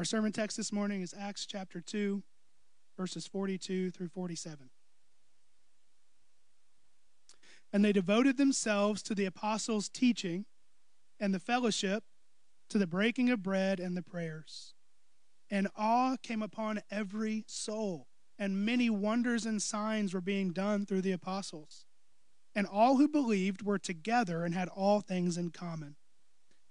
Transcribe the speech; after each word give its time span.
Our 0.00 0.04
sermon 0.04 0.32
text 0.32 0.56
this 0.56 0.72
morning 0.72 1.02
is 1.02 1.12
Acts 1.12 1.44
chapter 1.44 1.78
2, 1.78 2.22
verses 2.96 3.26
42 3.26 3.90
through 3.90 4.08
47. 4.08 4.70
And 7.70 7.84
they 7.84 7.92
devoted 7.92 8.38
themselves 8.38 9.02
to 9.02 9.14
the 9.14 9.26
apostles' 9.26 9.90
teaching 9.90 10.46
and 11.20 11.34
the 11.34 11.38
fellowship, 11.38 12.04
to 12.70 12.78
the 12.78 12.86
breaking 12.86 13.28
of 13.28 13.42
bread 13.42 13.78
and 13.78 13.94
the 13.94 14.00
prayers. 14.00 14.72
And 15.50 15.68
awe 15.76 16.16
came 16.22 16.40
upon 16.40 16.80
every 16.90 17.44
soul, 17.46 18.06
and 18.38 18.64
many 18.64 18.88
wonders 18.88 19.44
and 19.44 19.60
signs 19.60 20.14
were 20.14 20.22
being 20.22 20.54
done 20.54 20.86
through 20.86 21.02
the 21.02 21.12
apostles. 21.12 21.84
And 22.54 22.66
all 22.66 22.96
who 22.96 23.06
believed 23.06 23.66
were 23.66 23.78
together 23.78 24.46
and 24.46 24.54
had 24.54 24.70
all 24.70 25.02
things 25.02 25.36
in 25.36 25.50
common. 25.50 25.96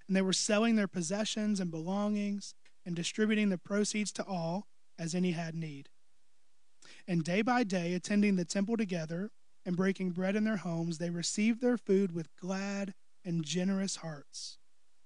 And 0.07 0.18
they 0.18 0.23
were 0.23 0.34
selling 0.34 0.77
their 0.77 0.88
possessions 0.88 1.59
and 1.59 1.70
belongings 1.70 2.55
and 2.86 2.96
distributing 2.96 3.50
the 3.50 3.57
proceeds 3.57 4.11
to 4.14 4.23
all 4.23 4.68
as 4.97 5.15
any 5.15 5.32
had 5.32 5.56
need. 5.56 5.89
And 7.07 7.24
day 7.24 7.42
by 7.42 7.64
day, 7.64 7.93
attending 7.93 8.36
the 8.36 8.46
temple 8.46 8.78
together 8.78 9.32
and 9.65 9.75
breaking 9.75 10.11
bread 10.11 10.36
in 10.36 10.43
their 10.43 10.57
homes, 10.57 10.97
they 10.97 11.10
received 11.10 11.61
their 11.61 11.78
food 11.78 12.14
with 12.14 12.36
glad 12.36 12.93
and 13.25 13.43
generous 13.43 13.97
hearts, 13.97 14.57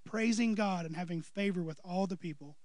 praising 0.05 0.55
God 0.55 0.85
and 0.85 0.95
having 0.95 1.21
favor 1.21 1.63
with 1.63 1.79
all 1.83 2.07
the 2.07 2.17
people. 2.17 2.57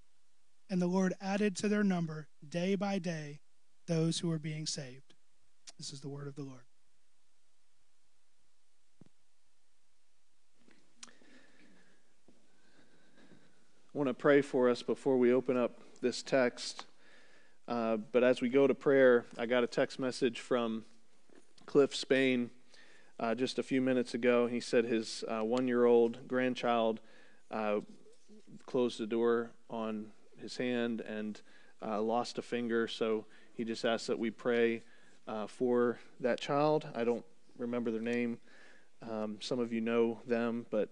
And 0.71 0.83
the 0.83 0.87
Lord 0.87 1.15
added 1.21 1.57
to 1.57 1.69
their 1.69 1.85
number 1.85 2.29
day 2.47 2.75
by 2.75 2.99
day 2.99 3.41
those 3.87 4.19
who 4.19 4.29
were 4.29 4.38
being 4.38 4.66
saved. 4.66 5.15
This 5.79 5.93
is 5.93 6.01
the 6.01 6.09
word 6.09 6.29
of 6.29 6.35
the 6.35 6.43
Lord. 6.43 6.68
I 13.95 13.97
want 13.97 14.09
to 14.09 14.15
pray 14.15 14.42
for 14.42 14.69
us 14.69 14.83
before 14.83 15.16
we 15.16 15.33
open 15.33 15.56
up 15.56 15.80
this 16.02 16.23
text. 16.23 16.84
Uh, 17.66 17.96
but 17.96 18.23
as 18.23 18.42
we 18.42 18.51
go 18.51 18.66
to 18.66 18.74
prayer, 18.74 19.24
I 19.38 19.46
got 19.46 19.65
a 19.65 19.66
text 19.66 19.99
message 19.99 20.40
from 20.40 20.85
Cliff 21.65 21.96
Spain 21.96 22.51
uh, 23.18 23.35
just 23.35 23.59
a 23.59 23.63
few 23.63 23.80
minutes 23.80 24.13
ago. 24.13 24.46
He 24.46 24.60
said 24.60 24.85
his 24.85 25.24
uh, 25.26 25.40
one 25.40 25.66
year 25.66 25.87
old 25.87 26.29
grandchild 26.29 27.01
uh, 27.51 27.80
closed 28.66 29.01
the 29.01 29.07
door 29.07 29.52
on 29.71 30.09
his 30.37 30.59
hand 30.59 31.01
and 31.01 31.41
uh, 31.80 32.02
lost 32.02 32.37
a 32.37 32.43
finger. 32.43 32.88
So 32.88 33.24
he 33.54 33.65
just 33.65 33.87
asked 33.87 34.09
that 34.09 34.18
we 34.18 34.30
pray 34.30 34.82
uh, 35.26 35.46
for 35.46 35.98
that 36.20 36.41
child. 36.41 36.87
I 36.95 37.04
don't 37.04 37.24
remember 37.57 37.91
their 37.91 38.02
name. 38.02 38.37
Um, 39.10 39.38
some 39.41 39.59
of 39.59 39.73
you 39.73 39.80
know 39.80 40.20
them, 40.26 40.66
but 40.70 40.91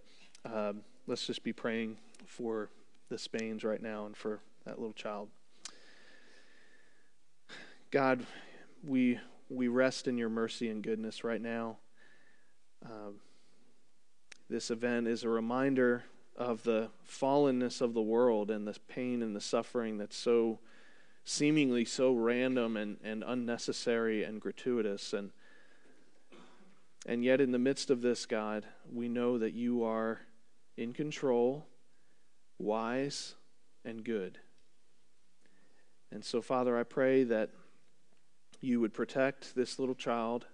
let's 1.06 1.26
just 1.26 1.42
be 1.44 1.52
praying 1.52 1.98
for 2.24 2.70
the 3.08 3.18
Spains 3.18 3.64
right 3.64 3.82
now 3.82 4.06
and 4.06 4.16
for 4.16 4.40
that 4.64 4.78
little 4.78 4.92
child. 4.94 5.28
God, 7.90 8.26
we 8.84 9.18
we 9.48 9.68
rest 9.68 10.08
in 10.08 10.18
your 10.18 10.28
mercy 10.28 10.68
and 10.68 10.82
goodness 10.82 11.22
right 11.22 11.40
now. 11.40 11.78
Um, 12.84 13.20
this 14.48 14.70
event 14.70 15.06
is 15.06 15.24
a 15.24 15.28
reminder 15.28 16.04
of 16.36 16.62
the 16.64 16.90
fallenness 17.08 17.80
of 17.80 17.94
the 17.94 18.02
world 18.02 18.50
and 18.50 18.66
the 18.66 18.76
pain 18.88 19.22
and 19.22 19.34
the 19.34 19.40
suffering 19.40 19.98
that's 19.98 20.16
so 20.16 20.58
seemingly 21.24 21.84
so 21.84 22.12
random 22.12 22.76
and, 22.76 22.98
and 23.02 23.24
unnecessary 23.26 24.22
and 24.22 24.40
gratuitous 24.40 25.12
and 25.12 25.30
and 27.06 27.24
yet 27.24 27.40
in 27.40 27.50
the 27.50 27.58
midst 27.58 27.90
of 27.90 28.00
this 28.02 28.26
god 28.26 28.64
we 28.92 29.08
know 29.08 29.38
that 29.38 29.52
you 29.52 29.82
are 29.82 30.20
in 30.76 30.92
control 30.92 31.66
wise, 32.58 33.34
and 33.84 34.04
good. 34.04 34.38
And 36.10 36.24
so, 36.24 36.40
Father, 36.40 36.78
I 36.78 36.82
pray 36.82 37.24
that 37.24 37.50
you 38.60 38.80
would 38.80 38.94
protect 38.94 39.54
this 39.54 39.78
little 39.78 39.94
child 39.94 40.46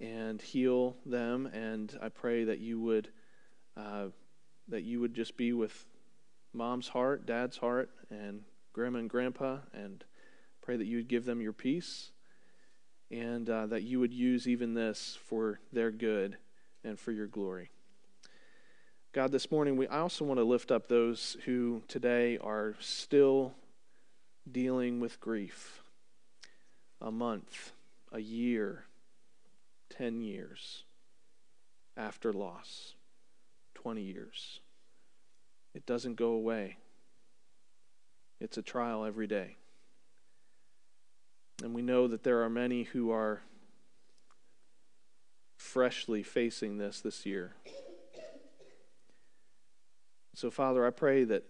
and 0.00 0.40
heal 0.40 0.96
them, 1.04 1.46
and 1.46 1.96
I 2.00 2.08
pray 2.08 2.44
that 2.44 2.60
you 2.60 2.80
would 2.80 3.08
uh, 3.76 4.06
that 4.68 4.82
you 4.82 5.00
would 5.00 5.14
just 5.14 5.36
be 5.36 5.52
with 5.52 5.86
mom's 6.52 6.88
heart, 6.88 7.26
dad's 7.26 7.56
heart, 7.56 7.90
and 8.10 8.42
grandma 8.72 8.98
and 8.98 9.10
grandpa, 9.10 9.58
and 9.72 10.04
pray 10.60 10.76
that 10.76 10.86
you 10.86 10.96
would 10.98 11.08
give 11.08 11.24
them 11.24 11.40
your 11.40 11.52
peace, 11.52 12.10
and 13.10 13.48
uh, 13.48 13.66
that 13.66 13.82
you 13.82 13.98
would 14.00 14.12
use 14.12 14.46
even 14.46 14.74
this 14.74 15.18
for 15.26 15.60
their 15.72 15.90
good 15.90 16.36
and 16.84 16.98
for 16.98 17.12
your 17.12 17.26
glory. 17.26 17.70
God, 19.12 19.32
this 19.32 19.50
morning, 19.50 19.78
we, 19.78 19.88
I 19.88 20.00
also 20.00 20.26
want 20.26 20.38
to 20.38 20.44
lift 20.44 20.70
up 20.70 20.88
those 20.88 21.38
who 21.46 21.82
today 21.88 22.36
are 22.36 22.74
still 22.78 23.54
dealing 24.50 25.00
with 25.00 25.18
grief. 25.18 25.82
A 27.00 27.10
month, 27.10 27.72
a 28.12 28.18
year, 28.18 28.84
10 29.96 30.20
years 30.20 30.84
after 31.96 32.34
loss, 32.34 32.96
20 33.76 34.02
years. 34.02 34.60
It 35.74 35.86
doesn't 35.86 36.16
go 36.16 36.32
away, 36.32 36.76
it's 38.40 38.58
a 38.58 38.62
trial 38.62 39.06
every 39.06 39.26
day. 39.26 39.56
And 41.62 41.72
we 41.72 41.82
know 41.82 42.08
that 42.08 42.24
there 42.24 42.42
are 42.42 42.50
many 42.50 42.82
who 42.82 43.10
are 43.10 43.40
freshly 45.56 46.22
facing 46.22 46.76
this 46.76 47.00
this 47.00 47.24
year. 47.24 47.54
So, 50.38 50.52
Father, 50.52 50.86
I 50.86 50.90
pray 50.90 51.24
that 51.24 51.42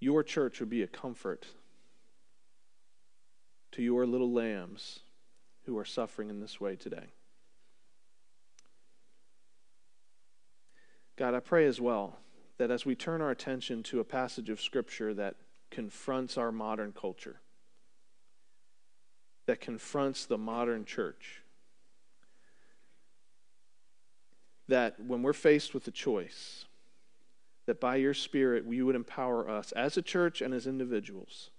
your 0.00 0.22
church 0.22 0.58
would 0.58 0.70
be 0.70 0.80
a 0.80 0.86
comfort 0.86 1.46
to 3.72 3.82
your 3.82 4.06
little 4.06 4.32
lambs 4.32 5.00
who 5.66 5.76
are 5.76 5.84
suffering 5.84 6.30
in 6.30 6.40
this 6.40 6.62
way 6.62 6.76
today. 6.76 7.12
God, 11.16 11.34
I 11.34 11.40
pray 11.40 11.66
as 11.66 11.78
well 11.78 12.16
that 12.56 12.70
as 12.70 12.86
we 12.86 12.94
turn 12.94 13.20
our 13.20 13.30
attention 13.30 13.82
to 13.82 14.00
a 14.00 14.04
passage 14.04 14.48
of 14.48 14.58
Scripture 14.58 15.12
that 15.12 15.34
confronts 15.70 16.38
our 16.38 16.50
modern 16.50 16.94
culture, 16.94 17.42
that 19.44 19.60
confronts 19.60 20.24
the 20.24 20.38
modern 20.38 20.86
church, 20.86 21.41
that 24.68 24.98
when 25.00 25.22
we're 25.22 25.32
faced 25.32 25.74
with 25.74 25.86
a 25.88 25.90
choice, 25.90 26.66
that 27.66 27.80
by 27.80 27.96
your 27.96 28.14
Spirit 28.14 28.64
you 28.68 28.86
would 28.86 28.96
empower 28.96 29.48
us 29.48 29.72
as 29.72 29.96
a 29.96 30.02
church 30.02 30.40
and 30.40 30.52
as 30.52 30.66
individuals 30.66 31.50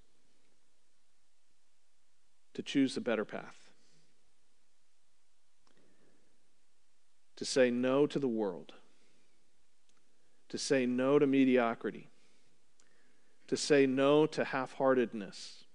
to 2.53 2.62
choose 2.62 2.96
the 2.96 3.02
better 3.02 3.25
path. 3.25 3.72
To 7.38 7.46
say 7.46 7.72
no 7.72 8.06
to 8.06 8.19
the 8.19 8.28
world. 8.28 8.74
To 10.50 10.58
say 10.58 10.86
no 10.86 11.18
to 11.18 11.25
mediocrity. 11.25 12.09
To 13.47 13.58
say 13.58 13.88
no 13.88 14.25
to 14.28 14.44
half 14.44 14.74
heartedness. 14.74 15.66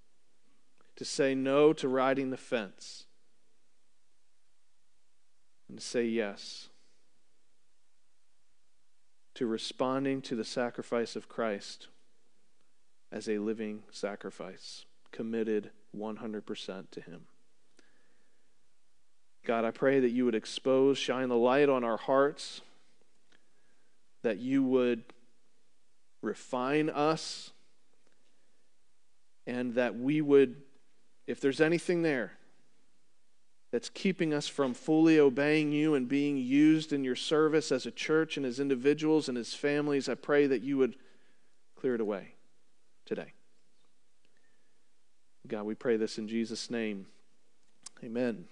To 0.96 1.04
say 1.04 1.34
no 1.34 1.72
to 1.72 1.88
riding 1.88 2.30
the 2.30 2.36
fence. 2.36 3.06
And 5.68 5.78
to 5.78 5.84
say 5.84 6.04
yes 6.04 6.68
to 9.38 9.46
responding 9.46 10.20
to 10.20 10.34
the 10.34 10.42
sacrifice 10.42 11.14
of 11.14 11.28
Christ 11.28 11.86
as 13.12 13.28
a 13.28 13.38
living 13.38 13.84
sacrifice, 13.88 14.84
committed 15.12 15.70
100% 15.96 16.90
to 16.90 17.00
Him. 17.00 17.20
God, 19.46 19.64
I 19.64 19.70
pray 19.70 20.00
that 20.00 20.10
you 20.10 20.24
would 20.24 20.34
expose, 20.34 20.98
shine 20.98 21.28
the 21.28 21.36
light 21.36 21.68
on 21.68 21.84
our 21.84 21.98
hearts, 21.98 22.62
that 24.22 24.38
you 24.38 24.64
would 24.64 25.04
refine 26.20 26.90
us, 26.90 27.52
and 29.46 29.76
that 29.76 29.96
we 29.96 30.20
would, 30.20 30.56
if 31.28 31.40
there's 31.40 31.60
anything 31.60 32.02
there, 32.02 32.32
that's 33.70 33.90
keeping 33.90 34.32
us 34.32 34.48
from 34.48 34.72
fully 34.72 35.18
obeying 35.18 35.72
you 35.72 35.94
and 35.94 36.08
being 36.08 36.36
used 36.38 36.92
in 36.92 37.04
your 37.04 37.16
service 37.16 37.70
as 37.70 37.84
a 37.84 37.90
church 37.90 38.36
and 38.36 38.46
as 38.46 38.58
individuals 38.58 39.28
and 39.28 39.36
as 39.36 39.52
families, 39.52 40.08
I 40.08 40.14
pray 40.14 40.46
that 40.46 40.62
you 40.62 40.78
would 40.78 40.96
clear 41.76 41.94
it 41.94 42.00
away 42.00 42.34
today. 43.04 43.32
God, 45.46 45.64
we 45.64 45.74
pray 45.74 45.96
this 45.96 46.18
in 46.18 46.28
Jesus' 46.28 46.70
name. 46.70 47.06
Amen. 48.04 48.44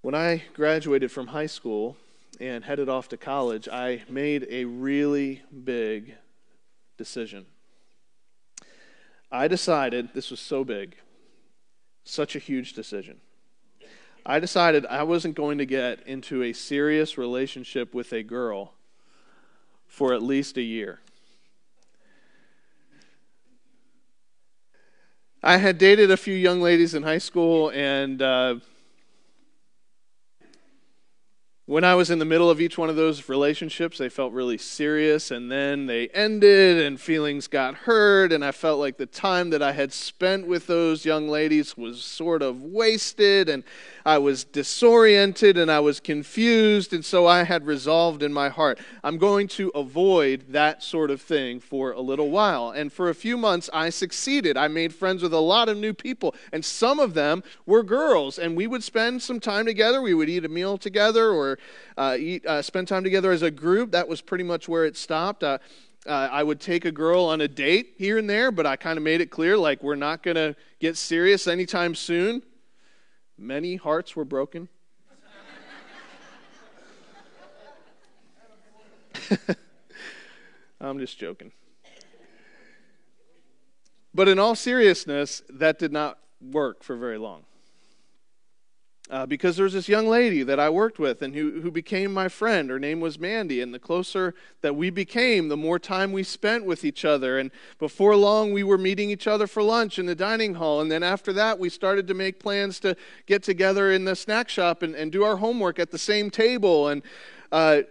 When 0.00 0.14
I 0.14 0.42
graduated 0.54 1.10
from 1.10 1.28
high 1.28 1.46
school 1.46 1.96
and 2.40 2.64
headed 2.64 2.88
off 2.88 3.08
to 3.08 3.16
college, 3.16 3.68
I 3.68 4.02
made 4.08 4.46
a 4.50 4.64
really 4.64 5.42
big 5.64 6.16
decision. 6.96 7.46
I 9.30 9.48
decided, 9.48 10.10
this 10.14 10.30
was 10.30 10.40
so 10.40 10.64
big, 10.64 10.96
such 12.04 12.36
a 12.36 12.38
huge 12.38 12.74
decision. 12.74 13.20
I 14.26 14.38
decided 14.38 14.86
I 14.86 15.02
wasn't 15.02 15.34
going 15.34 15.58
to 15.58 15.66
get 15.66 16.06
into 16.06 16.42
a 16.42 16.52
serious 16.52 17.18
relationship 17.18 17.92
with 17.92 18.12
a 18.12 18.22
girl 18.22 18.72
for 19.86 20.14
at 20.14 20.22
least 20.22 20.56
a 20.56 20.62
year. 20.62 21.00
I 25.42 25.58
had 25.58 25.76
dated 25.76 26.10
a 26.10 26.16
few 26.16 26.34
young 26.34 26.62
ladies 26.62 26.94
in 26.94 27.02
high 27.02 27.18
school, 27.18 27.70
and 27.70 28.22
uh, 28.22 28.56
when 31.66 31.82
I 31.82 31.94
was 31.94 32.10
in 32.10 32.18
the 32.18 32.26
middle 32.26 32.50
of 32.50 32.60
each 32.60 32.76
one 32.76 32.90
of 32.90 32.96
those 32.96 33.26
relationships, 33.26 33.96
they 33.96 34.10
felt 34.10 34.34
really 34.34 34.58
serious, 34.58 35.30
and 35.30 35.50
then 35.50 35.86
they 35.86 36.08
ended, 36.08 36.84
and 36.84 37.00
feelings 37.00 37.46
got 37.46 37.74
hurt, 37.74 38.32
and 38.32 38.44
I 38.44 38.52
felt 38.52 38.78
like 38.78 38.98
the 38.98 39.06
time 39.06 39.48
that 39.48 39.62
I 39.62 39.72
had 39.72 39.90
spent 39.90 40.46
with 40.46 40.66
those 40.66 41.06
young 41.06 41.26
ladies 41.26 41.74
was 41.74 42.04
sort 42.04 42.42
of 42.42 42.62
wasted, 42.62 43.48
and 43.48 43.64
I 44.04 44.18
was 44.18 44.44
disoriented 44.44 45.56
and 45.56 45.70
I 45.70 45.80
was 45.80 46.00
confused, 46.00 46.92
and 46.92 47.02
so 47.02 47.26
I 47.26 47.44
had 47.44 47.66
resolved 47.66 48.22
in 48.22 48.32
my 48.32 48.50
heart 48.50 48.78
I'm 49.02 49.16
going 49.16 49.48
to 49.48 49.70
avoid 49.74 50.44
that 50.50 50.82
sort 50.82 51.10
of 51.10 51.22
thing 51.22 51.60
for 51.60 51.92
a 51.92 52.00
little 52.00 52.30
while. 52.30 52.70
And 52.70 52.92
for 52.92 53.08
a 53.08 53.14
few 53.14 53.36
months, 53.38 53.70
I 53.72 53.90
succeeded. 53.90 54.56
I 54.56 54.68
made 54.68 54.94
friends 54.94 55.22
with 55.22 55.32
a 55.32 55.38
lot 55.38 55.68
of 55.70 55.78
new 55.78 55.94
people, 55.94 56.34
and 56.52 56.64
some 56.64 57.00
of 57.00 57.14
them 57.14 57.42
were 57.64 57.82
girls, 57.82 58.38
and 58.38 58.56
we 58.56 58.66
would 58.66 58.82
spend 58.82 59.22
some 59.22 59.40
time 59.40 59.64
together. 59.64 60.02
We 60.02 60.14
would 60.14 60.28
eat 60.28 60.44
a 60.44 60.48
meal 60.48 60.76
together 60.76 61.30
or 61.30 61.53
uh, 61.96 62.16
eat, 62.18 62.44
uh, 62.46 62.62
spend 62.62 62.88
time 62.88 63.04
together 63.04 63.32
as 63.32 63.42
a 63.42 63.50
group. 63.50 63.92
That 63.92 64.08
was 64.08 64.20
pretty 64.20 64.44
much 64.44 64.68
where 64.68 64.84
it 64.84 64.96
stopped. 64.96 65.42
Uh, 65.42 65.58
uh, 66.06 66.28
I 66.30 66.42
would 66.42 66.60
take 66.60 66.84
a 66.84 66.92
girl 66.92 67.24
on 67.24 67.40
a 67.40 67.48
date 67.48 67.94
here 67.96 68.18
and 68.18 68.28
there, 68.28 68.50
but 68.50 68.66
I 68.66 68.76
kind 68.76 68.98
of 68.98 69.02
made 69.02 69.20
it 69.20 69.30
clear 69.30 69.56
like 69.56 69.82
we're 69.82 69.94
not 69.94 70.22
going 70.22 70.36
to 70.36 70.54
get 70.78 70.96
serious 70.96 71.46
anytime 71.46 71.94
soon. 71.94 72.42
Many 73.38 73.76
hearts 73.76 74.14
were 74.14 74.24
broken. 74.24 74.68
I'm 80.80 80.98
just 80.98 81.18
joking. 81.18 81.52
But 84.14 84.28
in 84.28 84.38
all 84.38 84.54
seriousness, 84.54 85.42
that 85.48 85.78
did 85.78 85.92
not 85.92 86.18
work 86.40 86.84
for 86.84 86.96
very 86.96 87.18
long 87.18 87.44
uh, 89.10 89.26
because 89.26 89.56
there 89.56 89.64
was 89.64 89.74
this 89.74 89.88
young 89.88 90.06
lady 90.06 90.42
that 90.42 90.58
I 90.58 90.70
worked 90.70 90.98
with 90.98 91.20
and 91.20 91.34
who, 91.34 91.60
who 91.60 91.70
became 91.70 92.12
my 92.12 92.28
friend. 92.28 92.70
Her 92.70 92.78
name 92.78 93.00
was 93.00 93.18
Mandy. 93.18 93.60
And 93.60 93.74
the 93.74 93.78
closer 93.78 94.34
that 94.62 94.76
we 94.76 94.88
became, 94.88 95.48
the 95.48 95.58
more 95.58 95.78
time 95.78 96.10
we 96.10 96.22
spent 96.22 96.64
with 96.64 96.84
each 96.84 97.04
other. 97.04 97.38
And 97.38 97.50
before 97.78 98.16
long, 98.16 98.52
we 98.52 98.62
were 98.64 98.78
meeting 98.78 99.10
each 99.10 99.26
other 99.26 99.46
for 99.46 99.62
lunch 99.62 99.98
in 99.98 100.06
the 100.06 100.14
dining 100.14 100.54
hall. 100.54 100.80
And 100.80 100.90
then 100.90 101.02
after 101.02 101.34
that, 101.34 101.58
we 101.58 101.68
started 101.68 102.08
to 102.08 102.14
make 102.14 102.40
plans 102.40 102.80
to 102.80 102.96
get 103.26 103.42
together 103.42 103.92
in 103.92 104.06
the 104.06 104.16
snack 104.16 104.48
shop 104.48 104.82
and, 104.82 104.94
and 104.94 105.12
do 105.12 105.22
our 105.22 105.36
homework 105.36 105.78
at 105.78 105.90
the 105.90 105.98
same 105.98 106.30
table. 106.30 106.88
And 106.88 107.02
uh, 107.52 107.82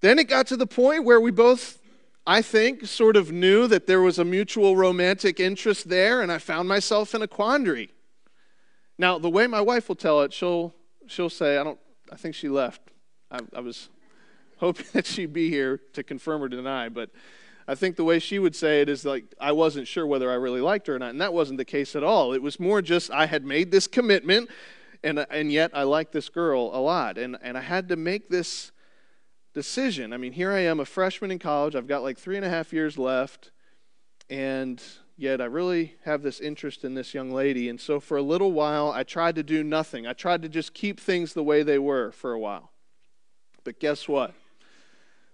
then 0.00 0.20
it 0.20 0.28
got 0.28 0.46
to 0.46 0.56
the 0.56 0.66
point 0.66 1.04
where 1.04 1.20
we 1.20 1.32
both 1.32 1.78
I 2.26 2.42
think, 2.42 2.86
sort 2.86 3.16
of 3.16 3.32
knew 3.32 3.66
that 3.66 3.86
there 3.86 4.02
was 4.02 4.18
a 4.18 4.24
mutual 4.24 4.76
romantic 4.76 5.40
interest 5.40 5.88
there, 5.88 6.20
and 6.20 6.30
I 6.30 6.38
found 6.38 6.68
myself 6.68 7.14
in 7.14 7.22
a 7.22 7.26
quandary. 7.26 7.90
Now, 9.00 9.18
the 9.18 9.30
way 9.30 9.46
my 9.46 9.62
wife 9.62 9.88
will 9.88 9.96
tell 9.96 10.20
it, 10.20 10.30
she'll, 10.30 10.74
she'll 11.06 11.30
say, 11.30 11.56
I, 11.56 11.64
don't, 11.64 11.78
I 12.12 12.16
think 12.16 12.34
she 12.34 12.50
left. 12.50 12.82
I, 13.30 13.38
I 13.56 13.60
was 13.60 13.88
hoping 14.58 14.84
that 14.92 15.06
she'd 15.06 15.32
be 15.32 15.48
here 15.48 15.80
to 15.94 16.02
confirm 16.02 16.42
or 16.42 16.48
deny, 16.48 16.90
but 16.90 17.08
I 17.66 17.74
think 17.74 17.96
the 17.96 18.04
way 18.04 18.18
she 18.18 18.38
would 18.38 18.54
say 18.54 18.82
it 18.82 18.90
is 18.90 19.06
like, 19.06 19.24
I 19.40 19.52
wasn't 19.52 19.88
sure 19.88 20.06
whether 20.06 20.30
I 20.30 20.34
really 20.34 20.60
liked 20.60 20.86
her 20.86 20.96
or 20.96 20.98
not. 20.98 21.12
And 21.12 21.20
that 21.22 21.32
wasn't 21.32 21.56
the 21.56 21.64
case 21.64 21.96
at 21.96 22.04
all. 22.04 22.34
It 22.34 22.42
was 22.42 22.60
more 22.60 22.82
just 22.82 23.10
I 23.10 23.24
had 23.24 23.42
made 23.42 23.70
this 23.70 23.86
commitment, 23.86 24.50
and, 25.02 25.24
and 25.30 25.50
yet 25.50 25.70
I 25.72 25.84
liked 25.84 26.12
this 26.12 26.28
girl 26.28 26.70
a 26.74 26.80
lot. 26.80 27.16
And, 27.16 27.38
and 27.40 27.56
I 27.56 27.62
had 27.62 27.88
to 27.88 27.96
make 27.96 28.28
this 28.28 28.70
decision. 29.54 30.12
I 30.12 30.18
mean, 30.18 30.32
here 30.32 30.52
I 30.52 30.60
am, 30.60 30.78
a 30.78 30.84
freshman 30.84 31.30
in 31.30 31.38
college. 31.38 31.74
I've 31.74 31.88
got 31.88 32.02
like 32.02 32.18
three 32.18 32.36
and 32.36 32.44
a 32.44 32.50
half 32.50 32.70
years 32.70 32.98
left. 32.98 33.50
And 34.28 34.82
yet 35.20 35.38
I 35.38 35.44
really 35.44 35.96
have 36.06 36.22
this 36.22 36.40
interest 36.40 36.82
in 36.82 36.94
this 36.94 37.12
young 37.12 37.30
lady. 37.30 37.68
And 37.68 37.78
so 37.78 38.00
for 38.00 38.16
a 38.16 38.22
little 38.22 38.52
while, 38.52 38.90
I 38.90 39.02
tried 39.02 39.34
to 39.34 39.42
do 39.42 39.62
nothing. 39.62 40.06
I 40.06 40.14
tried 40.14 40.40
to 40.42 40.48
just 40.48 40.72
keep 40.72 40.98
things 40.98 41.34
the 41.34 41.42
way 41.42 41.62
they 41.62 41.78
were 41.78 42.10
for 42.10 42.32
a 42.32 42.38
while. 42.38 42.70
But 43.62 43.78
guess 43.78 44.08
what? 44.08 44.32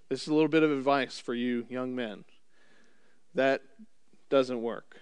This 0.09 0.23
is 0.23 0.29
a 0.29 0.35
little 0.35 0.49
bit 0.49 0.65
of 0.65 0.73
advice 0.73 1.21
for 1.21 1.35
you 1.35 1.67
young 1.71 1.95
men. 1.95 2.25
That 3.37 3.63
doesn't 4.29 4.61
work. 4.61 4.97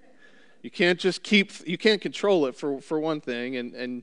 you 0.62 0.70
can't 0.70 0.98
just 0.98 1.22
keep, 1.22 1.52
you 1.68 1.76
can't 1.76 2.00
control 2.00 2.46
it 2.46 2.56
for, 2.56 2.80
for 2.80 2.98
one 2.98 3.20
thing. 3.20 3.56
And, 3.56 3.74
and, 3.74 4.02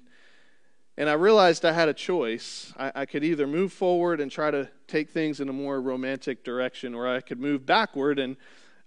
and 0.95 1.09
I 1.09 1.13
realized 1.13 1.65
I 1.65 1.71
had 1.71 1.89
a 1.89 1.93
choice. 1.93 2.71
I, 2.77 2.91
I 2.93 3.05
could 3.07 3.23
either 3.23 3.47
move 3.47 3.73
forward 3.73 4.21
and 4.21 4.31
try 4.31 4.51
to 4.51 4.69
take 4.85 5.09
things 5.09 5.39
in 5.39 5.49
a 5.49 5.53
more 5.53 5.81
romantic 5.81 6.43
direction, 6.43 6.93
or 6.93 7.07
I 7.07 7.19
could 7.19 7.39
move 7.39 7.65
backward 7.65 8.19
and 8.19 8.37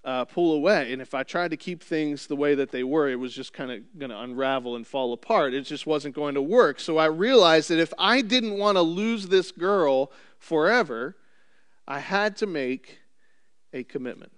uh, 0.04 0.24
pull 0.24 0.54
away. 0.54 0.92
And 0.92 1.00
if 1.00 1.14
I 1.14 1.22
tried 1.22 1.52
to 1.52 1.56
keep 1.56 1.82
things 1.82 2.26
the 2.26 2.36
way 2.36 2.54
that 2.54 2.70
they 2.70 2.82
were, 2.82 3.08
it 3.08 3.16
was 3.16 3.32
just 3.34 3.52
kind 3.52 3.70
of 3.70 3.98
going 3.98 4.10
to 4.10 4.18
unravel 4.18 4.76
and 4.76 4.86
fall 4.86 5.12
apart. 5.12 5.54
It 5.54 5.62
just 5.62 5.86
wasn't 5.86 6.14
going 6.14 6.34
to 6.34 6.42
work. 6.42 6.80
So 6.80 6.98
I 6.98 7.06
realized 7.06 7.70
that 7.70 7.78
if 7.78 7.92
I 7.98 8.20
didn't 8.20 8.58
want 8.58 8.76
to 8.76 8.82
lose 8.82 9.28
this 9.28 9.52
girl 9.52 10.10
forever, 10.38 11.16
I 11.86 12.00
had 12.00 12.36
to 12.38 12.46
make 12.46 12.98
a 13.72 13.84
commitment. 13.84 14.32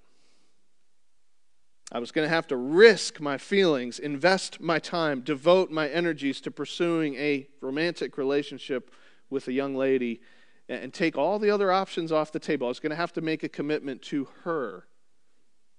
I 1.92 1.98
was 1.98 2.10
going 2.10 2.26
to 2.26 2.34
have 2.34 2.48
to 2.48 2.56
risk 2.56 3.20
my 3.20 3.38
feelings, 3.38 3.98
invest 3.98 4.60
my 4.60 4.78
time, 4.78 5.20
devote 5.20 5.70
my 5.70 5.88
energies 5.88 6.40
to 6.42 6.50
pursuing 6.50 7.14
a 7.14 7.46
romantic 7.60 8.18
relationship 8.18 8.90
with 9.30 9.48
a 9.48 9.52
young 9.52 9.76
lady 9.76 10.20
and 10.68 10.92
take 10.92 11.16
all 11.16 11.38
the 11.38 11.50
other 11.50 11.70
options 11.70 12.10
off 12.10 12.32
the 12.32 12.40
table. 12.40 12.66
I 12.66 12.68
was 12.68 12.80
going 12.80 12.90
to 12.90 12.96
have 12.96 13.12
to 13.14 13.20
make 13.20 13.42
a 13.42 13.48
commitment 13.48 14.02
to 14.02 14.28
her 14.42 14.86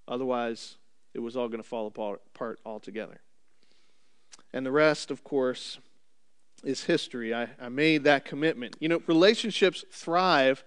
Otherwise, 0.07 0.77
it 1.13 1.19
was 1.19 1.35
all 1.35 1.47
going 1.47 1.61
to 1.61 1.67
fall 1.67 1.87
apart 1.87 2.59
altogether. 2.65 3.21
And 4.53 4.65
the 4.65 4.71
rest, 4.71 5.11
of 5.11 5.23
course, 5.23 5.79
is 6.63 6.83
history. 6.83 7.33
I, 7.33 7.49
I 7.59 7.69
made 7.69 8.03
that 8.03 8.25
commitment. 8.25 8.75
You 8.79 8.89
know, 8.89 9.01
relationships 9.07 9.83
thrive 9.91 10.63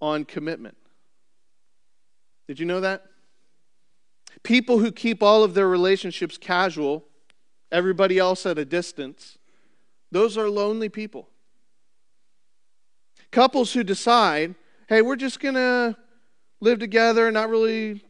on 0.00 0.24
commitment. 0.24 0.76
Did 2.46 2.58
you 2.58 2.66
know 2.66 2.80
that? 2.80 3.04
People 4.42 4.78
who 4.78 4.92
keep 4.92 5.22
all 5.22 5.44
of 5.44 5.54
their 5.54 5.68
relationships 5.68 6.38
casual, 6.38 7.04
everybody 7.70 8.18
else 8.18 8.46
at 8.46 8.58
a 8.58 8.64
distance, 8.64 9.38
those 10.10 10.36
are 10.36 10.48
lonely 10.48 10.88
people. 10.88 11.28
Couples 13.30 13.72
who 13.72 13.84
decide, 13.84 14.54
hey, 14.88 15.02
we're 15.02 15.16
just 15.16 15.38
going 15.38 15.54
to 15.54 15.96
live 16.60 16.78
together, 16.78 17.30
not 17.30 17.48
really 17.48 18.02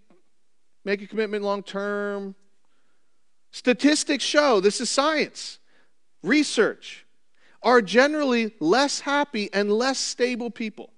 make 0.85 1.03
a 1.03 1.07
commitment 1.07 1.45
long 1.45 1.63
term. 1.63 2.35
Statistics 3.51 4.25
show 4.25 4.61
this 4.61 4.81
is 4.81 4.91
science, 4.91 5.59
research 6.23 7.07
are 7.63 7.83
generally 7.83 8.55
less 8.61 9.01
happy 9.01 9.51
and 9.53 9.71
less 9.73 9.99
stable 9.99 10.51
people. 10.51 10.93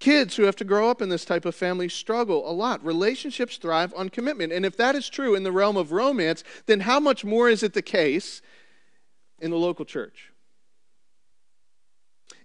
Kids 0.00 0.36
who 0.36 0.44
have 0.44 0.56
to 0.56 0.64
grow 0.64 0.90
up 0.90 1.02
in 1.02 1.08
this 1.08 1.24
type 1.24 1.44
of 1.44 1.54
family 1.54 1.88
struggle 1.88 2.48
a 2.48 2.52
lot. 2.52 2.84
Relationships 2.84 3.56
thrive 3.56 3.92
on 3.96 4.10
commitment. 4.10 4.52
And 4.52 4.64
if 4.64 4.76
that 4.76 4.94
is 4.94 5.08
true 5.08 5.34
in 5.34 5.42
the 5.42 5.50
realm 5.50 5.76
of 5.76 5.90
romance, 5.90 6.44
then 6.66 6.80
how 6.80 7.00
much 7.00 7.24
more 7.24 7.48
is 7.48 7.62
it 7.62 7.72
the 7.72 7.82
case 7.82 8.42
in 9.40 9.50
the 9.50 9.56
local 9.56 9.84
church? 9.84 10.32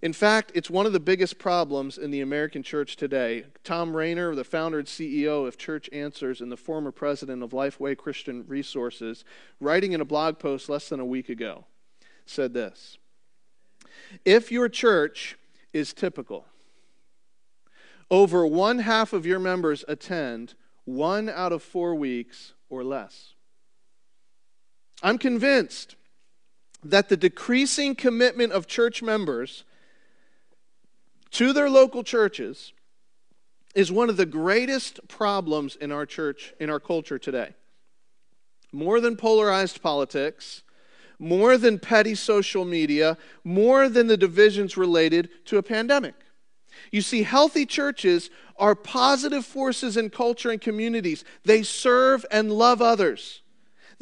In 0.03 0.12
fact, 0.12 0.51
it's 0.53 0.69
one 0.69 0.86
of 0.86 0.91
the 0.91 1.00
biggest 1.00 1.39
problems 1.39 1.98
in 1.98 2.12
the 2.12 2.19
American 2.19 2.62
church 2.62 2.98
today. 2.98 3.45
Thom 3.63 3.95
Rainer, 3.95 4.36
the 4.36 4.43
founder 4.43 4.79
and 4.79 4.88
CEO 4.88 5.48
of 5.48 5.57
Church 5.57 5.89
Answers 5.93 6.41
and 6.41 6.51
the 6.51 6.57
former 6.57 6.91
president 6.91 7.41
of 7.41 7.51
Lifeway 7.51 7.95
Christian 7.95 8.43
Resources, 8.45 9.24
writing 9.62 9.93
in 9.93 10.01
a 10.01 10.05
blog 10.05 10.39
post 10.39 10.67
less 10.67 10.89
than 10.89 11.00
a 11.00 11.05
week 11.05 11.29
ago, 11.29 11.63
said 12.25 12.53
this 12.53 12.98
If 14.25 14.51
your 14.51 14.67
church 14.67 15.38
is 15.72 15.93
typical, 15.93 16.48
over 18.12 18.45
one 18.45 18.79
half 18.79 19.13
of 19.13 19.25
your 19.25 19.39
members 19.39 19.86
attend 19.88 20.53
one 20.83 21.29
out 21.29 21.53
of 21.53 21.63
four 21.63 21.95
weeks 21.95 22.51
or 22.69 22.83
less. 22.83 23.36
I'm 25.01 25.17
convinced 25.17 25.95
that 26.83 27.07
the 27.07 27.15
decreasing 27.15 27.95
commitment 27.95 28.51
of 28.51 28.67
church 28.67 29.01
members 29.01 29.63
to 31.33 31.53
their 31.53 31.69
local 31.69 32.03
churches 32.03 32.73
is 33.75 33.91
one 33.91 34.09
of 34.09 34.17
the 34.17 34.25
greatest 34.25 35.07
problems 35.07 35.75
in 35.75 35.91
our 35.91 36.05
church, 36.05 36.53
in 36.59 36.69
our 36.69 36.79
culture 36.79 37.19
today. 37.19 37.53
More 38.71 38.99
than 38.99 39.15
polarized 39.15 39.81
politics, 39.81 40.63
more 41.19 41.57
than 41.57 41.79
petty 41.79 42.15
social 42.15 42.65
media, 42.65 43.17
more 43.43 43.89
than 43.89 44.07
the 44.07 44.17
divisions 44.17 44.77
related 44.77 45.29
to 45.45 45.57
a 45.57 45.63
pandemic. 45.63 46.15
You 46.91 47.01
see, 47.01 47.23
healthy 47.23 47.65
churches 47.65 48.29
are 48.57 48.75
positive 48.75 49.45
forces 49.45 49.97
in 49.97 50.09
culture 50.09 50.49
and 50.49 50.59
communities. 50.59 51.23
They 51.43 51.63
serve 51.63 52.25
and 52.31 52.51
love 52.51 52.81
others. 52.81 53.42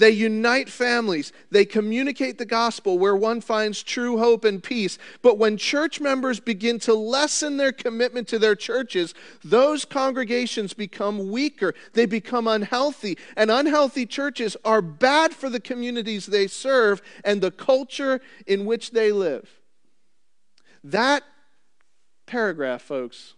They 0.01 0.09
unite 0.09 0.67
families. 0.67 1.31
They 1.51 1.63
communicate 1.63 2.39
the 2.39 2.45
gospel 2.45 2.97
where 2.97 3.15
one 3.15 3.39
finds 3.39 3.83
true 3.83 4.17
hope 4.17 4.45
and 4.45 4.63
peace. 4.63 4.97
But 5.21 5.37
when 5.37 5.57
church 5.57 6.01
members 6.01 6.39
begin 6.39 6.79
to 6.79 6.95
lessen 6.95 7.57
their 7.57 7.71
commitment 7.71 8.27
to 8.29 8.39
their 8.39 8.55
churches, 8.55 9.13
those 9.43 9.85
congregations 9.85 10.73
become 10.73 11.29
weaker. 11.29 11.75
They 11.93 12.07
become 12.07 12.47
unhealthy. 12.47 13.15
And 13.37 13.51
unhealthy 13.51 14.07
churches 14.07 14.57
are 14.65 14.81
bad 14.81 15.35
for 15.35 15.51
the 15.51 15.59
communities 15.59 16.25
they 16.25 16.47
serve 16.47 17.03
and 17.23 17.39
the 17.39 17.51
culture 17.51 18.21
in 18.47 18.65
which 18.65 18.93
they 18.93 19.11
live. 19.11 19.47
That 20.83 21.21
paragraph, 22.25 22.81
folks, 22.81 23.35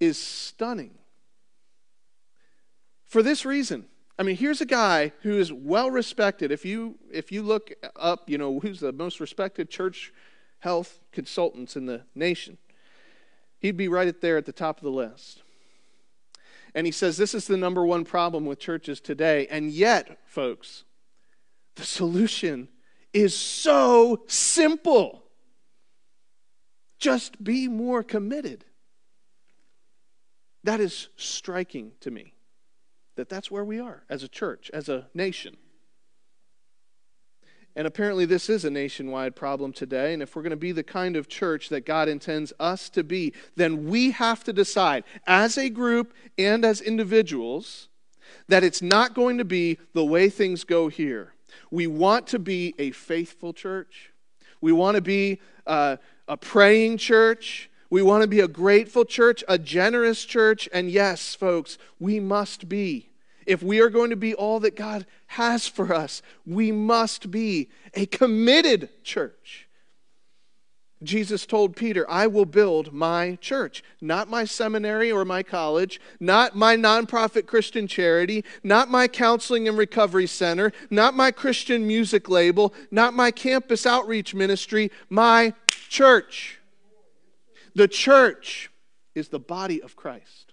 is 0.00 0.18
stunning. 0.18 0.98
For 3.04 3.22
this 3.22 3.46
reason, 3.46 3.86
I 4.18 4.24
mean, 4.24 4.36
here's 4.36 4.60
a 4.60 4.66
guy 4.66 5.12
who 5.22 5.38
is 5.38 5.52
well 5.52 5.90
respected. 5.90 6.50
If 6.50 6.64
you 6.64 6.98
if 7.12 7.30
you 7.30 7.42
look 7.42 7.72
up, 7.94 8.28
you 8.28 8.36
know, 8.36 8.58
who's 8.58 8.80
the 8.80 8.92
most 8.92 9.20
respected 9.20 9.70
church 9.70 10.12
health 10.58 10.98
consultants 11.12 11.76
in 11.76 11.86
the 11.86 12.02
nation, 12.16 12.58
he'd 13.60 13.76
be 13.76 13.86
right 13.86 14.20
there 14.20 14.36
at 14.36 14.44
the 14.44 14.52
top 14.52 14.78
of 14.78 14.82
the 14.82 14.90
list. 14.90 15.42
And 16.74 16.84
he 16.84 16.90
says 16.90 17.16
this 17.16 17.32
is 17.32 17.46
the 17.46 17.56
number 17.56 17.86
one 17.86 18.04
problem 18.04 18.44
with 18.44 18.58
churches 18.58 19.00
today. 19.00 19.46
And 19.50 19.70
yet, 19.70 20.18
folks, 20.26 20.82
the 21.76 21.84
solution 21.84 22.68
is 23.12 23.36
so 23.36 24.24
simple. 24.26 25.22
Just 26.98 27.42
be 27.42 27.68
more 27.68 28.02
committed. 28.02 28.64
That 30.64 30.80
is 30.80 31.08
striking 31.16 31.92
to 32.00 32.10
me 32.10 32.34
that 33.18 33.28
that's 33.28 33.50
where 33.50 33.64
we 33.64 33.80
are 33.80 34.04
as 34.08 34.22
a 34.22 34.28
church, 34.28 34.70
as 34.72 34.88
a 34.88 35.08
nation. 35.12 35.56
And 37.74 37.84
apparently, 37.84 38.24
this 38.26 38.48
is 38.48 38.64
a 38.64 38.70
nationwide 38.70 39.34
problem 39.34 39.72
today. 39.72 40.14
And 40.14 40.22
if 40.22 40.36
we're 40.36 40.42
going 40.42 40.50
to 40.50 40.56
be 40.56 40.70
the 40.70 40.84
kind 40.84 41.16
of 41.16 41.28
church 41.28 41.68
that 41.70 41.84
God 41.84 42.08
intends 42.08 42.52
us 42.60 42.88
to 42.90 43.02
be, 43.02 43.34
then 43.56 43.88
we 43.88 44.12
have 44.12 44.44
to 44.44 44.52
decide, 44.52 45.02
as 45.26 45.58
a 45.58 45.68
group 45.68 46.14
and 46.38 46.64
as 46.64 46.80
individuals, 46.80 47.88
that 48.46 48.62
it's 48.62 48.82
not 48.82 49.14
going 49.14 49.38
to 49.38 49.44
be 49.44 49.78
the 49.94 50.04
way 50.04 50.30
things 50.30 50.62
go 50.62 50.86
here. 50.86 51.34
We 51.72 51.88
want 51.88 52.28
to 52.28 52.38
be 52.38 52.72
a 52.78 52.92
faithful 52.92 53.52
church, 53.52 54.12
we 54.60 54.70
want 54.70 54.94
to 54.94 55.02
be 55.02 55.40
uh, 55.66 55.96
a 56.28 56.36
praying 56.36 56.98
church. 56.98 57.68
We 57.90 58.02
want 58.02 58.20
to 58.20 58.28
be 58.28 58.40
a 58.40 58.48
grateful 58.48 59.06
church, 59.06 59.42
a 59.48 59.56
generous 59.56 60.26
church, 60.26 60.68
and 60.74 60.90
yes, 60.90 61.34
folks, 61.34 61.78
we 61.98 62.20
must 62.20 62.68
be 62.68 63.07
if 63.48 63.62
we 63.62 63.80
are 63.80 63.88
going 63.88 64.10
to 64.10 64.16
be 64.16 64.34
all 64.34 64.60
that 64.60 64.76
God 64.76 65.06
has 65.28 65.66
for 65.66 65.92
us, 65.94 66.20
we 66.44 66.70
must 66.70 67.30
be 67.30 67.70
a 67.94 68.04
committed 68.04 68.90
church. 69.02 69.66
Jesus 71.02 71.46
told 71.46 71.74
Peter, 71.74 72.04
I 72.10 72.26
will 72.26 72.44
build 72.44 72.92
my 72.92 73.36
church, 73.36 73.82
not 74.02 74.28
my 74.28 74.44
seminary 74.44 75.10
or 75.10 75.24
my 75.24 75.42
college, 75.42 75.98
not 76.20 76.56
my 76.56 76.76
nonprofit 76.76 77.46
Christian 77.46 77.86
charity, 77.86 78.44
not 78.62 78.90
my 78.90 79.08
counseling 79.08 79.66
and 79.66 79.78
recovery 79.78 80.26
center, 80.26 80.70
not 80.90 81.14
my 81.14 81.30
Christian 81.30 81.86
music 81.86 82.28
label, 82.28 82.74
not 82.90 83.14
my 83.14 83.30
campus 83.30 83.86
outreach 83.86 84.34
ministry, 84.34 84.90
my 85.08 85.54
church. 85.88 86.58
The 87.74 87.88
church 87.88 88.70
is 89.14 89.28
the 89.28 89.40
body 89.40 89.80
of 89.80 89.96
Christ 89.96 90.47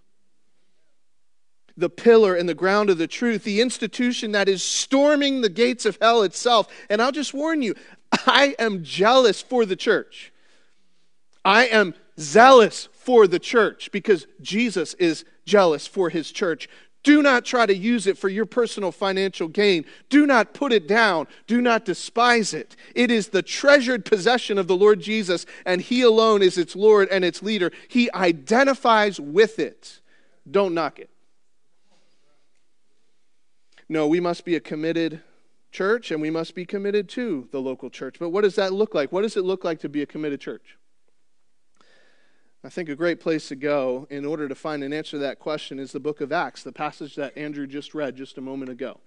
the 1.78 1.90
pillar 1.90 2.36
and 2.36 2.48
the 2.48 2.54
ground 2.54 2.90
of 2.90 2.98
the 2.98 3.08
truth, 3.08 3.44
the 3.44 3.62
institution 3.62 4.32
that 4.32 4.48
is 4.48 4.64
storming 4.64 5.42
the 5.42 5.50
gates 5.50 5.86
of 5.86 5.98
hell 6.02 6.24
itself. 6.24 6.68
And 6.90 7.02
I'll 7.02 7.12
just 7.12 7.34
warn 7.34 7.62
you, 7.62 7.76
I 8.26 8.56
am 8.60 8.84
jealous 8.84 9.42
for 9.42 9.66
the 9.66 9.76
church. 9.76 10.32
I 11.44 11.66
am 11.68 11.94
zealous 12.20 12.88
for 12.94 13.28
the 13.28 13.40
church 13.40 13.92
because 13.92 14.26
Jesus 14.42 14.94
is 14.96 15.26
jealous 15.46 15.86
for 15.86 16.10
his 16.10 16.32
church. 16.32 16.70
Do 17.04 17.22
not 17.22 17.46
try 17.46 17.68
to 17.68 17.76
use 17.76 18.08
it 18.08 18.18
for 18.18 18.30
your 18.30 18.48
personal 18.48 18.92
financial 18.92 19.48
gain. 19.48 19.86
Do 20.10 20.26
not 20.26 20.56
put 20.56 20.74
it 20.74 20.88
down. 20.88 21.28
Do 21.46 21.62
not 21.62 21.86
despise 21.86 22.52
it. 22.52 22.76
It 22.96 23.12
is 23.12 23.28
the 23.28 23.44
treasured 23.44 24.06
possession 24.06 24.58
of 24.58 24.68
the 24.68 24.76
Lord 24.76 25.02
Jesus, 25.02 25.46
and 25.68 25.82
He 25.82 26.02
alone 26.02 26.42
is 26.42 26.58
its 26.58 26.76
Lord 26.76 27.08
and 27.12 27.24
its 27.24 27.44
leader. 27.44 27.72
He 27.90 28.12
identifies 28.12 29.20
with 29.20 29.60
it. 29.60 30.00
Don't 30.50 30.74
knock 30.74 30.98
it. 30.98 31.12
No, 33.88 34.08
we 34.08 34.20
must 34.20 34.46
be 34.46 34.56
a 34.56 34.60
committed 34.60 35.22
church 35.72 36.10
and 36.10 36.22
we 36.22 36.30
must 36.30 36.56
be 36.56 36.66
committed 36.66 37.08
to 37.10 37.48
the 37.52 37.62
local 37.62 37.90
church. 37.90 38.18
But 38.20 38.30
what 38.30 38.42
does 38.42 38.56
that 38.56 38.74
look 38.74 38.96
like? 38.96 39.12
What 39.12 39.22
does 39.22 39.38
it 39.38 39.44
look 39.44 39.64
like 39.64 39.80
to 39.80 39.90
be 39.90 40.02
a 40.02 40.06
committed 40.06 40.40
church? 40.40 40.78
I 42.64 42.70
think 42.70 42.90
a 42.90 42.96
great 42.96 43.20
place 43.20 43.48
to 43.50 43.56
go 43.56 44.08
in 44.10 44.26
order 44.26 44.48
to 44.48 44.56
find 44.56 44.84
an 44.84 44.92
answer 44.92 45.12
to 45.12 45.18
that 45.20 45.38
question 45.38 45.78
is 45.78 45.92
the 45.92 46.00
book 46.00 46.20
of 46.20 46.32
Acts, 46.32 46.64
the 46.64 46.72
passage 46.72 47.16
that 47.16 47.38
Andrew 47.38 47.68
just 47.68 47.94
read 47.94 48.16
just 48.16 48.40
a 48.40 48.42
moment 48.42 48.72
ago. 48.72 49.02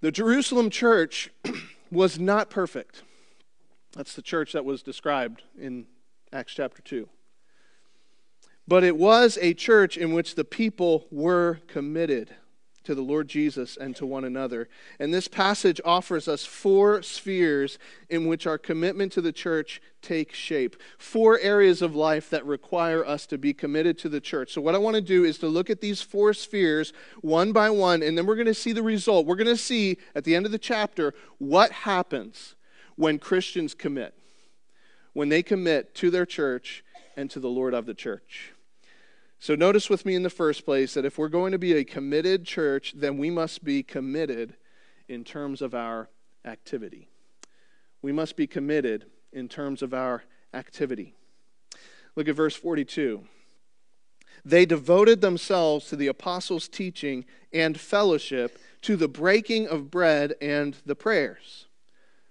The 0.00 0.10
Jerusalem 0.10 0.70
church 0.70 1.30
was 1.90 2.18
not 2.18 2.48
perfect. 2.48 3.02
That's 3.92 4.14
the 4.14 4.22
church 4.22 4.52
that 4.52 4.64
was 4.64 4.82
described 4.82 5.42
in 5.58 5.86
Acts 6.32 6.54
chapter 6.54 6.80
2. 6.80 7.08
But 8.66 8.84
it 8.84 8.96
was 8.96 9.38
a 9.42 9.52
church 9.52 9.98
in 9.98 10.14
which 10.14 10.34
the 10.34 10.44
people 10.44 11.06
were 11.10 11.60
committed 11.66 12.34
to 12.84 12.94
the 12.94 13.02
Lord 13.02 13.28
Jesus 13.28 13.76
and 13.76 13.96
to 13.96 14.06
one 14.06 14.24
another. 14.24 14.68
And 14.98 15.12
this 15.12 15.28
passage 15.28 15.80
offers 15.84 16.28
us 16.28 16.44
four 16.44 17.02
spheres 17.02 17.78
in 18.08 18.26
which 18.26 18.46
our 18.46 18.58
commitment 18.58 19.12
to 19.12 19.20
the 19.20 19.32
church 19.32 19.82
takes 20.02 20.38
shape. 20.38 20.76
Four 20.98 21.38
areas 21.40 21.82
of 21.82 21.94
life 21.94 22.30
that 22.30 22.46
require 22.46 23.04
us 23.04 23.26
to 23.26 23.38
be 23.38 23.52
committed 23.52 23.98
to 23.98 24.08
the 24.08 24.20
church. 24.20 24.52
So, 24.52 24.60
what 24.60 24.74
I 24.74 24.78
want 24.78 24.94
to 24.96 25.00
do 25.00 25.24
is 25.24 25.38
to 25.38 25.48
look 25.48 25.70
at 25.70 25.80
these 25.80 26.02
four 26.02 26.32
spheres 26.34 26.92
one 27.20 27.52
by 27.52 27.70
one, 27.70 28.02
and 28.02 28.16
then 28.16 28.26
we're 28.26 28.36
going 28.36 28.46
to 28.46 28.54
see 28.54 28.72
the 28.72 28.82
result. 28.82 29.26
We're 29.26 29.36
going 29.36 29.46
to 29.48 29.56
see 29.56 29.98
at 30.14 30.24
the 30.24 30.34
end 30.34 30.46
of 30.46 30.52
the 30.52 30.58
chapter 30.58 31.14
what 31.38 31.72
happens 31.72 32.54
when 32.96 33.18
Christians 33.18 33.74
commit, 33.74 34.14
when 35.12 35.28
they 35.28 35.42
commit 35.42 35.94
to 35.96 36.10
their 36.10 36.26
church 36.26 36.84
and 37.16 37.30
to 37.30 37.40
the 37.40 37.48
Lord 37.48 37.74
of 37.74 37.86
the 37.86 37.94
church. 37.94 38.53
So, 39.44 39.54
notice 39.54 39.90
with 39.90 40.06
me 40.06 40.14
in 40.14 40.22
the 40.22 40.30
first 40.30 40.64
place 40.64 40.94
that 40.94 41.04
if 41.04 41.18
we're 41.18 41.28
going 41.28 41.52
to 41.52 41.58
be 41.58 41.74
a 41.74 41.84
committed 41.84 42.46
church, 42.46 42.94
then 42.96 43.18
we 43.18 43.28
must 43.28 43.62
be 43.62 43.82
committed 43.82 44.56
in 45.06 45.22
terms 45.22 45.60
of 45.60 45.74
our 45.74 46.08
activity. 46.46 47.10
We 48.00 48.10
must 48.10 48.36
be 48.36 48.46
committed 48.46 49.04
in 49.34 49.50
terms 49.50 49.82
of 49.82 49.92
our 49.92 50.24
activity. 50.54 51.12
Look 52.16 52.26
at 52.26 52.34
verse 52.34 52.56
42. 52.56 53.26
They 54.46 54.64
devoted 54.64 55.20
themselves 55.20 55.88
to 55.88 55.96
the 55.96 56.06
apostles' 56.06 56.66
teaching 56.66 57.26
and 57.52 57.78
fellowship, 57.78 58.58
to 58.80 58.96
the 58.96 59.08
breaking 59.08 59.68
of 59.68 59.90
bread 59.90 60.36
and 60.40 60.74
the 60.86 60.96
prayers. 60.96 61.66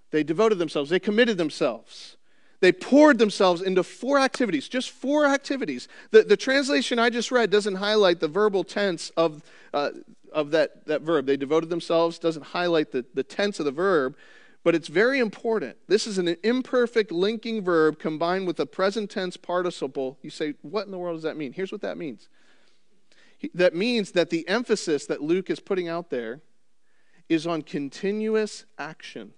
They 0.09 0.23
devoted 0.23 0.57
themselves, 0.57 0.89
they 0.89 0.99
committed 0.99 1.37
themselves. 1.37 2.17
They 2.63 2.71
poured 2.71 3.17
themselves 3.17 3.61
into 3.61 3.83
four 3.83 4.19
activities, 4.19 4.69
just 4.69 4.91
four 4.91 5.25
activities. 5.25 5.89
The, 6.11 6.23
the 6.23 6.37
translation 6.37 6.97
I 6.97 7.09
just 7.09 7.29
read 7.29 7.49
doesn't 7.49 7.75
highlight 7.75 8.21
the 8.21 8.29
verbal 8.29 8.63
tense 8.63 9.09
of, 9.17 9.43
uh, 9.73 9.89
of 10.31 10.51
that, 10.51 10.85
that 10.85 11.01
verb. 11.01 11.25
They 11.25 11.35
devoted 11.35 11.69
themselves, 11.69 12.19
doesn't 12.19 12.45
highlight 12.45 12.93
the, 12.93 13.03
the 13.13 13.23
tense 13.23 13.59
of 13.59 13.65
the 13.65 13.73
verb, 13.73 14.15
but 14.63 14.75
it's 14.75 14.87
very 14.87 15.19
important. 15.19 15.75
This 15.89 16.07
is 16.07 16.17
an 16.17 16.37
imperfect 16.41 17.11
linking 17.11 17.65
verb 17.65 17.99
combined 17.99 18.47
with 18.47 18.57
a 18.61 18.65
present 18.65 19.11
tense 19.11 19.35
participle. 19.35 20.17
You 20.21 20.29
say, 20.29 20.53
what 20.61 20.85
in 20.85 20.91
the 20.91 20.97
world 20.97 21.17
does 21.17 21.23
that 21.23 21.35
mean? 21.35 21.51
Here's 21.51 21.73
what 21.73 21.81
that 21.81 21.97
means 21.97 22.29
that 23.53 23.75
means 23.75 24.13
that 24.13 24.29
the 24.29 24.47
emphasis 24.47 25.05
that 25.07 25.21
Luke 25.21 25.49
is 25.49 25.59
putting 25.59 25.89
out 25.89 26.09
there 26.09 26.39
is 27.27 27.45
on 27.45 27.61
continuous 27.61 28.63
action. 28.79 29.33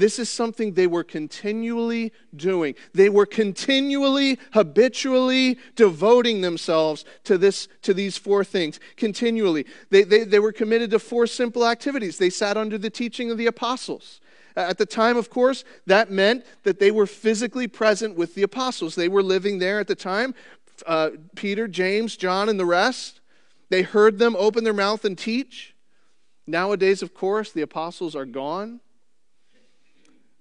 This 0.00 0.18
is 0.18 0.30
something 0.30 0.72
they 0.72 0.86
were 0.86 1.04
continually 1.04 2.14
doing. 2.34 2.74
They 2.94 3.10
were 3.10 3.26
continually, 3.26 4.38
habitually 4.54 5.58
devoting 5.76 6.40
themselves 6.40 7.04
to, 7.24 7.36
this, 7.36 7.68
to 7.82 7.92
these 7.92 8.16
four 8.16 8.42
things. 8.42 8.80
Continually. 8.96 9.66
They, 9.90 10.04
they, 10.04 10.24
they 10.24 10.38
were 10.38 10.52
committed 10.52 10.90
to 10.92 10.98
four 10.98 11.26
simple 11.26 11.66
activities. 11.66 12.16
They 12.16 12.30
sat 12.30 12.56
under 12.56 12.78
the 12.78 12.88
teaching 12.88 13.30
of 13.30 13.36
the 13.36 13.44
apostles. 13.44 14.22
At 14.56 14.78
the 14.78 14.86
time, 14.86 15.18
of 15.18 15.28
course, 15.28 15.64
that 15.84 16.10
meant 16.10 16.46
that 16.62 16.80
they 16.80 16.90
were 16.90 17.06
physically 17.06 17.68
present 17.68 18.16
with 18.16 18.34
the 18.34 18.42
apostles. 18.42 18.94
They 18.94 19.08
were 19.08 19.22
living 19.22 19.58
there 19.58 19.80
at 19.80 19.86
the 19.86 19.94
time. 19.94 20.34
Uh, 20.86 21.10
Peter, 21.36 21.68
James, 21.68 22.16
John, 22.16 22.48
and 22.48 22.58
the 22.58 22.64
rest. 22.64 23.20
They 23.68 23.82
heard 23.82 24.18
them 24.18 24.34
open 24.38 24.64
their 24.64 24.72
mouth 24.72 25.04
and 25.04 25.18
teach. 25.18 25.74
Nowadays, 26.46 27.02
of 27.02 27.12
course, 27.12 27.52
the 27.52 27.60
apostles 27.60 28.16
are 28.16 28.24
gone. 28.24 28.80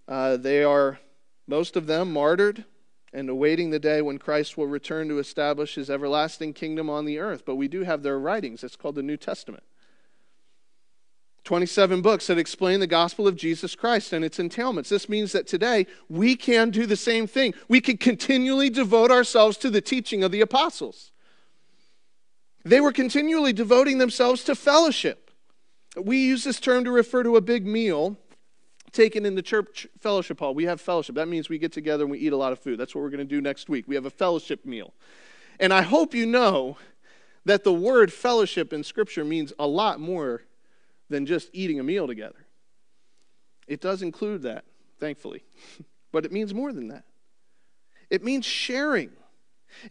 Uh, 0.09 0.37
they 0.37 0.63
are, 0.63 0.99
most 1.47 1.75
of 1.75 1.85
them, 1.85 2.11
martyred 2.11 2.65
and 3.13 3.29
awaiting 3.29 3.69
the 3.69 3.79
day 3.79 4.01
when 4.01 4.17
Christ 4.17 4.57
will 4.57 4.65
return 4.65 5.07
to 5.07 5.19
establish 5.19 5.75
his 5.75 5.89
everlasting 5.89 6.53
kingdom 6.53 6.89
on 6.89 7.05
the 7.05 7.19
earth. 7.19 7.43
But 7.45 7.55
we 7.55 7.67
do 7.67 7.83
have 7.83 8.01
their 8.01 8.19
writings. 8.19 8.63
It's 8.63 8.75
called 8.75 8.95
the 8.95 9.03
New 9.03 9.17
Testament. 9.17 9.63
27 11.43 12.01
books 12.01 12.27
that 12.27 12.39
explain 12.39 12.79
the 12.79 12.87
gospel 12.87 13.27
of 13.27 13.35
Jesus 13.35 13.75
Christ 13.75 14.11
and 14.11 14.25
its 14.25 14.39
entailments. 14.39 14.89
This 14.89 15.07
means 15.07 15.31
that 15.31 15.47
today 15.47 15.85
we 16.09 16.35
can 16.35 16.71
do 16.71 16.87
the 16.87 16.95
same 16.95 17.27
thing. 17.27 17.53
We 17.67 17.79
can 17.79 17.97
continually 17.97 18.69
devote 18.69 19.11
ourselves 19.11 19.57
to 19.57 19.69
the 19.69 19.81
teaching 19.81 20.23
of 20.23 20.31
the 20.31 20.41
apostles. 20.41 21.11
They 22.65 22.81
were 22.81 22.91
continually 22.91 23.53
devoting 23.53 23.99
themselves 23.99 24.43
to 24.45 24.55
fellowship. 24.55 25.31
We 25.95 26.17
use 26.17 26.43
this 26.43 26.59
term 26.59 26.83
to 26.83 26.91
refer 26.91 27.23
to 27.23 27.35
a 27.35 27.41
big 27.41 27.65
meal 27.65 28.17
taken 28.91 29.25
in 29.25 29.35
the 29.35 29.41
church 29.41 29.87
fellowship 29.99 30.39
hall. 30.39 30.53
We 30.53 30.65
have 30.65 30.81
fellowship. 30.81 31.15
That 31.15 31.27
means 31.27 31.49
we 31.49 31.57
get 31.57 31.71
together 31.71 32.03
and 32.03 32.11
we 32.11 32.19
eat 32.19 32.33
a 32.33 32.37
lot 32.37 32.51
of 32.51 32.59
food. 32.59 32.79
That's 32.79 32.95
what 32.95 33.01
we're 33.01 33.09
going 33.09 33.19
to 33.19 33.25
do 33.25 33.41
next 33.41 33.69
week. 33.69 33.85
We 33.87 33.95
have 33.95 34.05
a 34.05 34.11
fellowship 34.11 34.65
meal. 34.65 34.93
And 35.59 35.73
I 35.73 35.81
hope 35.81 36.13
you 36.13 36.25
know 36.25 36.77
that 37.45 37.63
the 37.63 37.73
word 37.73 38.11
fellowship 38.13 38.73
in 38.73 38.83
Scripture 38.83 39.25
means 39.25 39.53
a 39.59 39.67
lot 39.67 39.99
more 39.99 40.43
than 41.09 41.25
just 41.25 41.49
eating 41.53 41.79
a 41.79 41.83
meal 41.83 42.07
together. 42.07 42.45
It 43.67 43.81
does 43.81 44.01
include 44.01 44.43
that, 44.43 44.65
thankfully, 44.99 45.43
but 46.11 46.25
it 46.25 46.31
means 46.31 46.53
more 46.53 46.71
than 46.71 46.87
that. 46.89 47.03
It 48.09 48.23
means 48.23 48.45
sharing. 48.45 49.11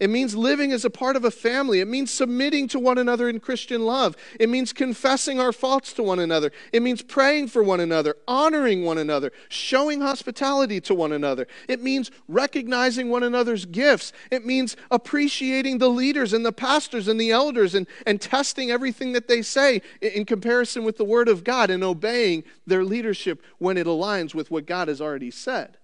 It 0.01 0.11
means 0.11 0.37
living 0.37 0.73
as 0.73 0.85
a 0.85 0.91
part 0.91 1.17
of 1.17 1.25
a 1.25 1.31
family. 1.31 1.81
It 1.81 1.89
means 1.89 2.11
submitting 2.11 2.69
to 2.69 2.79
one 2.79 2.99
another 2.99 3.29
in 3.29 3.41
Christian 3.41 3.85
love. 3.85 4.17
It 4.39 4.49
means 4.49 4.73
confessing 4.73 5.41
our 5.41 5.53
faults 5.53 5.93
to 5.95 6.03
one 6.03 6.19
another. 6.19 6.53
It 6.73 6.83
means 6.83 7.03
praying 7.03 7.49
for 7.49 7.63
one 7.63 7.81
another, 7.81 8.17
honoring 8.27 8.85
one 8.85 8.99
another, 8.99 9.33
showing 9.49 10.01
hospitality 10.01 10.81
to 10.83 10.95
one 10.95 11.13
another. 11.13 11.47
It 11.69 11.83
means 11.83 12.11
recognizing 12.29 13.09
one 13.09 13.23
another's 13.23 13.65
gifts. 13.65 14.13
It 14.31 14.45
means 14.45 14.77
appreciating 14.91 15.79
the 15.79 15.91
leaders 15.91 16.33
and 16.33 16.45
the 16.45 16.53
pastors 16.53 17.09
and 17.09 17.21
the 17.21 17.31
elders 17.31 17.75
and, 17.75 17.87
and 18.07 18.21
testing 18.21 18.71
everything 18.71 19.13
that 19.13 19.29
they 19.29 19.43
say 19.43 19.81
in 20.03 20.25
comparison 20.25 20.85
with 20.85 20.99
the 20.99 21.05
Word 21.05 21.29
of 21.29 21.45
God 21.45 21.71
and 21.71 21.83
obeying 21.83 22.45
their 22.67 22.85
leadership 22.85 23.43
when 23.59 23.77
it 23.79 23.87
aligns 23.87 24.35
with 24.35 24.51
what 24.51 24.67
God 24.67 24.89
has 24.89 25.01
already 25.01 25.31
said. 25.31 25.79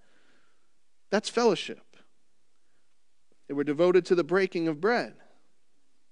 That's 1.09 1.29
fellowship. 1.29 1.79
They 3.47 3.53
were 3.53 3.63
devoted 3.63 4.05
to 4.05 4.15
the 4.15 4.23
breaking 4.23 4.67
of 4.67 4.81
bread, 4.81 5.13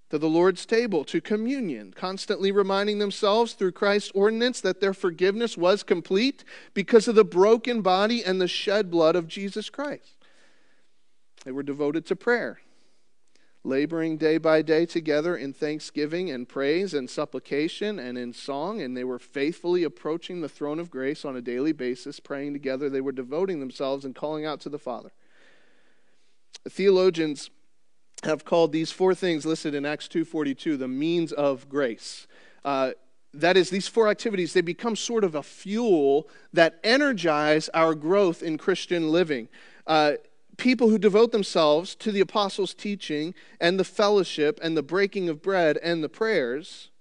to 0.09 0.19
the 0.19 0.29
Lord's 0.29 0.65
table, 0.65 1.03
to 1.05 1.19
communion, 1.19 1.91
constantly 1.95 2.51
reminding 2.51 2.99
themselves 2.99 3.53
through 3.53 3.71
Christ's 3.71 4.11
ordinance 4.13 4.61
that 4.61 4.79
their 4.79 4.93
forgiveness 4.93 5.57
was 5.57 5.81
complete 5.81 6.43
because 6.73 7.07
of 7.07 7.15
the 7.15 7.25
broken 7.25 7.81
body 7.81 8.23
and 8.23 8.39
the 8.39 8.47
shed 8.47 8.91
blood 8.91 9.15
of 9.15 9.27
Jesus 9.27 9.69
Christ. 9.69 10.23
They 11.43 11.51
were 11.51 11.63
devoted 11.63 12.05
to 12.05 12.15
prayer, 12.15 12.59
laboring 13.63 14.17
day 14.17 14.37
by 14.37 14.61
day 14.61 14.85
together 14.85 15.35
in 15.35 15.53
thanksgiving 15.53 16.29
and 16.29 16.47
praise 16.47 16.93
and 16.93 17.09
supplication 17.09 17.97
and 17.97 18.17
in 18.17 18.31
song, 18.33 18.81
and 18.81 18.95
they 18.95 19.03
were 19.03 19.19
faithfully 19.19 19.83
approaching 19.83 20.41
the 20.41 20.49
throne 20.49 20.79
of 20.79 20.91
grace 20.91 21.25
on 21.25 21.35
a 21.35 21.41
daily 21.41 21.71
basis, 21.71 22.19
praying 22.19 22.53
together. 22.53 22.89
They 22.89 23.01
were 23.01 23.11
devoting 23.11 23.59
themselves 23.59 24.05
and 24.05 24.13
calling 24.13 24.45
out 24.45 24.61
to 24.61 24.69
the 24.69 24.77
Father. 24.77 25.11
Theologians 26.69 27.49
have 28.23 28.45
called 28.45 28.71
these 28.71 28.91
four 28.91 29.13
things 29.13 29.45
listed 29.45 29.75
in 29.75 29.85
Acts 29.85 30.07
2:42 30.07 30.77
the 30.77 30.87
means 30.87 31.31
of 31.31 31.67
grace. 31.67 32.27
Uh, 32.63 32.91
that 33.33 33.57
is, 33.57 33.69
these 33.69 33.87
four 33.87 34.09
activities, 34.09 34.53
they 34.53 34.61
become 34.61 34.95
sort 34.95 35.23
of 35.23 35.33
a 35.33 35.43
fuel 35.43 36.29
that 36.53 36.79
energize 36.83 37.67
our 37.69 37.95
growth 37.95 38.43
in 38.43 38.57
Christian 38.57 39.11
living. 39.11 39.49
Uh, 39.87 40.13
people 40.57 40.89
who 40.89 40.99
devote 40.99 41.31
themselves 41.31 41.95
to 41.95 42.11
the 42.11 42.19
apostles' 42.19 42.75
teaching 42.75 43.33
and 43.59 43.79
the 43.79 43.83
fellowship 43.83 44.59
and 44.61 44.77
the 44.77 44.83
breaking 44.83 45.29
of 45.29 45.41
bread 45.41 45.77
and 45.77 46.03
the 46.03 46.09
prayers 46.09 46.91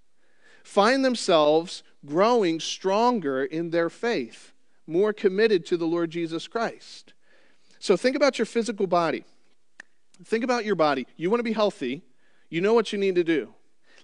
find 0.65 1.05
themselves 1.05 1.83
growing 2.07 2.59
stronger 2.59 3.45
in 3.45 3.71
their 3.71 3.91
faith, 3.91 4.53
more 4.87 5.13
committed 5.13 5.67
to 5.67 5.77
the 5.77 5.87
Lord 5.87 6.11
Jesus 6.11 6.49
Christ. 6.49 7.13
So 7.79 7.97
think 7.97 8.17
about 8.17 8.39
your 8.39 8.47
physical 8.47 8.87
body. 8.87 9.25
Think 10.25 10.45
about 10.45 10.65
your 10.65 10.75
body. 10.75 11.07
You 11.17 11.31
want 11.31 11.41
to 11.41 11.45
be 11.45 11.53
healthy, 11.53 12.03
you 12.49 12.61
know 12.61 12.75
what 12.75 12.93
you 12.93 12.99
need 12.99 13.15
to 13.17 13.25
do. 13.25 13.55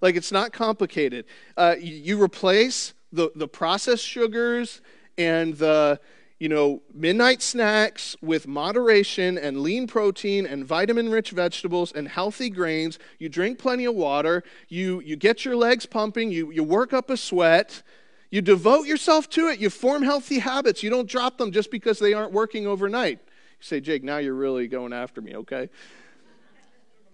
Like, 0.01 0.17
it's 0.17 0.33
not 0.33 0.53
complicated. 0.53 1.25
Uh, 1.57 1.75
you, 1.79 1.95
you 1.95 2.23
replace 2.23 2.95
the, 3.13 3.31
the 3.35 3.49
processed 3.49 4.05
sugars 4.05 4.81
and 5.17 5.55
the 5.55 6.01
you 6.39 6.49
know, 6.49 6.83
midnight 6.95 7.43
snacks 7.43 8.17
with 8.23 8.47
moderation 8.47 9.37
and 9.37 9.61
lean 9.61 9.89
protein 9.89 10.47
and 10.47 10.65
vitamin 10.65 11.09
rich 11.09 11.33
vegetables 11.33 11.91
and 11.91 12.07
healthy 12.07 12.49
grains. 12.49 12.99
You 13.19 13.29
drink 13.29 13.59
plenty 13.59 13.87
of 13.87 13.95
water. 13.97 14.45
You, 14.69 15.01
you 15.01 15.17
get 15.17 15.45
your 15.45 15.57
legs 15.57 15.85
pumping. 15.85 16.31
You, 16.31 16.53
you 16.53 16.63
work 16.63 16.93
up 16.93 17.11
a 17.11 17.17
sweat. 17.17 17.83
You 18.31 18.41
devote 18.41 18.87
yourself 18.87 19.29
to 19.31 19.49
it. 19.49 19.59
You 19.59 19.69
form 19.69 20.03
healthy 20.03 20.39
habits. 20.39 20.83
You 20.83 20.91
don't 20.91 21.09
drop 21.09 21.39
them 21.39 21.51
just 21.51 21.73
because 21.73 21.99
they 21.99 22.13
aren't 22.13 22.33
working 22.33 22.69
overnight. 22.69 23.19
You 23.21 23.63
say, 23.63 23.81
Jake, 23.81 24.05
now 24.05 24.19
you're 24.19 24.35
really 24.35 24.69
going 24.69 24.93
after 24.93 25.21
me, 25.21 25.35
okay? 25.35 25.69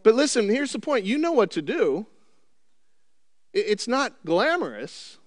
But 0.04 0.14
listen, 0.14 0.48
here's 0.48 0.72
the 0.72 0.78
point 0.78 1.04
you 1.04 1.18
know 1.18 1.32
what 1.32 1.50
to 1.52 1.62
do. 1.62 2.06
It's 3.52 3.88
not 3.88 4.12
glamorous, 4.24 5.18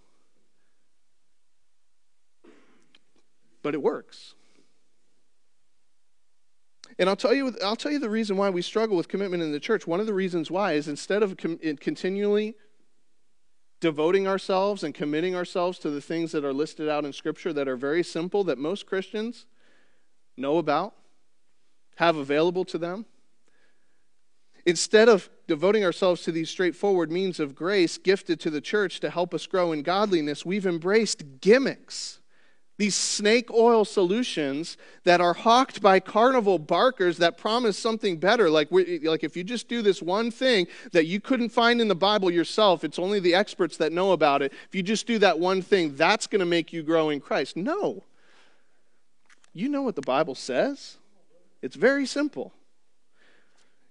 but 3.63 3.73
it 3.73 3.81
works. 3.81 4.35
And 6.99 7.09
I'll 7.09 7.15
tell 7.15 7.33
you, 7.33 7.55
I'll 7.63 7.75
tell 7.75 7.91
you 7.91 7.99
the 7.99 8.09
reason 8.09 8.37
why 8.37 8.49
we 8.49 8.61
struggle 8.61 8.95
with 8.95 9.07
commitment 9.07 9.41
in 9.43 9.51
the 9.51 9.59
church. 9.59 9.87
One 9.87 9.99
of 9.99 10.05
the 10.05 10.13
reasons 10.13 10.51
why 10.51 10.73
is 10.73 10.87
instead 10.87 11.23
of 11.23 11.37
continually 11.37 12.55
devoting 13.79 14.27
ourselves 14.27 14.83
and 14.83 14.93
committing 14.93 15.35
ourselves 15.35 15.79
to 15.79 15.89
the 15.89 16.01
things 16.01 16.31
that 16.33 16.43
are 16.43 16.53
listed 16.53 16.89
out 16.89 17.05
in 17.05 17.13
Scripture 17.13 17.53
that 17.53 17.67
are 17.67 17.77
very 17.77 18.03
simple, 18.03 18.43
that 18.43 18.57
most 18.57 18.85
Christians 18.85 19.45
know 20.35 20.57
about, 20.57 20.93
have 21.95 22.17
available 22.17 22.65
to 22.65 22.77
them, 22.77 23.05
Instead 24.67 25.07
of 25.07 25.29
devoting 25.47 25.85
ourselves 25.85 26.23
to 26.23 26.31
these 26.31 26.49
straightforward 26.49 27.09
means 27.09 27.39
of 27.39 27.55
grace 27.55 27.97
gifted 27.97 28.37
to 28.37 28.49
the 28.49 28.59
church 28.59 28.99
to 28.99 29.09
help 29.09 29.33
us 29.33 29.47
grow 29.47 29.71
in 29.71 29.81
godliness, 29.81 30.45
we've 30.45 30.67
embraced 30.67 31.23
gimmicks. 31.39 32.19
These 32.77 32.93
snake 32.93 33.49
oil 33.49 33.85
solutions 33.85 34.75
that 35.05 35.21
are 35.21 35.33
hawked 35.33 35.81
by 35.81 36.01
carnival 36.01 36.59
barkers 36.59 37.17
that 37.19 37.37
promise 37.37 37.79
something 37.79 38.17
better. 38.17 38.49
Like, 38.49 38.67
like 38.69 39.23
if 39.23 39.37
you 39.37 39.45
just 39.45 39.69
do 39.69 39.81
this 39.81 40.01
one 40.01 40.31
thing 40.31 40.67
that 40.91 41.05
you 41.05 41.21
couldn't 41.21 41.49
find 41.49 41.79
in 41.79 41.87
the 41.87 41.95
Bible 41.95 42.29
yourself, 42.29 42.83
it's 42.83 42.99
only 42.99 43.21
the 43.21 43.35
experts 43.35 43.77
that 43.77 43.93
know 43.93 44.11
about 44.11 44.41
it. 44.41 44.51
If 44.67 44.75
you 44.75 44.83
just 44.83 45.07
do 45.07 45.17
that 45.19 45.39
one 45.39 45.61
thing, 45.61 45.95
that's 45.95 46.27
going 46.27 46.41
to 46.41 46.45
make 46.45 46.73
you 46.73 46.83
grow 46.83 47.09
in 47.09 47.21
Christ. 47.21 47.55
No. 47.55 48.03
You 49.53 49.69
know 49.69 49.83
what 49.83 49.95
the 49.95 50.01
Bible 50.01 50.35
says. 50.35 50.97
It's 51.61 51.77
very 51.77 52.05
simple. 52.05 52.51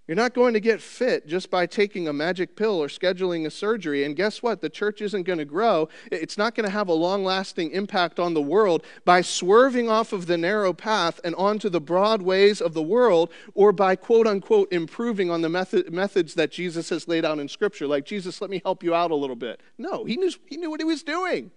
You're 0.07 0.15
not 0.15 0.35
going 0.35 0.55
to 0.55 0.61
get 0.61 0.81
fit 0.81 1.27
just 1.27 1.51
by 1.51 1.67
taking 1.67 2.07
a 2.07 2.13
magic 2.13 2.55
pill 2.55 2.81
or 2.81 2.87
scheduling 2.87 3.45
a 3.45 3.51
surgery. 3.51 4.05
And 4.05 4.15
guess 4.15 4.41
what? 4.41 4.61
The 4.61 4.71
church 4.71 5.03
isn't 5.03 5.25
going 5.25 5.41
to 5.41 5.45
grow. 5.45 5.89
It's 6.13 6.39
not 6.39 6.55
going 6.55 6.65
to 6.65 6.71
have 6.71 6.87
a 6.87 6.93
long 6.93 7.25
lasting 7.25 7.73
impact 7.73 8.21
on 8.21 8.33
the 8.33 8.41
world 8.41 8.85
by 9.05 9.21
swerving 9.21 9.89
off 9.89 10.13
of 10.13 10.27
the 10.27 10.39
narrow 10.39 10.73
path 10.73 11.21
and 11.25 11.35
onto 11.35 11.69
the 11.69 11.81
broad 11.81 12.23
ways 12.23 12.61
of 12.61 12.73
the 12.73 12.83
world 12.83 13.33
or 13.55 13.73
by 13.73 13.97
quote 13.97 14.29
unquote 14.29 14.73
improving 14.73 15.29
on 15.29 15.43
the 15.43 15.49
method, 15.49 15.93
methods 15.93 16.35
that 16.35 16.53
Jesus 16.53 16.89
has 16.91 17.09
laid 17.09 17.25
out 17.25 17.41
in 17.41 17.49
Scripture. 17.49 17.89
Like, 17.89 18.05
Jesus, 18.05 18.41
let 18.41 18.49
me 18.49 18.63
help 18.65 18.85
you 18.85 18.95
out 18.95 19.11
a 19.11 19.17
little 19.17 19.35
bit. 19.35 19.61
No, 19.77 20.05
he 20.05 20.17
knew, 20.17 20.31
he 20.47 20.57
knew 20.57 20.71
what 20.71 20.81
he 20.81 20.85
was 20.85 21.03
doing 21.03 21.51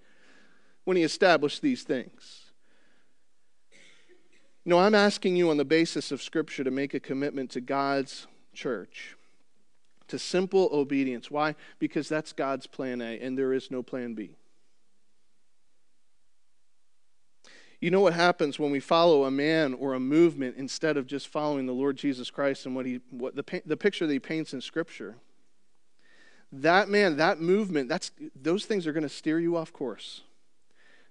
when 0.86 0.98
he 0.98 1.04
established 1.04 1.62
these 1.62 1.84
things. 1.84 2.46
No, 4.66 4.80
I'm 4.80 4.96
asking 4.96 5.36
you 5.36 5.52
on 5.52 5.58
the 5.58 5.66
basis 5.66 6.12
of 6.12 6.22
Scripture 6.22 6.64
to 6.64 6.72
make 6.72 6.96
a 6.96 7.00
commitment 7.00 7.52
to 7.52 7.62
God's 7.62 8.26
church 8.60 9.16
to 10.10 10.20
simple 10.20 10.70
obedience. 10.74 11.32
Why? 11.32 11.56
Because 11.80 12.10
that's 12.10 12.34
God's 12.34 12.68
plan 12.68 13.02
A, 13.02 13.20
and 13.20 13.38
there 13.38 13.54
is 13.54 13.72
no 13.72 13.82
plan 13.82 14.14
B. 14.14 14.36
You 17.80 17.92
know 17.92 18.02
what 18.02 18.14
happens 18.14 18.60
when 18.60 18.72
we 18.72 18.82
follow 18.82 19.24
a 19.24 19.32
man 19.32 19.74
or 19.74 19.94
a 19.94 20.00
movement 20.00 20.56
instead 20.58 20.98
of 20.98 21.08
just 21.08 21.30
following 21.30 21.66
the 21.66 21.74
Lord 21.74 21.96
Jesus 21.96 22.30
Christ 22.30 22.66
and 22.66 22.76
what 22.76 22.86
he, 22.86 23.00
what 23.10 23.36
the, 23.36 23.62
the 23.66 23.78
picture 23.78 24.06
that 24.06 24.12
he 24.12 24.20
paints 24.20 24.54
in 24.54 24.60
Scripture? 24.60 25.16
That 26.52 26.90
man, 26.90 27.16
that 27.18 27.40
movement, 27.40 27.88
that's, 27.88 28.12
those 28.36 28.66
things 28.66 28.86
are 28.86 28.92
going 28.92 29.04
to 29.04 29.10
steer 29.10 29.40
you 29.40 29.56
off 29.56 29.72
course. 29.72 30.24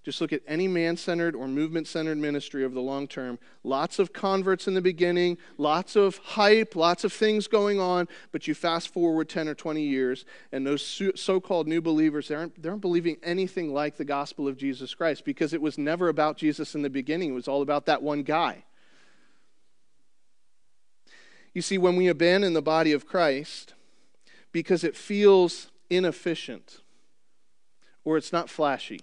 Just 0.05 0.21
look 0.21 0.33
at 0.33 0.43
any 0.47 0.69
man 0.69 0.97
centered 0.97 1.35
or 1.35 1.49
movement 1.49 1.87
centered 1.87 2.19
ministry 2.19 2.65
over 2.65 2.75
the 2.75 2.81
long 2.81 3.09
term. 3.09 3.39
Lots 3.65 3.99
of 3.99 4.13
converts 4.13 4.67
in 4.67 4.75
the 4.75 4.81
beginning, 4.81 5.39
lots 5.59 5.97
of 5.97 6.19
hype, 6.19 6.77
lots 6.77 7.05
of 7.05 7.13
things 7.13 7.47
going 7.47 7.81
on, 7.81 8.09
but 8.33 8.47
you 8.47 8.55
fast 8.55 8.93
forward 8.93 9.29
10 9.29 9.49
or 9.49 9.55
20 9.55 9.83
years, 9.83 10.25
and 10.53 10.67
those 10.67 11.03
so 11.17 11.41
called 11.41 11.67
new 11.67 11.83
believers, 11.83 12.29
they 12.29 12.37
aren't, 12.37 12.63
they 12.63 12.69
aren't 12.69 12.81
believing 12.81 13.17
anything 13.23 13.75
like 13.75 13.97
the 13.97 14.05
gospel 14.05 14.47
of 14.47 14.57
Jesus 14.57 14.95
Christ 14.95 15.25
because 15.25 15.53
it 15.53 15.61
was 15.61 15.77
never 15.77 16.09
about 16.09 16.37
Jesus 16.37 16.75
in 16.75 16.83
the 16.83 16.91
beginning. 16.91 17.31
It 17.31 17.35
was 17.35 17.49
all 17.49 17.63
about 17.63 17.87
that 17.87 18.03
one 18.03 18.23
guy. 18.23 18.65
You 21.53 21.63
see, 21.63 21.77
when 21.77 21.97
we 21.97 22.07
abandon 22.07 22.53
the 22.53 22.63
body 22.63 22.93
of 22.93 23.07
Christ 23.07 23.75
because 24.53 24.85
it 24.85 24.97
feels 24.97 25.71
inefficient 25.91 26.83
or 28.05 28.17
it's 28.17 28.33
not 28.33 28.49
flashy, 28.49 29.01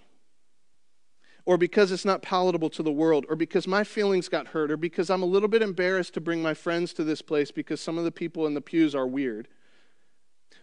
or 1.46 1.56
because 1.56 1.92
it's 1.92 2.04
not 2.04 2.22
palatable 2.22 2.68
to 2.70 2.82
the 2.82 2.92
world, 2.92 3.24
or 3.28 3.36
because 3.36 3.68
my 3.68 3.84
feelings 3.84 4.28
got 4.28 4.48
hurt, 4.48 4.70
or 4.70 4.76
because 4.76 5.08
I'm 5.08 5.22
a 5.22 5.26
little 5.26 5.48
bit 5.48 5.62
embarrassed 5.62 6.14
to 6.14 6.20
bring 6.20 6.42
my 6.42 6.52
friends 6.52 6.92
to 6.94 7.04
this 7.04 7.22
place 7.22 7.52
because 7.52 7.80
some 7.80 7.96
of 7.96 8.04
the 8.04 8.10
people 8.10 8.46
in 8.46 8.54
the 8.54 8.60
pews 8.60 8.94
are 8.94 9.06
weird. 9.06 9.46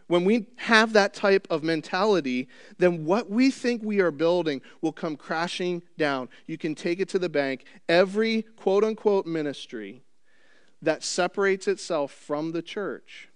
When 0.07 0.25
we 0.25 0.47
have 0.57 0.91
that 0.93 1.13
type 1.13 1.47
of 1.49 1.63
mentality, 1.63 2.49
then 2.77 3.05
what 3.05 3.29
we 3.29 3.49
think 3.49 3.81
we 3.81 4.01
are 4.01 4.11
building 4.11 4.61
will 4.81 4.91
come 4.91 5.15
crashing 5.15 5.81
down. 5.97 6.27
You 6.45 6.57
can 6.57 6.75
take 6.75 6.99
it 6.99 7.07
to 7.09 7.19
the 7.19 7.29
bank. 7.29 7.63
Every 7.87 8.41
quote 8.41 8.83
unquote 8.83 9.25
ministry 9.25 10.03
that 10.81 11.03
separates 11.03 11.69
itself 11.69 12.11
from 12.11 12.51
the 12.51 12.61
church 12.61 13.29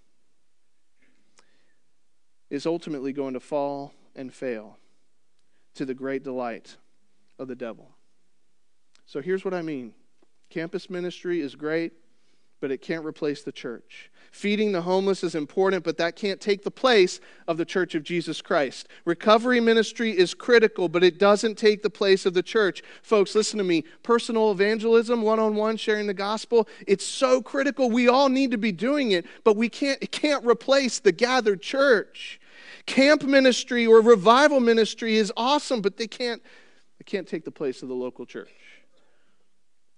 is 2.50 2.66
ultimately 2.66 3.14
going 3.14 3.34
to 3.34 3.40
fall 3.40 3.94
and 4.14 4.34
fail 4.34 4.78
to 5.76 5.86
the 5.86 5.94
great 5.94 6.24
delight 6.24 6.76
of 7.40 7.48
the 7.48 7.56
devil. 7.56 7.92
So 9.06 9.22
here's 9.22 9.46
what 9.46 9.54
I 9.54 9.62
mean 9.62 9.94
campus 10.50 10.90
ministry 10.90 11.42
is 11.42 11.56
great, 11.56 11.94
but 12.60 12.72
it 12.72 12.82
can't 12.82 13.06
replace 13.06 13.44
the 13.44 13.52
church. 13.52 14.12
Feeding 14.32 14.72
the 14.72 14.82
homeless 14.82 15.24
is 15.24 15.36
important, 15.36 15.84
but 15.84 15.98
that 15.98 16.16
can't 16.16 16.42
take 16.42 16.64
the 16.64 16.72
place 16.72 17.20
of 17.48 17.58
the 17.58 17.66
church 17.66 17.96
of 17.96 18.04
Jesus 18.04 18.42
Christ. 18.42 18.88
Recovery 19.06 19.60
ministry 19.60 20.18
is 20.18 20.34
critical, 20.34 20.90
but 20.90 21.04
it 21.04 21.18
doesn't 21.18 21.58
take 21.58 21.82
the 21.82 21.90
place 21.90 22.26
of 22.26 22.34
the 22.34 22.44
church. 22.44 22.84
Folks, 23.02 23.36
listen 23.36 23.58
to 23.58 23.64
me. 23.64 23.84
Personal 24.04 24.52
evangelism, 24.52 25.22
one 25.22 25.40
on 25.40 25.56
one, 25.56 25.78
sharing 25.78 26.08
the 26.08 26.14
gospel, 26.14 26.68
it's 26.86 27.06
so 27.06 27.42
critical. 27.42 27.90
We 27.90 28.08
all 28.08 28.30
need 28.30 28.52
to 28.52 28.58
be 28.58 28.72
doing 28.72 29.12
it, 29.12 29.26
but 29.44 29.56
we 29.56 29.70
can't, 29.70 30.02
it 30.02 30.12
can't 30.12 30.46
replace 30.46 31.00
the 31.00 31.12
gathered 31.12 31.62
church. 31.62 32.40
Camp 32.86 33.24
ministry 33.24 33.88
or 33.88 34.02
revival 34.02 34.60
ministry 34.60 35.18
is 35.18 35.32
awesome, 35.38 35.82
but 35.82 35.98
they 35.98 36.08
can't, 36.08 36.42
can't 37.08 37.28
take 37.28 37.46
the 37.46 37.52
place 37.52 37.82
of 37.82 37.90
the 37.90 37.96
local 37.96 38.26
church. 38.26 38.52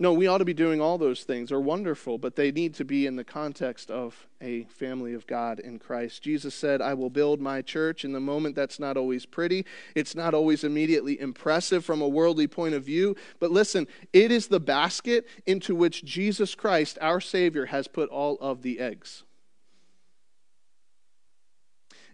No, 0.01 0.13
we 0.13 0.27
ought 0.27 0.37
to 0.37 0.45
be 0.45 0.53
doing 0.53 0.79
all 0.79 0.97
those 0.97 1.23
things. 1.25 1.49
They 1.49 1.55
are 1.55 1.59
wonderful, 1.59 2.17
but 2.17 2.37
they 2.37 2.53
need 2.53 2.73
to 2.75 2.85
be 2.85 3.05
in 3.05 3.17
the 3.17 3.25
context 3.25 3.91
of 3.91 4.27
a 4.39 4.63
family 4.65 5.13
of 5.13 5.27
God 5.27 5.59
in 5.59 5.77
Christ. 5.77 6.23
Jesus 6.23 6.55
said, 6.55 6.81
I 6.81 6.93
will 6.93 7.09
build 7.09 7.41
my 7.41 7.61
church. 7.61 8.05
In 8.05 8.13
the 8.13 8.21
moment, 8.21 8.55
that's 8.55 8.79
not 8.79 8.95
always 8.95 9.25
pretty. 9.25 9.65
It's 9.95 10.15
not 10.15 10.33
always 10.33 10.63
immediately 10.63 11.19
impressive 11.19 11.83
from 11.83 12.01
a 12.01 12.07
worldly 12.07 12.47
point 12.47 12.75
of 12.75 12.85
view. 12.85 13.17
But 13.41 13.51
listen, 13.51 13.87
it 14.13 14.31
is 14.31 14.47
the 14.47 14.61
basket 14.61 15.27
into 15.45 15.75
which 15.75 16.05
Jesus 16.05 16.55
Christ, 16.55 16.97
our 17.01 17.19
Savior, 17.19 17.65
has 17.65 17.89
put 17.89 18.07
all 18.07 18.37
of 18.39 18.61
the 18.61 18.79
eggs. 18.79 19.25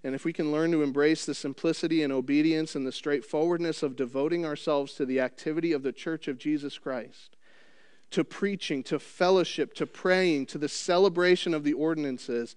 And 0.05 0.13
if 0.13 0.23
we 0.23 0.33
can 0.33 0.51
learn 0.51 0.71
to 0.71 0.83
embrace 0.83 1.25
the 1.25 1.33
simplicity 1.33 2.03
and 2.03 2.13
obedience 2.13 2.75
and 2.75 2.85
the 2.85 2.91
straightforwardness 2.91 3.81
of 3.81 3.95
devoting 3.95 4.45
ourselves 4.45 4.93
to 4.93 5.05
the 5.05 5.19
activity 5.19 5.71
of 5.71 5.81
the 5.81 5.91
church 5.91 6.27
of 6.27 6.37
Jesus 6.37 6.77
Christ, 6.77 7.35
to 8.11 8.23
preaching, 8.23 8.83
to 8.83 8.99
fellowship, 8.99 9.73
to 9.73 9.87
praying, 9.87 10.45
to 10.45 10.59
the 10.59 10.69
celebration 10.69 11.55
of 11.55 11.63
the 11.63 11.73
ordinances, 11.73 12.55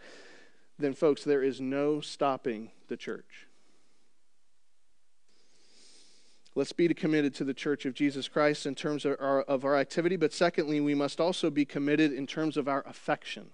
then, 0.78 0.92
folks, 0.92 1.24
there 1.24 1.42
is 1.42 1.58
no 1.58 2.02
stopping 2.02 2.70
the 2.88 2.98
church. 2.98 3.46
Let's 6.54 6.72
be 6.72 6.86
committed 6.88 7.34
to 7.36 7.44
the 7.44 7.54
church 7.54 7.86
of 7.86 7.94
Jesus 7.94 8.28
Christ 8.28 8.66
in 8.66 8.74
terms 8.74 9.06
of 9.06 9.16
our, 9.20 9.40
of 9.40 9.64
our 9.64 9.74
activity, 9.74 10.16
but 10.16 10.34
secondly, 10.34 10.82
we 10.82 10.94
must 10.94 11.18
also 11.18 11.48
be 11.48 11.64
committed 11.64 12.12
in 12.12 12.26
terms 12.26 12.58
of 12.58 12.68
our 12.68 12.84
affection. 12.86 13.46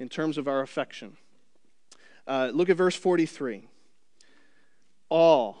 In 0.00 0.08
terms 0.08 0.38
of 0.38 0.48
our 0.48 0.60
affection. 0.60 1.18
Uh, 2.26 2.50
look 2.52 2.68
at 2.68 2.76
verse 2.76 2.96
43. 2.96 3.68
All 5.08 5.58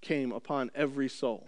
came 0.00 0.32
upon 0.32 0.70
every 0.74 1.08
soul 1.08 1.46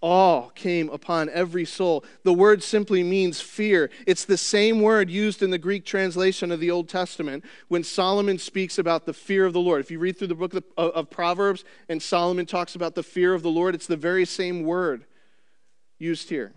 awe 0.00 0.48
came 0.50 0.88
upon 0.90 1.28
every 1.30 1.64
soul. 1.64 2.04
The 2.22 2.32
word 2.32 2.62
simply 2.62 3.02
means 3.02 3.40
fear. 3.40 3.90
It's 4.06 4.24
the 4.24 4.36
same 4.36 4.80
word 4.80 5.10
used 5.10 5.42
in 5.42 5.50
the 5.50 5.58
Greek 5.58 5.84
translation 5.84 6.52
of 6.52 6.60
the 6.60 6.70
Old 6.70 6.88
Testament 6.88 7.44
when 7.68 7.82
Solomon 7.82 8.38
speaks 8.38 8.78
about 8.78 9.06
the 9.06 9.12
fear 9.12 9.46
of 9.46 9.52
the 9.52 9.60
Lord. 9.60 9.80
If 9.80 9.90
you 9.90 9.98
read 9.98 10.18
through 10.18 10.28
the 10.28 10.34
book 10.34 10.54
of, 10.54 10.64
of 10.76 11.10
Proverbs 11.10 11.64
and 11.88 12.02
Solomon 12.02 12.46
talks 12.46 12.74
about 12.74 12.94
the 12.94 13.02
fear 13.02 13.34
of 13.34 13.42
the 13.42 13.50
Lord, 13.50 13.74
it's 13.74 13.86
the 13.86 13.96
very 13.96 14.24
same 14.24 14.62
word 14.62 15.06
used 15.98 16.28
here. 16.28 16.52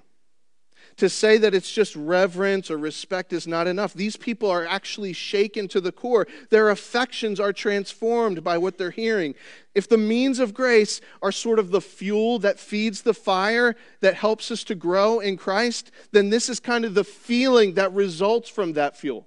To 0.99 1.07
say 1.07 1.37
that 1.37 1.55
it's 1.55 1.71
just 1.71 1.95
reverence 1.95 2.69
or 2.69 2.77
respect 2.77 3.31
is 3.31 3.47
not 3.47 3.67
enough. 3.67 3.93
These 3.93 4.17
people 4.17 4.51
are 4.51 4.65
actually 4.65 5.13
shaken 5.13 5.69
to 5.69 5.79
the 5.79 5.93
core. 5.93 6.27
Their 6.49 6.69
affections 6.69 7.39
are 7.39 7.53
transformed 7.53 8.43
by 8.43 8.57
what 8.57 8.77
they're 8.77 8.91
hearing. 8.91 9.33
If 9.73 9.87
the 9.87 9.97
means 9.97 10.39
of 10.39 10.53
grace 10.53 10.99
are 11.21 11.31
sort 11.31 11.57
of 11.57 11.71
the 11.71 11.79
fuel 11.79 12.37
that 12.39 12.59
feeds 12.59 13.03
the 13.03 13.13
fire 13.13 13.77
that 14.01 14.15
helps 14.15 14.51
us 14.51 14.65
to 14.65 14.75
grow 14.75 15.21
in 15.21 15.37
Christ, 15.37 15.89
then 16.11 16.31
this 16.31 16.49
is 16.49 16.59
kind 16.59 16.83
of 16.83 16.95
the 16.95 17.05
feeling 17.05 17.75
that 17.75 17.93
results 17.93 18.49
from 18.49 18.73
that 18.73 18.97
fuel. 18.97 19.25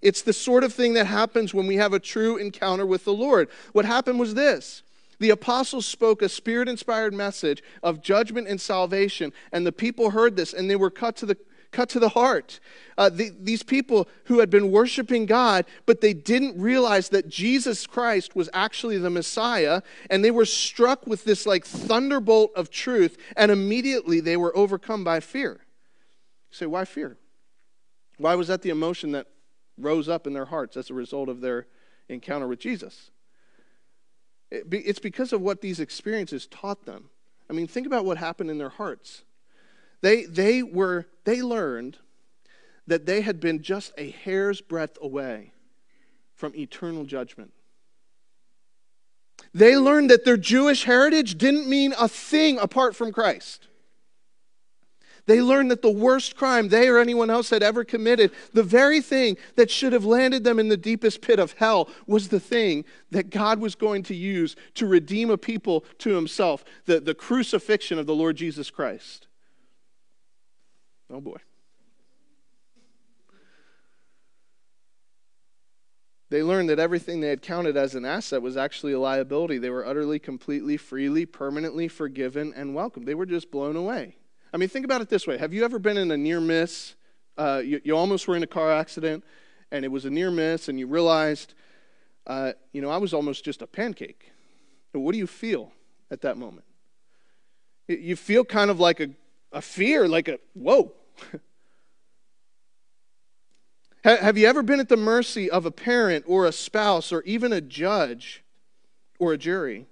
It's 0.00 0.22
the 0.22 0.32
sort 0.32 0.62
of 0.62 0.72
thing 0.72 0.94
that 0.94 1.06
happens 1.08 1.52
when 1.52 1.66
we 1.66 1.74
have 1.74 1.92
a 1.92 1.98
true 1.98 2.36
encounter 2.36 2.86
with 2.86 3.04
the 3.04 3.12
Lord. 3.12 3.48
What 3.72 3.84
happened 3.84 4.20
was 4.20 4.34
this 4.34 4.84
the 5.20 5.30
apostles 5.30 5.86
spoke 5.86 6.22
a 6.22 6.28
spirit 6.28 6.68
inspired 6.68 7.14
message 7.14 7.62
of 7.82 8.02
judgment 8.02 8.48
and 8.48 8.60
salvation, 8.60 9.32
and 9.52 9.64
the 9.64 9.72
people 9.72 10.10
heard 10.10 10.34
this 10.34 10.52
and 10.52 10.68
they 10.68 10.76
were 10.76 10.90
cut 10.90 11.14
to 11.16 11.26
the 11.26 11.36
cut 11.70 11.88
to 11.90 12.00
the 12.00 12.08
heart. 12.10 12.58
Uh, 12.98 13.08
the, 13.08 13.30
these 13.38 13.62
people 13.62 14.08
who 14.24 14.40
had 14.40 14.50
been 14.50 14.70
worshiping 14.70 15.26
God, 15.26 15.64
but 15.86 16.00
they 16.00 16.12
didn't 16.12 16.60
realize 16.60 17.10
that 17.10 17.28
Jesus 17.28 17.86
Christ 17.86 18.34
was 18.34 18.48
actually 18.52 18.98
the 18.98 19.08
Messiah, 19.10 19.82
and 20.10 20.24
they 20.24 20.30
were 20.30 20.44
struck 20.44 21.06
with 21.06 21.24
this 21.24 21.46
like 21.46 21.64
thunderbolt 21.64 22.50
of 22.56 22.70
truth, 22.70 23.16
and 23.36 23.52
immediately 23.52 24.20
they 24.20 24.36
were 24.36 24.56
overcome 24.56 25.04
by 25.04 25.20
fear. 25.20 25.60
You 26.50 26.56
say, 26.56 26.66
why 26.66 26.84
fear? 26.84 27.16
Why 28.18 28.34
was 28.34 28.48
that 28.48 28.62
the 28.62 28.70
emotion 28.70 29.12
that 29.12 29.28
rose 29.78 30.08
up 30.08 30.26
in 30.26 30.32
their 30.32 30.46
hearts 30.46 30.76
as 30.76 30.90
a 30.90 30.94
result 30.94 31.28
of 31.28 31.40
their 31.40 31.66
encounter 32.08 32.48
with 32.48 32.58
Jesus? 32.58 33.10
It's 34.50 34.98
because 34.98 35.32
of 35.32 35.40
what 35.40 35.60
these 35.60 35.80
experiences 35.80 36.46
taught 36.46 36.84
them. 36.84 37.10
I 37.48 37.52
mean, 37.52 37.66
think 37.66 37.86
about 37.86 38.04
what 38.04 38.18
happened 38.18 38.50
in 38.50 38.58
their 38.58 38.68
hearts. 38.68 39.22
They, 40.00 40.24
they, 40.24 40.62
were, 40.62 41.06
they 41.24 41.42
learned 41.42 41.98
that 42.86 43.06
they 43.06 43.20
had 43.20 43.40
been 43.40 43.62
just 43.62 43.92
a 43.96 44.10
hair's 44.10 44.60
breadth 44.60 44.98
away 45.00 45.52
from 46.34 46.54
eternal 46.56 47.04
judgment. 47.04 47.52
They 49.52 49.76
learned 49.76 50.10
that 50.10 50.24
their 50.24 50.36
Jewish 50.36 50.84
heritage 50.84 51.38
didn't 51.38 51.68
mean 51.68 51.92
a 51.98 52.08
thing 52.08 52.58
apart 52.58 52.94
from 52.94 53.12
Christ. 53.12 53.68
They 55.26 55.40
learned 55.42 55.70
that 55.70 55.82
the 55.82 55.90
worst 55.90 56.36
crime 56.36 56.68
they 56.68 56.88
or 56.88 56.98
anyone 56.98 57.30
else 57.30 57.50
had 57.50 57.62
ever 57.62 57.84
committed, 57.84 58.32
the 58.52 58.62
very 58.62 59.00
thing 59.00 59.36
that 59.56 59.70
should 59.70 59.92
have 59.92 60.04
landed 60.04 60.44
them 60.44 60.58
in 60.58 60.68
the 60.68 60.76
deepest 60.76 61.20
pit 61.20 61.38
of 61.38 61.52
hell, 61.52 61.88
was 62.06 62.28
the 62.28 62.40
thing 62.40 62.84
that 63.10 63.30
God 63.30 63.60
was 63.60 63.74
going 63.74 64.02
to 64.04 64.14
use 64.14 64.56
to 64.74 64.86
redeem 64.86 65.30
a 65.30 65.38
people 65.38 65.84
to 65.98 66.14
himself 66.14 66.64
the, 66.86 67.00
the 67.00 67.14
crucifixion 67.14 67.98
of 67.98 68.06
the 68.06 68.14
Lord 68.14 68.36
Jesus 68.36 68.70
Christ. 68.70 69.26
Oh 71.10 71.20
boy. 71.20 71.38
They 76.30 76.44
learned 76.44 76.68
that 76.70 76.78
everything 76.78 77.20
they 77.20 77.28
had 77.28 77.42
counted 77.42 77.76
as 77.76 77.96
an 77.96 78.04
asset 78.04 78.40
was 78.40 78.56
actually 78.56 78.92
a 78.92 79.00
liability. 79.00 79.58
They 79.58 79.70
were 79.70 79.84
utterly, 79.84 80.20
completely, 80.20 80.76
freely, 80.76 81.26
permanently 81.26 81.88
forgiven 81.88 82.54
and 82.54 82.72
welcomed. 82.72 83.06
They 83.06 83.16
were 83.16 83.26
just 83.26 83.50
blown 83.50 83.74
away. 83.74 84.16
I 84.52 84.56
mean, 84.56 84.68
think 84.68 84.84
about 84.84 85.00
it 85.00 85.08
this 85.08 85.26
way 85.26 85.38
Have 85.38 85.54
you 85.54 85.64
ever 85.64 85.78
been 85.78 85.96
in 85.96 86.10
a 86.10 86.16
near 86.16 86.40
miss? 86.40 86.94
Uh, 87.38 87.62
you, 87.64 87.80
you, 87.84 87.96
almost 87.96 88.28
were 88.28 88.36
in 88.36 88.42
a 88.42 88.46
car 88.46 88.70
accident, 88.70 89.24
and 89.70 89.84
it 89.84 89.88
was 89.88 90.04
a 90.04 90.10
near 90.10 90.30
miss, 90.30 90.68
and 90.68 90.78
you 90.78 90.86
realized, 90.86 91.54
uh, 92.26 92.52
you 92.72 92.82
know, 92.82 92.90
I 92.90 92.98
was 92.98 93.14
almost 93.14 93.44
just 93.44 93.62
a 93.62 93.66
pancake. 93.66 94.30
what 94.92 95.12
do 95.12 95.18
you 95.18 95.26
feel 95.26 95.72
at 96.10 96.20
that 96.20 96.36
moment? 96.36 96.66
You 97.88 98.14
feel 98.14 98.44
kind 98.44 98.70
of 98.70 98.78
like 98.78 99.00
a, 99.00 99.08
a 99.52 99.62
fear, 99.62 100.06
like 100.06 100.28
a, 100.28 100.38
whoa. 100.52 100.92
Have 104.04 104.36
you 104.36 104.46
ever 104.46 104.62
been 104.62 104.80
at 104.80 104.88
the 104.88 104.96
mercy 104.96 105.50
of 105.50 105.64
a 105.66 105.70
parent 105.70 106.24
or 106.26 106.46
a 106.46 106.52
spouse 106.52 107.10
or 107.12 107.22
even 107.22 107.52
a 107.52 107.60
judge 107.60 108.42
or 109.18 109.32
a 109.32 109.38
jury? 109.38 109.86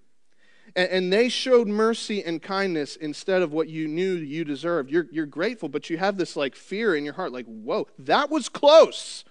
And, 0.79 1.13
they 1.13 1.29
showed 1.29 1.67
mercy 1.67 2.23
and 2.23 2.41
kindness 2.41 2.97
instead 2.97 3.43
of 3.43 3.53
what 3.53 3.69
you 3.69 3.89
knew 3.89 4.15
you 4.15 4.45
deserved. 4.45 4.91
You're, 4.91 5.07
you're 5.11 5.27
grateful, 5.27 5.69
but 5.69 5.91
you 5.91 5.99
have 5.99 6.17
this 6.17 6.37
like 6.37 6.55
fear 6.55 6.95
in 6.95 7.05
your 7.05 7.15
heart, 7.15 7.33
like, 7.33 7.47
whoa, 7.47 7.89
that 7.99 8.31
was 8.31 8.49
close. 8.49 9.25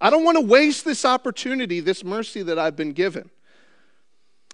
I 0.00 0.10
don't 0.10 0.24
want 0.24 0.36
to 0.36 0.44
waste 0.44 0.84
this 0.84 1.04
opportunity, 1.04 1.80
this 1.80 2.02
mercy 2.02 2.42
that 2.42 2.58
I've 2.58 2.76
been 2.76 2.92
given. 2.92 3.30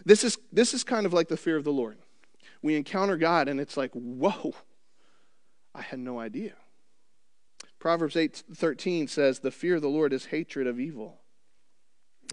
This 0.05 0.25
is, 0.25 0.39
this 0.53 0.75
is 0.75 0.85
kind 0.85 1.07
of 1.07 1.13
like 1.13 1.29
the 1.29 1.37
fear 1.37 1.57
of 1.57 1.65
the 1.65 1.73
Lord. 1.73 1.99
We 2.61 2.77
encounter 2.77 3.17
God 3.17 3.49
and 3.49 3.61
it's 3.61 3.77
like, 3.77 3.93
whoa, 3.93 4.55
I 5.75 5.83
had 5.83 5.99
no 5.99 6.19
idea. 6.19 6.55
Proverbs 7.79 8.17
8 8.17 8.45
13 8.55 9.09
says, 9.09 9.41
The 9.41 9.51
fear 9.51 9.77
of 9.77 9.83
the 9.83 9.89
Lord 9.89 10.13
is 10.13 10.27
hatred 10.27 10.69
of 10.69 10.79
evil. 10.79 11.22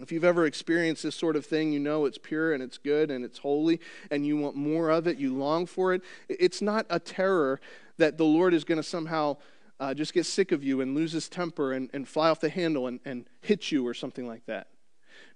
If 0.00 0.12
you've 0.12 0.24
ever 0.24 0.46
experienced 0.46 1.02
this 1.02 1.14
sort 1.14 1.36
of 1.36 1.44
thing, 1.44 1.72
you 1.72 1.78
know 1.78 2.04
it's 2.04 2.18
pure 2.18 2.52
and 2.52 2.62
it's 2.62 2.78
good 2.78 3.10
and 3.10 3.24
it's 3.24 3.38
holy 3.38 3.80
and 4.10 4.26
you 4.26 4.36
want 4.36 4.56
more 4.56 4.90
of 4.90 5.06
it, 5.06 5.18
you 5.18 5.34
long 5.34 5.66
for 5.66 5.92
it. 5.92 6.02
It's 6.28 6.62
not 6.62 6.86
a 6.88 6.98
terror 6.98 7.60
that 7.98 8.16
the 8.16 8.24
Lord 8.24 8.54
is 8.54 8.64
going 8.64 8.76
to 8.76 8.82
somehow 8.82 9.36
uh, 9.78 9.94
just 9.94 10.12
get 10.12 10.26
sick 10.26 10.52
of 10.52 10.62
you 10.62 10.80
and 10.80 10.94
lose 10.94 11.12
his 11.12 11.28
temper 11.28 11.72
and, 11.72 11.90
and 11.92 12.06
fly 12.06 12.30
off 12.30 12.40
the 12.40 12.50
handle 12.50 12.86
and, 12.86 13.00
and 13.04 13.26
hit 13.40 13.70
you 13.72 13.86
or 13.86 13.94
something 13.94 14.26
like 14.26 14.44
that. 14.46 14.68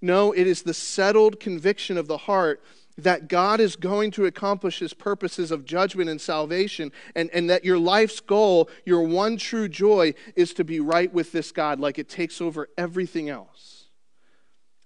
No, 0.01 0.33
it 0.33 0.47
is 0.47 0.63
the 0.63 0.75
settled 0.75 1.41
conviction 1.41 1.97
of 1.97 2.09
the 2.09 2.19
heart 2.19 2.63
that 2.97 3.29
God 3.29 3.59
is 3.59 3.75
going 3.75 4.11
to 4.13 4.27
accomplish 4.27 4.79
his 4.79 4.95
purposes 4.95 5.51
of 5.51 5.65
judgment 5.65 6.09
and 6.09 6.21
salvation, 6.21 6.93
and, 7.17 7.29
and 7.31 7.51
that 7.51 7.65
your 7.65 7.79
life's 7.79 8.21
goal, 8.21 8.69
your 8.85 9.03
one 9.03 9.37
true 9.37 9.69
joy, 9.69 10.15
is 10.37 10.55
to 10.55 10.65
be 10.65 10.79
right 10.79 11.13
with 11.13 11.33
this 11.33 11.51
God, 11.51 11.81
like 11.81 11.99
it 11.99 12.09
takes 12.09 12.41
over 12.41 12.69
everything 12.79 13.29
else. 13.29 13.84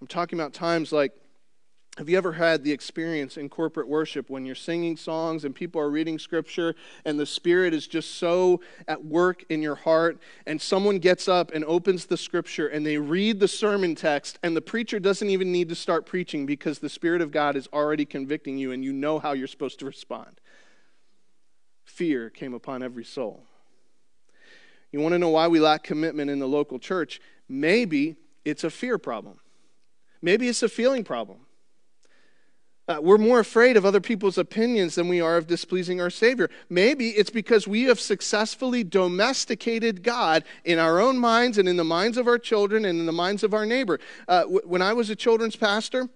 I'm 0.01 0.07
talking 0.07 0.39
about 0.39 0.53
times 0.53 0.93
like 0.93 1.13
have 1.99 2.09
you 2.09 2.17
ever 2.17 2.31
had 2.31 2.63
the 2.63 2.71
experience 2.71 3.37
in 3.37 3.49
corporate 3.49 3.89
worship 3.89 4.31
when 4.31 4.47
you're 4.47 4.55
singing 4.55 4.97
songs 4.97 5.45
and 5.45 5.53
people 5.53 5.81
are 5.81 5.91
reading 5.91 6.17
scripture 6.17 6.77
and 7.05 7.19
the 7.19 7.27
Spirit 7.27 7.75
is 7.75 7.89
just 7.89 8.15
so 8.15 8.61
at 8.87 9.05
work 9.05 9.45
in 9.49 9.63
your 9.63 9.75
heart, 9.75 10.21
and 10.47 10.63
someone 10.63 11.01
gets 11.01 11.27
up 11.27 11.51
and 11.53 11.65
opens 11.65 12.07
the 12.07 12.17
scripture 12.17 12.69
and 12.69 12.87
they 12.87 12.99
read 12.99 13.41
the 13.41 13.49
sermon 13.49 13.97
text, 13.97 14.39
and 14.45 14.57
the 14.57 14.61
preacher 14.61 15.01
doesn't 15.01 15.29
even 15.29 15.51
need 15.51 15.69
to 15.71 15.75
start 15.75 16.07
preaching 16.07 16.47
because 16.47 16.79
the 16.79 16.89
Spirit 16.89 17.21
of 17.21 17.33
God 17.33 17.57
is 17.57 17.69
already 17.73 18.05
convicting 18.05 18.57
you 18.59 18.71
and 18.71 18.85
you 18.85 18.93
know 18.93 19.19
how 19.19 19.33
you're 19.33 19.49
supposed 19.49 19.81
to 19.81 19.85
respond? 19.85 20.41
Fear 21.85 22.31
came 22.31 22.55
upon 22.55 22.85
every 22.85 23.05
soul. 23.05 23.43
You 24.93 25.01
want 25.01 25.15
to 25.15 25.19
know 25.19 25.31
why 25.31 25.49
we 25.49 25.59
lack 25.59 25.83
commitment 25.83 26.31
in 26.31 26.39
the 26.39 26.47
local 26.47 26.79
church? 26.79 27.21
Maybe 27.49 28.15
it's 28.45 28.63
a 28.63 28.71
fear 28.71 28.99
problem, 28.99 29.41
maybe 30.23 30.49
it's 30.49 30.63
a 30.63 30.69
feeling 30.69 31.05
problem. 31.05 31.39
Uh, 32.89 32.99
we're 33.03 33.19
more 33.19 33.39
afraid 33.39 33.77
of 33.77 33.85
other 33.85 34.01
people's 34.01 34.39
opinions 34.39 34.95
than 34.95 35.09
we 35.09 35.21
are 35.21 35.37
of 35.37 35.47
displeasing 35.47 36.01
our 36.01 36.09
Savior. 36.09 36.49
Maybe 36.71 37.11
it's 37.11 37.29
because 37.29 37.69
we 37.69 37.83
have 37.83 38.01
successfully 38.01 38.83
domesticated 38.83 40.03
God 40.03 40.43
in 40.65 40.79
our 40.79 40.99
own 40.99 41.19
minds 41.19 41.59
and 41.59 41.69
in 41.69 41.77
the 41.77 41.85
minds 41.85 42.17
of 42.17 42.27
our 42.27 42.39
children 42.39 42.87
and 42.87 42.99
in 42.99 43.05
the 43.05 43.13
minds 43.13 43.45
of 43.45 43.53
our 43.53 43.67
neighbor. 43.67 44.01
Uh, 44.27 44.41
w- 44.41 44.63
when 44.65 44.81
I 44.81 44.95
was 44.95 45.11
a 45.11 45.17
children's 45.17 45.55
pastor, 45.55 46.09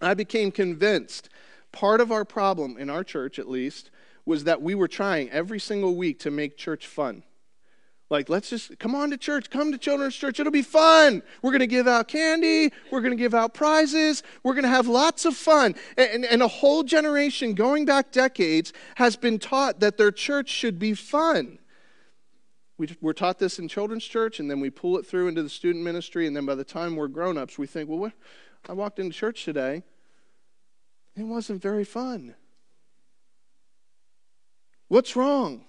I 0.00 0.14
became 0.14 0.50
convinced 0.50 1.28
part 1.72 2.00
of 2.00 2.10
our 2.10 2.24
problem, 2.24 2.78
in 2.78 2.88
our 2.88 3.04
church 3.04 3.38
at 3.38 3.48
least, 3.48 3.90
was 4.24 4.44
that 4.44 4.62
we 4.62 4.74
were 4.74 4.88
trying 4.88 5.28
every 5.30 5.60
single 5.60 5.94
week 5.94 6.18
to 6.20 6.30
make 6.30 6.56
church 6.56 6.86
fun. 6.86 7.22
Like, 8.12 8.28
let's 8.28 8.50
just 8.50 8.78
come 8.78 8.94
on 8.94 9.08
to 9.08 9.16
church, 9.16 9.48
come 9.48 9.72
to 9.72 9.78
children's 9.78 10.14
church. 10.14 10.38
It'll 10.38 10.52
be 10.52 10.60
fun. 10.60 11.22
We're 11.40 11.50
going 11.50 11.60
to 11.60 11.66
give 11.66 11.88
out 11.88 12.08
candy. 12.08 12.70
We're 12.90 13.00
going 13.00 13.16
to 13.16 13.16
give 13.16 13.32
out 13.32 13.54
prizes. 13.54 14.22
We're 14.42 14.52
going 14.52 14.64
to 14.64 14.68
have 14.68 14.86
lots 14.86 15.24
of 15.24 15.34
fun. 15.34 15.74
And, 15.96 16.26
and 16.26 16.42
a 16.42 16.46
whole 16.46 16.82
generation, 16.82 17.54
going 17.54 17.86
back 17.86 18.12
decades, 18.12 18.74
has 18.96 19.16
been 19.16 19.38
taught 19.38 19.80
that 19.80 19.96
their 19.96 20.12
church 20.12 20.50
should 20.50 20.78
be 20.78 20.92
fun. 20.92 21.58
We, 22.76 22.94
we're 23.00 23.14
taught 23.14 23.38
this 23.38 23.58
in 23.58 23.66
children's 23.66 24.04
church, 24.04 24.40
and 24.40 24.50
then 24.50 24.60
we 24.60 24.68
pull 24.68 24.98
it 24.98 25.06
through 25.06 25.28
into 25.28 25.42
the 25.42 25.48
student 25.48 25.82
ministry. 25.82 26.26
And 26.26 26.36
then 26.36 26.44
by 26.44 26.54
the 26.54 26.64
time 26.64 26.96
we're 26.96 27.08
grown 27.08 27.38
ups, 27.38 27.56
we 27.56 27.66
think, 27.66 27.88
well, 27.88 27.98
what? 27.98 28.12
I 28.68 28.74
walked 28.74 28.98
into 28.98 29.16
church 29.16 29.42
today. 29.46 29.84
It 31.16 31.22
wasn't 31.22 31.62
very 31.62 31.84
fun. 31.84 32.34
What's 34.88 35.16
wrong? 35.16 35.64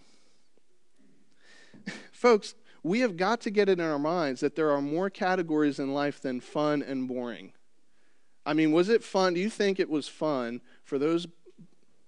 Folks, 2.23 2.55
we 2.83 3.01
have 3.01 3.17
got 3.17 3.41
to 3.41 3.51
get 3.51 3.67
it 3.67 3.81
in 3.81 3.85
our 3.85 3.99
minds 3.99 4.39
that 4.39 4.55
there 4.55 4.71
are 4.71 4.81
more 4.81 5.09
categories 5.09 5.77
in 5.77 5.93
life 5.93 6.21
than 6.21 6.39
fun 6.39 6.81
and 6.81 7.05
boring. 7.05 7.51
I 8.45 8.53
mean, 8.53 8.71
was 8.71 8.87
it 8.87 9.03
fun? 9.03 9.33
Do 9.33 9.41
you 9.41 9.49
think 9.49 9.77
it 9.77 9.89
was 9.89 10.07
fun 10.07 10.61
for 10.85 10.97
those 10.97 11.27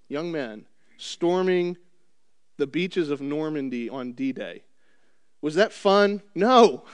young 0.07 0.31
men 0.31 0.67
storming 0.95 1.75
the 2.55 2.65
beaches 2.65 3.09
of 3.09 3.19
Normandy 3.19 3.89
on 3.89 4.13
D 4.13 4.31
Day? 4.31 4.63
Was 5.41 5.55
that 5.55 5.73
fun? 5.73 6.21
No. 6.33 6.85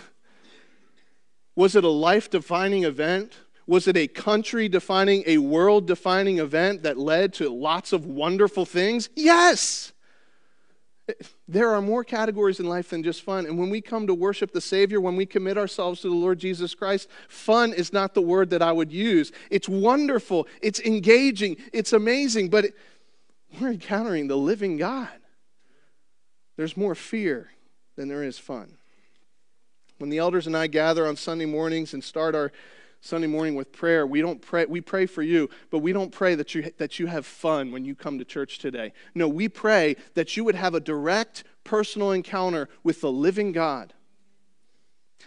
Was 1.55 1.75
it 1.75 1.84
a 1.84 1.89
life 1.89 2.27
defining 2.27 2.86
event? 2.86 3.34
Was 3.67 3.88
it 3.88 3.97
a 3.97 4.07
country 4.07 4.67
defining, 4.67 5.23
a 5.27 5.38
world 5.38 5.86
defining 5.86 6.39
event 6.39 6.81
that 6.81 6.97
led 6.97 7.34
to 7.34 7.53
lots 7.53 7.93
of 7.93 8.03
wonderful 8.03 8.65
things? 8.65 9.10
Yes. 9.15 9.93
There 11.47 11.69
are 11.69 11.82
more 11.82 12.04
categories 12.04 12.60
in 12.60 12.67
life 12.67 12.89
than 12.89 13.04
just 13.04 13.21
fun. 13.21 13.45
And 13.45 13.58
when 13.58 13.69
we 13.69 13.82
come 13.82 14.08
to 14.08 14.13
worship 14.13 14.52
the 14.52 14.62
Savior, 14.62 15.02
when 15.02 15.15
we 15.15 15.26
commit 15.26 15.58
ourselves 15.58 16.02
to 16.02 16.10
the 16.10 16.15
Lord 16.15 16.39
Jesus 16.39 16.76
Christ, 16.76 17.10
fun 17.28 17.74
is 17.74 17.91
not 17.91 18.13
the 18.13 18.21
word 18.21 18.50
that 18.52 18.62
I 18.62 18.71
would 18.71 18.91
use. 18.91 19.32
It's 19.50 19.69
wonderful, 19.69 20.47
it's 20.62 20.80
engaging, 20.80 21.58
it's 21.74 21.93
amazing, 21.93 22.50
but 22.50 22.65
it, 22.65 22.78
we're 23.60 23.71
encountering 23.71 24.28
the 24.28 24.38
living 24.38 24.78
God. 24.78 25.10
There's 26.58 26.78
more 26.78 26.95
fear 26.95 27.52
than 27.95 28.08
there 28.08 28.24
is 28.24 28.38
fun. 28.38 28.78
When 29.97 30.10
the 30.10 30.17
elders 30.17 30.47
and 30.47 30.58
I 30.58 30.67
gather 30.67 31.06
on 31.06 31.15
Sunday 31.15 31.45
mornings 31.45 31.93
and 31.93 32.04
start 32.04 32.36
our 32.36 32.52
Sunday 33.04 33.28
morning 33.28 33.56
with 33.56 33.72
prayer, 33.72 34.06
we 34.06 34.22
don't 34.22 34.40
pray, 34.42 34.66
we 34.66 34.80
pray 34.80 35.08
for 35.08 35.24
you, 35.24 35.50
but 35.72 35.80
we 35.80 35.92
don't 35.92 36.12
pray 36.12 36.36
that 36.36 36.54
you, 36.54 36.72
that 36.78 37.00
you 37.00 37.08
have 37.08 37.26
fun 37.26 37.72
when 37.72 37.84
you 37.84 37.96
come 37.96 38.20
to 38.20 38.26
church 38.26 38.60
today. 38.60 38.94
No, 39.16 39.28
we 39.28 39.50
pray 39.50 39.96
that 40.14 40.38
you 40.38 40.44
would 40.44 40.54
have 40.54 40.76
a 40.76 40.80
direct 40.80 41.44
personal 41.64 42.12
encounter 42.12 42.70
with 42.84 43.02
the 43.02 43.12
living 43.12 43.52
God. 43.52 43.94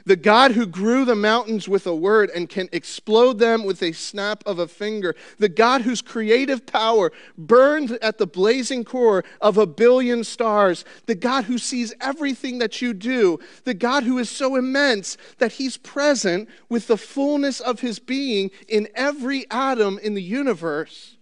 The 0.04 0.16
God 0.16 0.52
who 0.52 0.66
grew 0.66 1.04
the 1.04 1.14
mountains 1.14 1.68
with 1.68 1.86
a 1.86 1.94
word 1.94 2.30
and 2.34 2.48
can 2.48 2.68
explode 2.72 3.38
them 3.38 3.64
with 3.64 3.82
a 3.82 3.92
snap 3.92 4.42
of 4.46 4.58
a 4.58 4.68
finger. 4.68 5.14
The 5.38 5.48
God 5.48 5.82
whose 5.82 6.02
creative 6.02 6.66
power 6.66 7.12
burns 7.38 7.92
at 7.92 8.18
the 8.18 8.26
blazing 8.26 8.84
core 8.84 9.24
of 9.40 9.56
a 9.56 9.66
billion 9.66 10.24
stars. 10.24 10.84
The 11.06 11.14
God 11.14 11.44
who 11.44 11.58
sees 11.58 11.94
everything 12.00 12.58
that 12.58 12.82
you 12.82 12.92
do. 12.92 13.38
The 13.64 13.74
God 13.74 14.04
who 14.04 14.18
is 14.18 14.28
so 14.28 14.56
immense 14.56 15.16
that 15.38 15.52
he's 15.52 15.76
present 15.76 16.48
with 16.68 16.86
the 16.86 16.98
fullness 16.98 17.60
of 17.60 17.80
his 17.80 17.98
being 17.98 18.50
in 18.68 18.88
every 18.94 19.50
atom 19.50 19.98
in 20.02 20.14
the 20.14 20.22
universe. 20.22 21.13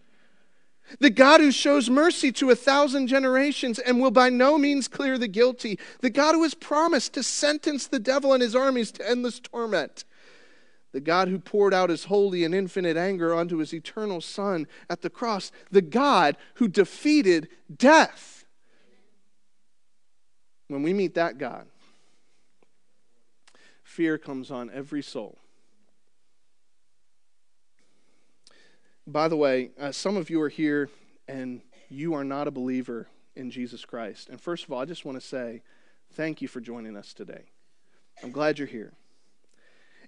The 0.99 1.11
God 1.11 1.41
who 1.41 1.51
shows 1.51 1.89
mercy 1.89 2.33
to 2.33 2.51
a 2.51 2.57
thousand 2.57 3.07
generations 3.07 3.79
and 3.79 4.01
will 4.01 4.11
by 4.11 4.29
no 4.29 4.59
means 4.59 4.89
clear 4.89 5.17
the 5.17 5.29
guilty. 5.29 5.79
The 6.01 6.11
God 6.11 6.35
who 6.35 6.43
has 6.43 6.55
promised 6.55 7.15
to 7.15 7.23
sentence 7.23 7.87
the 7.87 7.99
devil 7.99 8.33
and 8.33 8.43
his 8.43 8.55
armies 8.55 8.93
to 8.93 9.09
endless 9.09 9.41
torment. 9.41 10.05
The 10.93 11.01
God 11.01 11.29
who 11.29 11.39
poured 11.39 11.73
out 11.73 11.89
his 11.89 12.05
holy 12.05 12.45
and 12.45 12.55
infinite 12.55 12.97
anger 12.97 13.35
onto 13.35 13.57
his 13.59 13.73
eternal 13.73 14.21
Son 14.21 14.67
at 14.91 15.01
the 15.01 15.11
cross. 15.11 15.51
The 15.71 15.83
God 15.83 16.37
who 16.55 16.69
defeated 16.69 17.49
death. 17.75 18.45
When 20.69 20.83
we 20.83 20.93
meet 20.93 21.15
that 21.15 21.39
God, 21.39 21.67
fear 23.83 24.19
comes 24.19 24.51
on 24.51 24.71
every 24.71 25.03
soul. 25.03 25.39
By 29.07 29.29
the 29.29 29.37
way, 29.37 29.71
uh, 29.81 29.93
some 29.93 30.17
of 30.17 30.31
you 30.31 30.41
are 30.43 30.49
here 30.49 30.89
and 31.27 31.61
you 31.89 32.15
are 32.15 32.25
not 32.25 32.47
a 32.47 32.53
believer 32.53 33.09
in 33.35 33.51
Jesus 33.51 33.85
Christ. 33.85 34.29
And 34.29 34.41
first 34.41 34.65
of 34.65 34.73
all, 34.73 34.81
I 34.81 34.85
just 34.85 35.05
want 35.05 35.21
to 35.21 35.27
say 35.27 35.63
thank 36.13 36.41
you 36.41 36.49
for 36.49 36.61
joining 36.61 36.97
us 36.97 37.13
today. 37.13 37.45
I'm 38.23 38.31
glad 38.31 38.59
you're 38.59 38.69
here. 38.69 38.93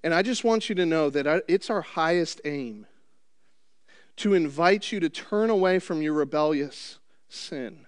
And 0.04 0.14
I 0.14 0.22
just 0.22 0.44
want 0.44 0.68
you 0.68 0.74
to 0.76 0.86
know 0.86 1.10
that 1.10 1.44
it's 1.48 1.70
our 1.70 1.80
highest 1.80 2.40
aim 2.44 2.86
to 4.16 4.34
invite 4.34 4.92
you 4.92 5.00
to 5.00 5.08
turn 5.08 5.50
away 5.50 5.78
from 5.78 6.00
your 6.00 6.12
rebellious 6.12 6.98
sin 7.28 7.86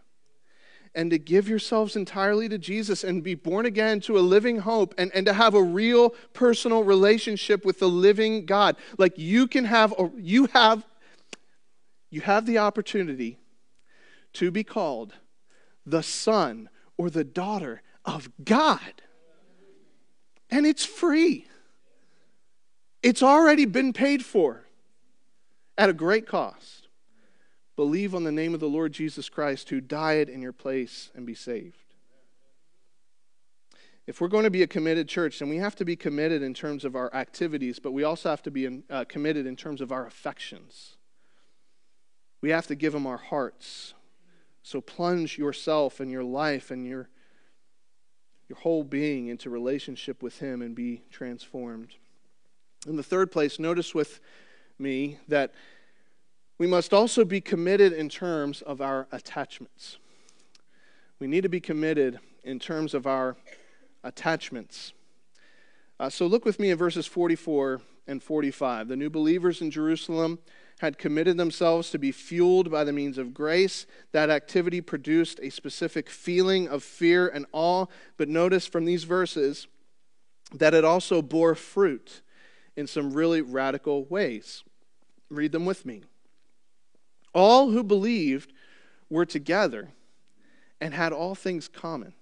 and 0.94 1.10
to 1.10 1.18
give 1.18 1.48
yourselves 1.48 1.94
entirely 1.94 2.48
to 2.48 2.58
Jesus 2.58 3.04
and 3.04 3.22
be 3.22 3.34
born 3.34 3.66
again 3.66 4.00
to 4.00 4.18
a 4.18 4.20
living 4.20 4.60
hope 4.60 4.94
and, 4.96 5.12
and 5.14 5.26
to 5.26 5.34
have 5.34 5.54
a 5.54 5.62
real 5.62 6.10
personal 6.32 6.82
relationship 6.82 7.64
with 7.64 7.78
the 7.78 7.88
living 7.88 8.46
God. 8.46 8.76
Like 8.96 9.18
you 9.18 9.46
can 9.46 9.66
have, 9.66 9.94
a, 9.98 10.10
you 10.16 10.46
have 10.46 10.84
you 12.16 12.22
have 12.22 12.46
the 12.46 12.56
opportunity 12.56 13.38
to 14.32 14.50
be 14.50 14.64
called 14.64 15.12
the 15.84 16.02
son 16.02 16.70
or 16.96 17.10
the 17.10 17.24
daughter 17.24 17.82
of 18.06 18.30
God. 18.42 19.02
And 20.48 20.64
it's 20.64 20.86
free. 20.86 21.46
It's 23.02 23.22
already 23.22 23.66
been 23.66 23.92
paid 23.92 24.24
for 24.24 24.64
at 25.76 25.90
a 25.90 25.92
great 25.92 26.26
cost. 26.26 26.88
Believe 27.76 28.14
on 28.14 28.24
the 28.24 28.32
name 28.32 28.54
of 28.54 28.60
the 28.60 28.66
Lord 28.66 28.94
Jesus 28.94 29.28
Christ 29.28 29.68
who 29.68 29.82
died 29.82 30.30
in 30.30 30.40
your 30.40 30.54
place 30.54 31.10
and 31.14 31.26
be 31.26 31.34
saved. 31.34 31.76
If 34.06 34.22
we're 34.22 34.28
going 34.28 34.44
to 34.44 34.50
be 34.50 34.62
a 34.62 34.66
committed 34.66 35.06
church, 35.06 35.40
then 35.40 35.50
we 35.50 35.58
have 35.58 35.76
to 35.76 35.84
be 35.84 35.96
committed 35.96 36.40
in 36.40 36.54
terms 36.54 36.86
of 36.86 36.96
our 36.96 37.12
activities, 37.12 37.78
but 37.78 37.92
we 37.92 38.04
also 38.04 38.30
have 38.30 38.42
to 38.44 38.50
be 38.50 38.64
in, 38.64 38.84
uh, 38.88 39.04
committed 39.04 39.44
in 39.44 39.54
terms 39.54 39.82
of 39.82 39.92
our 39.92 40.06
affections. 40.06 40.95
We 42.46 42.52
have 42.52 42.68
to 42.68 42.76
give 42.76 42.94
Him 42.94 43.08
our 43.08 43.16
hearts. 43.16 43.94
So 44.62 44.80
plunge 44.80 45.36
yourself 45.36 45.98
and 45.98 46.12
your 46.12 46.22
life 46.22 46.70
and 46.70 46.86
your, 46.86 47.08
your 48.48 48.56
whole 48.56 48.84
being 48.84 49.26
into 49.26 49.50
relationship 49.50 50.22
with 50.22 50.38
Him 50.38 50.62
and 50.62 50.72
be 50.72 51.02
transformed. 51.10 51.96
In 52.86 52.94
the 52.94 53.02
third 53.02 53.32
place, 53.32 53.58
notice 53.58 53.96
with 53.96 54.20
me 54.78 55.18
that 55.26 55.54
we 56.56 56.68
must 56.68 56.94
also 56.94 57.24
be 57.24 57.40
committed 57.40 57.92
in 57.92 58.08
terms 58.08 58.62
of 58.62 58.80
our 58.80 59.08
attachments. 59.10 59.98
We 61.18 61.26
need 61.26 61.42
to 61.42 61.48
be 61.48 61.58
committed 61.58 62.20
in 62.44 62.60
terms 62.60 62.94
of 62.94 63.08
our 63.08 63.36
attachments. 64.04 64.92
Uh, 65.98 66.10
so 66.10 66.28
look 66.28 66.44
with 66.44 66.60
me 66.60 66.70
in 66.70 66.78
verses 66.78 67.08
44 67.08 67.80
and 68.06 68.22
45. 68.22 68.86
The 68.86 68.94
new 68.94 69.10
believers 69.10 69.60
in 69.60 69.72
Jerusalem 69.72 70.38
had 70.80 70.98
committed 70.98 71.36
themselves 71.38 71.90
to 71.90 71.98
be 71.98 72.12
fueled 72.12 72.70
by 72.70 72.84
the 72.84 72.92
means 72.92 73.16
of 73.16 73.32
grace. 73.32 73.86
That 74.12 74.28
activity 74.28 74.80
produced 74.80 75.40
a 75.42 75.50
specific 75.50 76.10
feeling 76.10 76.68
of 76.68 76.82
fear 76.82 77.28
and 77.28 77.46
awe. 77.52 77.86
But 78.16 78.28
notice 78.28 78.66
from 78.66 78.84
these 78.84 79.04
verses 79.04 79.66
that 80.52 80.74
it 80.74 80.84
also 80.84 81.22
bore 81.22 81.54
fruit 81.54 82.20
in 82.76 82.86
some 82.86 83.14
really 83.14 83.40
radical 83.40 84.04
ways. 84.04 84.64
Read 85.30 85.52
them 85.52 85.64
with 85.64 85.86
me. 85.86 86.02
All 87.34 87.70
who 87.70 87.82
believed 87.82 88.52
were 89.08 89.26
together 89.26 89.90
and 90.80 90.92
had 90.92 91.12
all 91.12 91.34
things 91.34 91.68
common. 91.68 92.12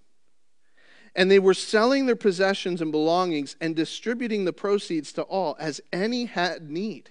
And 1.16 1.30
they 1.30 1.38
were 1.38 1.54
selling 1.54 2.06
their 2.06 2.16
possessions 2.16 2.80
and 2.80 2.90
belongings 2.90 3.56
and 3.60 3.74
distributing 3.74 4.44
the 4.44 4.52
proceeds 4.52 5.12
to 5.14 5.22
all 5.22 5.56
as 5.58 5.80
any 5.92 6.26
had 6.26 6.70
need. 6.70 7.10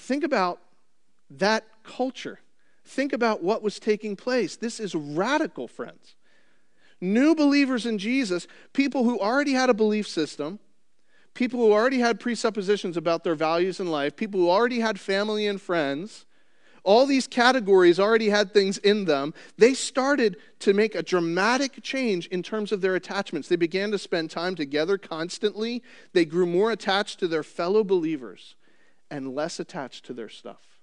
Think 0.00 0.24
about 0.24 0.60
that 1.30 1.64
culture. 1.84 2.40
Think 2.84 3.12
about 3.12 3.42
what 3.42 3.62
was 3.62 3.78
taking 3.78 4.16
place. 4.16 4.56
This 4.56 4.80
is 4.80 4.94
radical, 4.94 5.68
friends. 5.68 6.16
New 7.00 7.34
believers 7.34 7.86
in 7.86 7.98
Jesus, 7.98 8.46
people 8.72 9.04
who 9.04 9.18
already 9.18 9.52
had 9.52 9.70
a 9.70 9.74
belief 9.74 10.08
system, 10.08 10.58
people 11.34 11.60
who 11.60 11.72
already 11.72 11.98
had 11.98 12.18
presuppositions 12.18 12.96
about 12.96 13.24
their 13.24 13.34
values 13.34 13.78
in 13.78 13.90
life, 13.90 14.16
people 14.16 14.40
who 14.40 14.50
already 14.50 14.80
had 14.80 14.98
family 14.98 15.46
and 15.46 15.60
friends, 15.60 16.26
all 16.82 17.04
these 17.04 17.26
categories 17.26 18.00
already 18.00 18.30
had 18.30 18.52
things 18.52 18.78
in 18.78 19.04
them. 19.04 19.34
They 19.58 19.74
started 19.74 20.36
to 20.60 20.72
make 20.72 20.94
a 20.94 21.02
dramatic 21.02 21.82
change 21.82 22.26
in 22.28 22.42
terms 22.42 22.72
of 22.72 22.80
their 22.80 22.94
attachments. 22.94 23.48
They 23.48 23.56
began 23.56 23.90
to 23.90 23.98
spend 23.98 24.30
time 24.30 24.54
together 24.54 24.96
constantly. 24.96 25.82
They 26.14 26.24
grew 26.24 26.46
more 26.46 26.70
attached 26.70 27.20
to 27.20 27.28
their 27.28 27.42
fellow 27.42 27.84
believers 27.84 28.56
and 29.10 29.34
less 29.34 29.60
attached 29.60 30.04
to 30.06 30.14
their 30.14 30.28
stuff. 30.28 30.80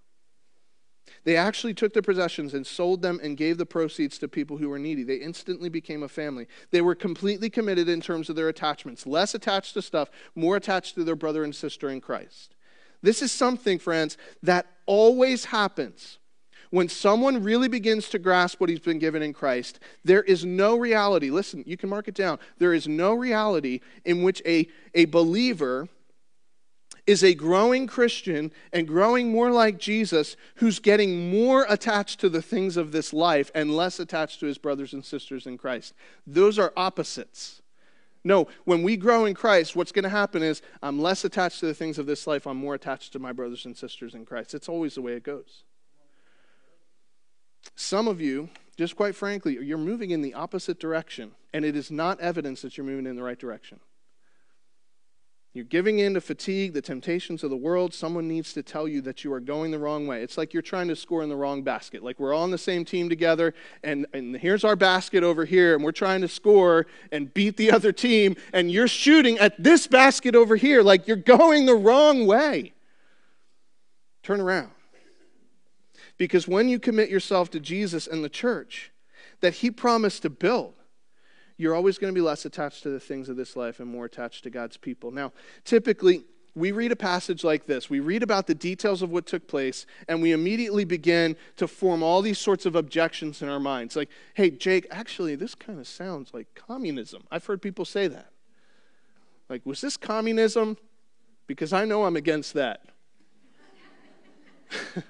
They 1.24 1.38
actually 1.38 1.74
took 1.74 1.94
their 1.94 2.02
possessions 2.02 2.54
and 2.54 2.66
sold 2.66 3.02
them 3.02 3.20
and 3.24 3.38
gave 3.38 3.58
the 3.58 3.66
proceeds 3.66 4.18
to 4.20 4.28
people 4.28 4.58
who 4.58 4.70
were 4.70 4.80
needy. 4.80 5.04
They 5.04 5.16
instantly 5.16 5.70
became 5.70 6.04
a 6.04 6.10
family. 6.10 6.48
They 6.72 6.82
were 6.82 6.96
completely 6.96 7.50
committed 7.50 7.90
in 7.90 8.02
terms 8.02 8.30
of 8.30 8.36
their 8.36 8.50
attachments, 8.50 9.08
less 9.08 9.34
attached 9.34 9.74
to 9.76 9.82
stuff, 9.82 10.10
more 10.36 10.56
attached 10.56 10.96
to 10.96 11.04
their 11.04 11.16
brother 11.16 11.44
and 11.44 11.56
sister 11.56 11.90
in 11.90 12.02
Christ. 12.02 12.56
This 13.02 13.22
is 13.22 13.32
something, 13.32 13.80
friends, 13.80 14.18
that 14.44 14.68
always 14.86 15.46
happens. 15.46 16.18
When 16.70 16.90
someone 16.90 17.44
really 17.44 17.70
begins 17.70 18.10
to 18.10 18.20
grasp 18.20 18.60
what 18.60 18.70
he's 18.70 18.80
been 18.80 19.00
given 19.00 19.22
in 19.22 19.32
Christ, 19.32 19.80
there 20.04 20.24
is 20.24 20.44
no 20.44 20.78
reality. 20.78 21.30
Listen, 21.30 21.64
you 21.66 21.78
can 21.78 21.90
mark 21.90 22.10
it 22.10 22.16
down. 22.16 22.40
There 22.58 22.74
is 22.74 22.88
no 22.88 23.14
reality 23.14 23.80
in 24.04 24.24
which 24.24 24.42
a, 24.46 24.68
a 24.94 25.06
believer 25.06 25.88
is 27.08 27.24
a 27.24 27.34
growing 27.34 27.88
Christian 27.88 28.52
and 28.74 28.88
growing 28.88 29.32
more 29.32 29.50
like 29.50 29.80
Jesus 29.80 30.36
who's 30.56 30.80
getting 30.80 31.32
more 31.32 31.66
attached 31.70 32.20
to 32.20 32.30
the 32.30 32.42
things 32.42 32.76
of 32.76 32.92
this 32.92 33.14
life 33.14 33.50
and 33.56 33.76
less 33.76 34.00
attached 34.00 34.42
to 34.42 34.46
his 34.46 34.58
brothers 34.58 34.94
and 34.94 35.04
sisters 35.04 35.48
in 35.48 35.58
Christ. 35.58 35.94
Those 36.28 36.60
are 36.60 36.74
opposites. 36.76 37.62
No, 38.26 38.48
when 38.66 38.84
we 38.84 38.98
grow 38.98 39.24
in 39.24 39.34
Christ, 39.34 39.74
what's 39.74 39.94
going 39.94 40.04
to 40.04 40.10
happen 40.10 40.44
is 40.44 40.62
I'm 40.84 41.00
less 41.00 41.24
attached 41.24 41.62
to 41.62 41.66
the 41.66 41.74
things 41.74 41.98
of 41.98 42.08
this 42.08 42.28
life, 42.28 42.46
I'm 42.46 42.58
more 42.58 42.76
attached 42.76 43.14
to 43.14 43.20
my 43.20 43.32
brothers 43.32 43.66
and 43.66 43.76
sisters 43.76 44.14
in 44.14 44.26
Christ. 44.26 44.54
It's 44.54 44.68
always 44.68 44.96
the 44.96 45.02
way 45.02 45.14
it 45.14 45.24
goes. 45.24 45.64
Some 47.76 48.08
of 48.08 48.20
you, 48.20 48.50
just 48.76 48.98
quite 48.98 49.16
frankly, 49.16 49.58
you're 49.64 49.78
moving 49.78 50.12
in 50.12 50.22
the 50.22 50.34
opposite 50.34 50.80
direction, 50.80 51.32
and 51.54 51.64
it 51.64 51.78
is 51.78 51.90
not 51.90 52.20
evidence 52.20 52.62
that 52.64 52.78
you're 52.78 52.86
moving 52.86 53.06
in 53.06 53.16
the 53.16 53.24
right 53.24 53.40
direction. 53.40 53.80
You're 55.58 55.66
giving 55.66 55.98
in 55.98 56.14
to 56.14 56.22
fatigue, 56.22 56.74
the 56.74 56.84
temptations 56.84 57.44
of 57.44 57.50
the 57.50 57.58
world. 57.58 57.92
Someone 57.92 58.28
needs 58.28 58.54
to 58.54 58.62
tell 58.62 58.88
you 58.88 59.02
that 59.02 59.24
you 59.24 59.34
are 59.34 59.40
going 59.40 59.72
the 59.72 59.80
wrong 59.80 60.06
way. 60.06 60.22
It's 60.22 60.38
like 60.38 60.54
you're 60.54 60.62
trying 60.62 60.88
to 60.90 60.96
score 60.96 61.24
in 61.24 61.30
the 61.30 61.36
wrong 61.36 61.64
basket. 61.64 62.04
Like 62.04 62.20
we're 62.20 62.32
all 62.32 62.44
on 62.44 62.52
the 62.52 62.60
same 62.60 62.86
team 62.86 63.10
together, 63.10 63.56
and, 63.84 64.06
and 64.14 64.38
here's 64.38 64.64
our 64.64 64.76
basket 64.76 65.24
over 65.24 65.46
here, 65.46 65.74
and 65.74 65.84
we're 65.84 65.92
trying 65.92 66.22
to 66.22 66.28
score 66.28 66.86
and 67.12 67.34
beat 67.34 67.58
the 67.58 67.72
other 67.78 67.92
team, 67.92 68.36
and 68.54 68.72
you're 68.72 68.88
shooting 68.88 69.40
at 69.40 69.56
this 69.58 69.88
basket 69.88 70.36
over 70.36 70.56
here. 70.56 70.84
Like 70.84 71.08
you're 71.08 71.18
going 71.18 71.66
the 71.66 71.74
wrong 71.74 72.28
way. 72.28 72.74
Turn 74.22 74.40
around. 74.40 74.70
Because 76.20 76.48
when 76.48 76.70
you 76.70 76.78
commit 76.78 77.10
yourself 77.10 77.50
to 77.50 77.60
Jesus 77.60 78.06
and 78.06 78.24
the 78.24 78.30
church 78.30 78.92
that 79.42 79.56
He 79.56 79.72
promised 79.72 80.22
to 80.22 80.30
build, 80.30 80.76
you're 81.58 81.76
always 81.76 81.98
going 81.98 82.14
to 82.14 82.18
be 82.18 82.24
less 82.24 82.46
attached 82.46 82.84
to 82.84 82.90
the 82.90 83.00
things 83.00 83.30
of 83.30 83.36
this 83.36 83.56
life 83.56 83.80
and 83.80 83.90
more 83.90 84.06
attached 84.06 84.44
to 84.44 84.50
God's 84.50 84.78
people. 84.78 85.12
Now, 85.12 85.34
typically, 85.66 86.24
we 86.58 86.72
read 86.72 86.92
a 86.92 86.96
passage 86.96 87.44
like 87.44 87.66
this. 87.68 87.90
We 87.90 88.00
read 88.00 88.24
about 88.24 88.48
the 88.48 88.56
details 88.56 89.02
of 89.02 89.12
what 89.12 89.26
took 89.28 89.48
place, 89.48 89.86
and 90.08 90.22
we 90.22 90.32
immediately 90.32 90.86
begin 90.86 91.36
to 91.58 91.68
form 91.68 92.02
all 92.02 92.22
these 92.22 92.40
sorts 92.40 92.66
of 92.66 92.76
objections 92.76 93.42
in 93.42 93.50
our 93.50 93.60
minds. 93.60 93.96
Like, 93.96 94.10
hey, 94.34 94.50
Jake, 94.50 94.88
actually, 94.90 95.36
this 95.36 95.54
kind 95.54 95.80
of 95.80 95.88
sounds 95.88 96.34
like 96.34 96.48
communism. 96.56 97.24
I've 97.32 97.46
heard 97.46 97.62
people 97.62 97.86
say 97.86 98.08
that. 98.08 98.32
Like, 99.50 99.66
was 99.66 99.82
this 99.82 99.98
communism? 99.98 100.78
Because 101.46 101.74
I 101.74 101.86
know 101.86 102.06
I'm 102.06 102.16
against 102.16 102.54
that. 102.56 102.82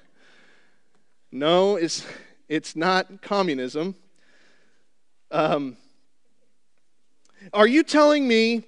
no, 1.32 1.76
it's, 1.76 2.06
it's 2.48 2.76
not 2.76 3.22
communism. 3.22 3.96
Um, 5.30 5.76
are 7.52 7.66
you 7.66 7.82
telling 7.82 8.26
me 8.26 8.64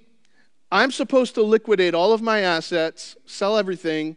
I'm 0.71 0.91
supposed 0.91 1.35
to 1.35 1.43
liquidate 1.43 1.93
all 1.93 2.13
of 2.13 2.21
my 2.21 2.41
assets, 2.41 3.17
sell 3.25 3.57
everything, 3.57 4.15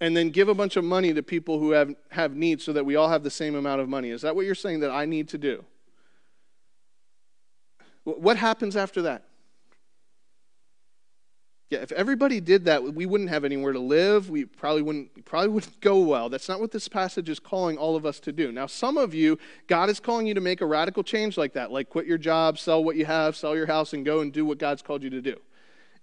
and 0.00 0.16
then 0.16 0.30
give 0.30 0.48
a 0.48 0.54
bunch 0.54 0.76
of 0.76 0.84
money 0.84 1.14
to 1.14 1.22
people 1.22 1.60
who 1.60 1.70
have, 1.70 1.94
have 2.10 2.34
needs 2.34 2.64
so 2.64 2.72
that 2.72 2.84
we 2.84 2.96
all 2.96 3.08
have 3.08 3.22
the 3.22 3.30
same 3.30 3.54
amount 3.54 3.80
of 3.80 3.88
money? 3.88 4.10
Is 4.10 4.22
that 4.22 4.34
what 4.34 4.44
you're 4.44 4.56
saying 4.56 4.80
that 4.80 4.90
I 4.90 5.04
need 5.04 5.28
to 5.28 5.38
do? 5.38 5.64
What 8.04 8.36
happens 8.36 8.76
after 8.76 9.02
that? 9.02 9.24
Yeah, 11.72 11.78
if 11.78 11.90
everybody 11.92 12.38
did 12.38 12.66
that, 12.66 12.84
we 12.92 13.06
wouldn't 13.06 13.30
have 13.30 13.46
anywhere 13.46 13.72
to 13.72 13.78
live. 13.78 14.28
We 14.28 14.44
probably 14.44 14.82
wouldn't 14.82 15.24
probably 15.24 15.48
wouldn't 15.48 15.80
go 15.80 16.00
well. 16.00 16.28
That's 16.28 16.46
not 16.46 16.60
what 16.60 16.70
this 16.70 16.86
passage 16.86 17.30
is 17.30 17.40
calling 17.40 17.78
all 17.78 17.96
of 17.96 18.04
us 18.04 18.20
to 18.20 18.30
do. 18.30 18.52
Now, 18.52 18.66
some 18.66 18.98
of 18.98 19.14
you, 19.14 19.38
God 19.68 19.88
is 19.88 19.98
calling 19.98 20.26
you 20.26 20.34
to 20.34 20.40
make 20.42 20.60
a 20.60 20.66
radical 20.66 21.02
change 21.02 21.38
like 21.38 21.54
that, 21.54 21.72
like 21.72 21.88
quit 21.88 22.04
your 22.04 22.18
job, 22.18 22.58
sell 22.58 22.84
what 22.84 22.96
you 22.96 23.06
have, 23.06 23.36
sell 23.36 23.56
your 23.56 23.64
house, 23.64 23.94
and 23.94 24.04
go 24.04 24.20
and 24.20 24.34
do 24.34 24.44
what 24.44 24.58
God's 24.58 24.82
called 24.82 25.02
you 25.02 25.08
to 25.08 25.22
do. 25.22 25.40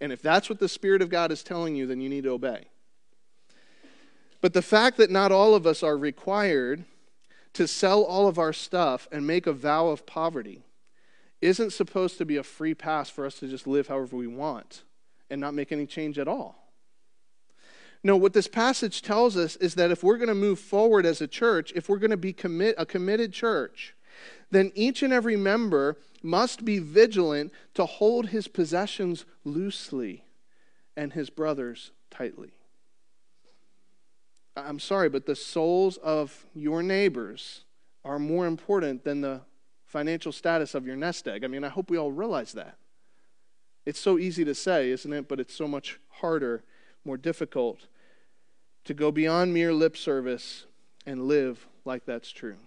And 0.02 0.12
if 0.12 0.24
that's 0.24 0.50
what 0.50 0.58
the 0.58 0.68
Spirit 0.68 1.04
of 1.04 1.12
God 1.12 1.32
is 1.32 1.44
telling 1.44 1.76
you, 1.76 1.86
then 1.86 2.02
you 2.02 2.10
need 2.10 2.24
to 2.24 2.32
obey. 2.32 2.66
But 4.42 4.54
the 4.54 4.64
fact 4.64 4.98
that 4.98 5.12
not 5.12 5.32
all 5.32 5.54
of 5.54 5.68
us 5.68 5.84
are 5.84 6.00
required 6.00 6.84
to 7.54 7.68
sell 7.68 8.02
all 8.02 8.28
of 8.28 8.40
our 8.40 8.54
stuff 8.54 9.08
and 9.12 9.28
make 9.28 9.46
a 9.46 9.54
vow 9.54 9.90
of 9.90 10.08
poverty 10.08 10.64
isn't 11.42 11.74
supposed 11.74 12.18
to 12.18 12.26
be 12.26 12.38
a 12.38 12.44
free 12.44 12.74
pass 12.74 13.08
for 13.12 13.24
us 13.24 13.36
to 13.36 13.48
just 13.48 13.68
live 13.68 13.86
however 13.86 14.16
we 14.16 14.26
want 14.26 14.82
and 15.30 15.40
not 15.40 15.54
make 15.54 15.72
any 15.72 15.86
change 15.86 16.18
at 16.20 16.28
all. 16.28 16.70
No, 18.04 18.16
what 18.16 18.34
this 18.34 18.48
passage 18.48 19.02
tells 19.02 19.36
us 19.36 19.56
is 19.58 19.76
that 19.76 19.92
if 19.92 20.04
we're 20.04 20.18
going 20.18 20.30
to 20.30 20.36
move 20.36 20.60
forward 20.60 21.06
as 21.06 21.22
a 21.22 21.28
church, 21.28 21.74
if 21.76 21.90
we're 21.90 21.98
going 21.98 22.12
to 22.12 22.18
be 22.18 22.32
commit, 22.32 22.76
a 22.78 22.86
committed 22.86 23.34
church, 23.34 23.94
then 24.52 24.72
each 24.74 25.04
and 25.04 25.12
every 25.12 25.36
member 25.36 25.98
must 26.24 26.64
be 26.64 26.80
vigilant 26.80 27.52
to 27.74 27.86
hold 27.86 28.28
his 28.28 28.48
possessions 28.48 29.26
loosely 29.44 30.24
and 30.96 31.14
his 31.14 31.30
brothers 31.30 31.92
tightly. 32.10 32.52
I'm 34.56 34.80
sorry, 34.80 35.10
but 35.10 35.26
the 35.26 35.36
souls 35.36 35.98
of 35.98 36.46
your 36.54 36.84
neighbors 36.84 37.64
are 38.04 38.20
more 38.20 38.48
important 38.48 39.04
than 39.04 39.22
the 39.22 39.42
financial 39.86 40.32
status 40.32 40.76
of 40.76 40.86
your 40.86 40.96
nest 40.96 41.28
egg. 41.28 41.44
I 41.44 41.48
mean, 41.48 41.64
I 41.64 41.70
hope 41.70 41.90
we 41.90 41.98
all 41.98 42.12
realize 42.12 42.54
that. 42.54 42.78
It's 43.90 44.00
so 44.00 44.20
easy 44.20 44.46
to 44.46 44.54
say, 44.54 44.92
isn't 44.92 45.12
it? 45.12 45.28
But 45.28 45.40
it's 45.40 45.56
so 45.56 45.68
much 45.68 46.00
harder, 46.10 46.64
more 47.04 47.18
difficult 47.18 47.88
to 48.86 48.94
go 48.94 49.12
beyond 49.12 49.52
mere 49.52 49.74
lip 49.74 49.98
service 49.98 50.68
and 51.08 51.28
live 51.28 51.66
like 51.86 52.06
that's 52.06 52.30
true. 52.30 52.58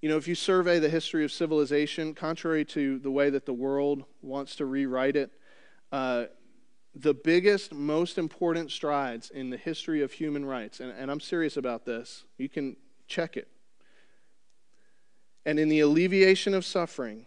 You 0.00 0.08
know, 0.08 0.16
if 0.16 0.26
you 0.26 0.34
survey 0.34 0.78
the 0.78 0.88
history 0.88 1.22
of 1.22 1.30
civilization, 1.30 2.14
contrary 2.14 2.64
to 2.64 2.98
the 2.98 3.10
way 3.10 3.28
that 3.28 3.44
the 3.44 3.52
world 3.52 4.04
wants 4.22 4.56
to 4.56 4.64
rewrite 4.64 5.16
it, 5.16 5.30
uh, 5.92 6.24
the 6.94 7.12
biggest, 7.12 7.74
most 7.74 8.16
important 8.16 8.70
strides 8.70 9.28
in 9.28 9.50
the 9.50 9.58
history 9.58 10.00
of 10.00 10.12
human 10.12 10.46
rights, 10.46 10.80
and, 10.80 10.92
and 10.92 11.10
I'm 11.10 11.20
serious 11.20 11.58
about 11.58 11.84
this, 11.84 12.24
you 12.38 12.48
can 12.48 12.74
check 13.06 13.36
it, 13.36 13.48
and 15.44 15.58
in 15.58 15.68
the 15.68 15.80
alleviation 15.80 16.54
of 16.54 16.64
suffering, 16.64 17.26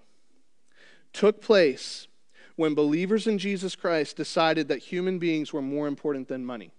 took 1.13 1.39
place 1.39 2.07
when 2.55 2.73
believers 2.73 3.27
in 3.27 3.37
Jesus 3.37 3.75
Christ 3.75 4.15
decided 4.15 4.67
that 4.67 4.79
human 4.79 5.19
beings 5.19 5.51
were 5.51 5.61
more 5.61 5.87
important 5.87 6.27
than 6.27 6.45
money. 6.45 6.71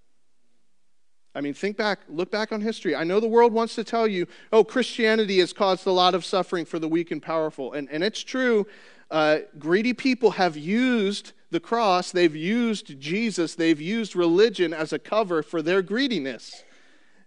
I 1.35 1.43
mean, 1.43 1.53
think 1.53 1.77
back, 1.77 2.01
look 2.09 2.31
back 2.31 2.51
on 2.51 2.62
history. 2.62 2.97
I 2.97 3.05
know 3.05 3.20
the 3.20 3.29
world 3.29 3.53
wants 3.53 3.74
to 3.74 3.85
tell 3.85 4.07
you, 4.07 4.27
oh, 4.55 4.64
Christianity 4.64 5.39
has 5.41 5.53
caused 5.53 5.87
a 5.87 5.93
lot 5.93 6.14
of 6.14 6.24
suffering 6.24 6.64
for 6.64 6.79
the 6.79 6.89
weak 6.89 7.11
and 7.11 7.22
powerful. 7.22 7.74
And, 7.74 7.91
and 7.91 8.03
it's 8.03 8.22
true. 8.22 8.66
Uh, 9.11 9.41
greedy 9.59 9.93
people 9.93 10.33
have 10.33 10.57
used 10.57 11.33
the 11.51 11.61
cross, 11.61 12.11
they've 12.11 12.35
used 12.35 12.99
Jesus, 12.99 13.55
they've 13.55 13.81
used 13.81 14.16
religion 14.16 14.72
as 14.74 14.93
a 14.93 14.99
cover 14.99 15.43
for 15.43 15.62
their 15.62 15.81
greediness, 15.81 16.64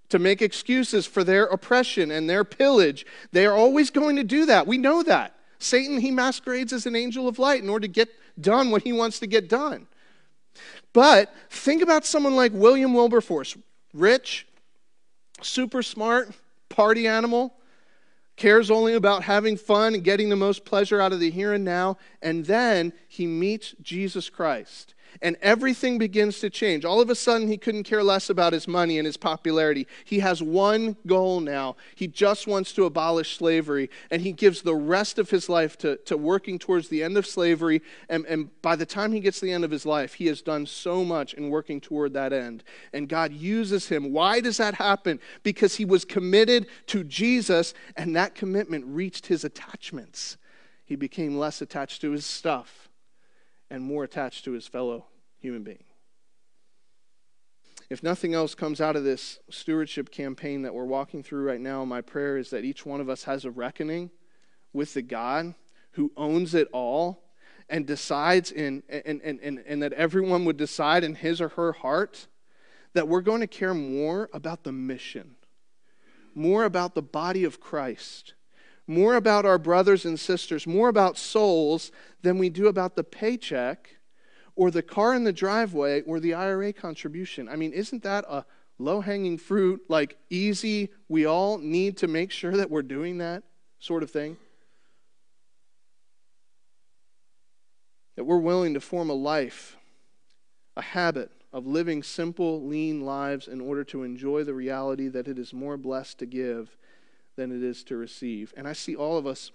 to 0.10 0.20
make 0.20 0.42
excuses 0.42 1.06
for 1.06 1.24
their 1.24 1.46
oppression 1.46 2.12
and 2.12 2.30
their 2.30 2.44
pillage. 2.44 3.06
They 3.32 3.46
are 3.46 3.56
always 3.56 3.92
going 3.92 4.18
to 4.18 4.24
do 4.24 4.46
that. 4.48 4.68
We 4.68 4.78
know 4.78 5.04
that. 5.04 5.36
Satan, 5.60 6.00
he 6.00 6.12
masquerades 6.12 6.74
as 6.74 6.86
an 6.86 6.96
angel 6.96 7.28
of 7.28 7.38
light 7.38 7.62
in 7.62 7.70
order 7.70 7.88
to 7.88 7.94
get 7.94 8.10
done 8.42 8.72
what 8.72 8.84
he 8.84 8.94
wants 8.94 9.20
to 9.20 9.28
get 9.28 9.50
done. 9.50 9.88
But 10.94 11.34
think 11.50 11.82
about 11.82 12.06
someone 12.06 12.36
like 12.36 12.52
William 12.54 12.94
Wilberforce 12.94 13.58
rich, 13.94 14.48
super 15.42 15.82
smart, 15.82 16.32
party 16.70 17.08
animal, 17.08 17.54
cares 18.36 18.72
only 18.72 18.94
about 18.94 19.24
having 19.24 19.58
fun 19.58 19.94
and 19.94 20.04
getting 20.04 20.30
the 20.30 20.36
most 20.36 20.66
pleasure 20.66 21.02
out 21.02 21.12
of 21.12 21.20
the 21.20 21.30
here 21.30 21.54
and 21.54 21.66
now. 21.66 21.98
And 22.22 22.46
then 22.46 22.94
he 23.08 23.28
meets 23.28 23.76
Jesus 23.82 24.30
Christ 24.30 24.96
and 25.22 25.38
everything 25.42 25.98
begins 25.98 26.40
to 26.40 26.50
change. 26.50 26.86
All 26.86 27.02
of 27.02 27.10
a 27.10 27.16
sudden, 27.16 27.48
he 27.48 27.58
couldn't 27.58 27.84
care 27.84 28.04
less 28.04 28.30
about 28.30 28.54
his 28.54 28.68
money 28.68 28.98
and 28.98 29.06
his 29.06 29.18
popularity. 29.18 29.88
He 30.06 30.20
has 30.20 30.42
one 30.42 30.98
goal 31.06 31.40
now. 31.40 31.76
He 31.96 32.08
just 32.08 32.48
wants 32.48 32.74
to 32.74 32.86
abolish 32.86 33.38
slavery, 33.38 33.90
and 34.12 34.22
he 34.22 34.32
gives 34.32 34.62
the 34.62 34.76
rest 34.76 35.20
of 35.20 35.30
his 35.30 35.50
life 35.50 35.78
to, 35.80 35.98
to 35.98 36.18
working 36.18 36.60
towards 36.60 36.90
the 36.90 37.04
end 37.04 37.18
of 37.18 37.26
slavery. 37.26 37.82
And, 38.08 38.26
and 38.26 38.50
by 38.62 38.76
the 38.76 38.86
time 38.86 39.12
he 39.12 39.20
gets 39.20 39.40
to 39.40 39.46
the 39.46 39.52
end 39.52 39.64
of 39.64 39.72
his 39.72 39.86
life, 39.86 40.16
he 40.16 40.28
has 40.28 40.42
done 40.42 40.66
so 40.66 41.04
much 41.04 41.34
in 41.34 41.50
working 41.50 41.82
toward 41.82 42.14
that 42.14 42.34
end. 42.34 42.64
And 42.94 43.10
God 43.10 43.34
uses 43.34 43.88
him. 43.88 44.12
Why 44.12 44.40
does 44.40 44.58
that 44.58 44.76
happen? 44.76 45.20
Because 45.44 45.76
he 45.76 45.86
was 45.86 46.06
committed 46.06 46.68
to 46.88 47.04
Jesus, 47.04 47.74
and 47.96 48.16
that 48.16 48.36
commitment 48.36 48.86
reached 48.88 49.28
his 49.28 49.44
attachments. 49.44 50.38
He 50.86 50.96
became 50.96 51.38
less 51.38 51.62
attached 51.62 52.02
to 52.02 52.12
his 52.12 52.26
stuff 52.26 52.89
and 53.70 53.84
more 53.84 54.04
attached 54.04 54.46
to 54.46 54.52
his 54.52 54.68
fellow 54.68 55.06
human 55.40 55.64
being. 55.64 55.84
If 57.90 58.04
nothing 58.04 58.36
else 58.36 58.54
comes 58.54 58.80
out 58.80 58.96
of 58.96 59.04
this 59.04 59.40
stewardship 59.50 60.12
campaign 60.12 60.62
that 60.62 60.74
we're 60.74 60.86
walking 60.86 61.24
through 61.24 61.44
right 61.44 61.60
now, 61.60 61.84
my 61.86 62.02
prayer 62.02 62.38
is 62.38 62.52
that 62.52 62.64
each 62.64 62.86
one 62.86 63.02
of 63.02 63.10
us 63.10 63.24
has 63.24 63.46
a 63.46 63.52
reckoning 63.52 64.12
with 64.74 64.94
the 64.94 65.02
God 65.02 65.56
who 65.94 66.12
owns 66.16 66.54
it 66.54 66.68
all 66.72 67.24
and 67.68 67.88
decides 67.88 68.52
in 68.52 68.84
and, 68.90 69.22
and, 69.24 69.40
and, 69.40 69.64
and 69.66 69.82
that 69.82 69.94
everyone 69.94 70.46
would 70.46 70.58
decide 70.58 71.04
in 71.04 71.16
his 71.16 71.42
or 71.42 71.50
her 71.50 71.72
heart 71.72 72.28
that 72.94 73.08
we're 73.08 73.22
going 73.22 73.42
to 73.42 73.48
care 73.48 73.74
more 73.74 74.30
about 74.34 74.64
the 74.64 74.72
mission, 74.72 75.36
more 76.36 76.66
about 76.66 76.94
the 76.94 77.02
body 77.02 77.44
of 77.44 77.60
Christ, 77.60 78.34
more 78.90 79.14
about 79.14 79.46
our 79.46 79.60
brothers 79.60 80.04
and 80.04 80.20
sisters, 80.20 80.66
more 80.66 80.90
about 80.90 81.16
souls 81.16 81.92
than 82.24 82.40
we 82.40 82.50
do 82.50 82.68
about 82.68 82.96
the 82.96 83.04
paycheck 83.04 83.98
or 84.56 84.72
the 84.72 84.82
car 84.82 85.14
in 85.14 85.24
the 85.24 85.32
driveway 85.32 86.02
or 86.02 86.20
the 86.20 86.34
IRA 86.34 86.74
contribution. 86.74 87.48
I 87.48 87.56
mean, 87.56 87.72
isn't 87.72 88.02
that 88.02 88.26
a 88.28 88.44
low 88.80 89.00
hanging 89.00 89.38
fruit, 89.38 89.84
like 89.90 90.18
easy, 90.32 90.90
we 91.08 91.26
all 91.26 91.60
need 91.60 91.98
to 91.98 92.08
make 92.08 92.32
sure 92.32 92.58
that 92.58 92.72
we're 92.72 92.82
doing 92.82 93.20
that 93.20 93.44
sort 93.78 94.02
of 94.02 94.10
thing? 94.10 94.38
That 98.16 98.24
we're 98.24 98.40
willing 98.40 98.74
to 98.74 98.82
form 98.82 99.12
a 99.12 99.14
life, 99.14 99.78
a 100.76 100.82
habit 100.82 101.30
of 101.54 101.68
living 101.68 102.02
simple, 102.02 102.66
lean 102.66 103.02
lives 103.02 103.48
in 103.48 103.62
order 103.62 103.84
to 103.84 104.02
enjoy 104.02 104.44
the 104.44 104.56
reality 104.56 105.08
that 105.10 105.28
it 105.28 105.38
is 105.38 105.54
more 105.54 105.78
blessed 105.78 106.18
to 106.20 106.26
give 106.26 106.76
than 107.40 107.56
it 107.56 107.64
is 107.64 107.84
to 107.86 107.96
receive. 107.96 108.54
And 108.58 108.68
I 108.68 108.74
see 108.74 108.96
all 108.96 109.18
of 109.18 109.26
us 109.26 109.52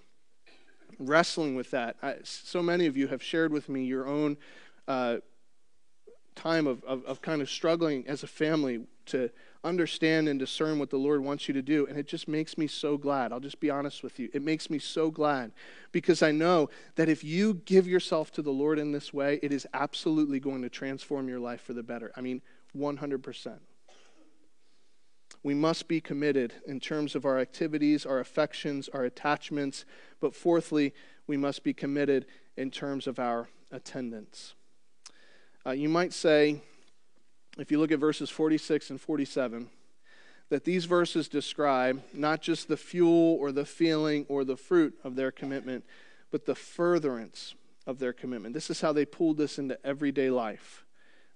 wrestling 0.97 1.55
with 1.55 1.69
that. 1.69 1.95
I, 2.01 2.15
so 2.23 2.63
many 2.63 2.87
of 2.87 2.97
you 2.97 3.07
have 3.07 3.21
shared 3.21 3.51
with 3.51 3.69
me 3.69 3.85
your 3.85 4.07
own 4.07 4.37
uh, 4.87 5.17
time 6.35 6.65
of, 6.65 6.83
of, 6.83 7.05
of 7.05 7.21
kind 7.21 7.43
of 7.43 7.49
struggling 7.49 8.07
as 8.07 8.23
a 8.23 8.27
family 8.27 8.87
to 9.05 9.29
understand 9.63 10.27
and 10.27 10.39
discern 10.39 10.79
what 10.79 10.89
the 10.89 10.97
Lord 10.97 11.23
wants 11.23 11.47
you 11.47 11.53
to 11.53 11.61
do. 11.61 11.85
And 11.85 11.95
it 11.95 12.07
just 12.07 12.27
makes 12.27 12.57
me 12.57 12.65
so 12.65 12.97
glad. 12.97 13.31
I'll 13.31 13.39
just 13.39 13.59
be 13.59 13.69
honest 13.69 14.01
with 14.01 14.17
you. 14.17 14.29
It 14.33 14.41
makes 14.41 14.67
me 14.71 14.79
so 14.79 15.11
glad 15.11 15.51
because 15.91 16.23
I 16.23 16.31
know 16.31 16.69
that 16.95 17.07
if 17.07 17.23
you 17.23 17.53
give 17.65 17.87
yourself 17.87 18.31
to 18.31 18.41
the 18.41 18.51
Lord 18.51 18.79
in 18.79 18.93
this 18.93 19.13
way, 19.13 19.39
it 19.43 19.53
is 19.53 19.67
absolutely 19.75 20.39
going 20.39 20.63
to 20.63 20.69
transform 20.69 21.29
your 21.29 21.39
life 21.39 21.61
for 21.61 21.73
the 21.73 21.83
better. 21.83 22.11
I 22.17 22.21
mean, 22.21 22.41
100% 22.75 23.59
we 25.45 25.53
must 25.53 25.87
be 25.87 26.01
committed 26.01 26.53
in 26.65 26.79
terms 26.79 27.13
of 27.13 27.23
our 27.23 27.37
activities, 27.37 28.03
our 28.03 28.19
affections, 28.19 28.89
our 28.89 29.03
attachments. 29.03 29.85
But 30.19 30.33
fourthly, 30.33 30.91
we 31.27 31.37
must 31.37 31.63
be 31.63 31.71
committed 31.71 32.25
in 32.57 32.71
terms 32.71 33.05
of 33.05 33.19
our 33.19 33.47
attendance. 33.71 34.55
Uh, 35.63 35.69
you 35.69 35.87
might 35.87 36.13
say, 36.13 36.63
if 37.59 37.69
you 37.69 37.77
look 37.77 37.91
at 37.91 37.99
verses 37.99 38.31
46 38.31 38.89
and 38.89 38.99
47, 38.99 39.69
that 40.49 40.63
these 40.63 40.85
verses 40.85 41.27
describe 41.27 42.01
not 42.11 42.41
just 42.41 42.67
the 42.67 42.75
fuel 42.75 43.37
or 43.39 43.51
the 43.51 43.65
feeling 43.65 44.25
or 44.27 44.45
the 44.45 44.57
fruit 44.57 44.97
of 45.03 45.15
their 45.15 45.31
commitment, 45.31 45.85
but 46.31 46.47
the 46.47 46.55
furtherance 46.55 47.53
of 47.85 47.99
their 47.99 48.13
commitment. 48.13 48.55
This 48.55 48.71
is 48.71 48.81
how 48.81 48.93
they 48.93 49.05
pulled 49.05 49.37
this 49.37 49.59
into 49.59 49.77
everyday 49.85 50.31
life. 50.31 50.85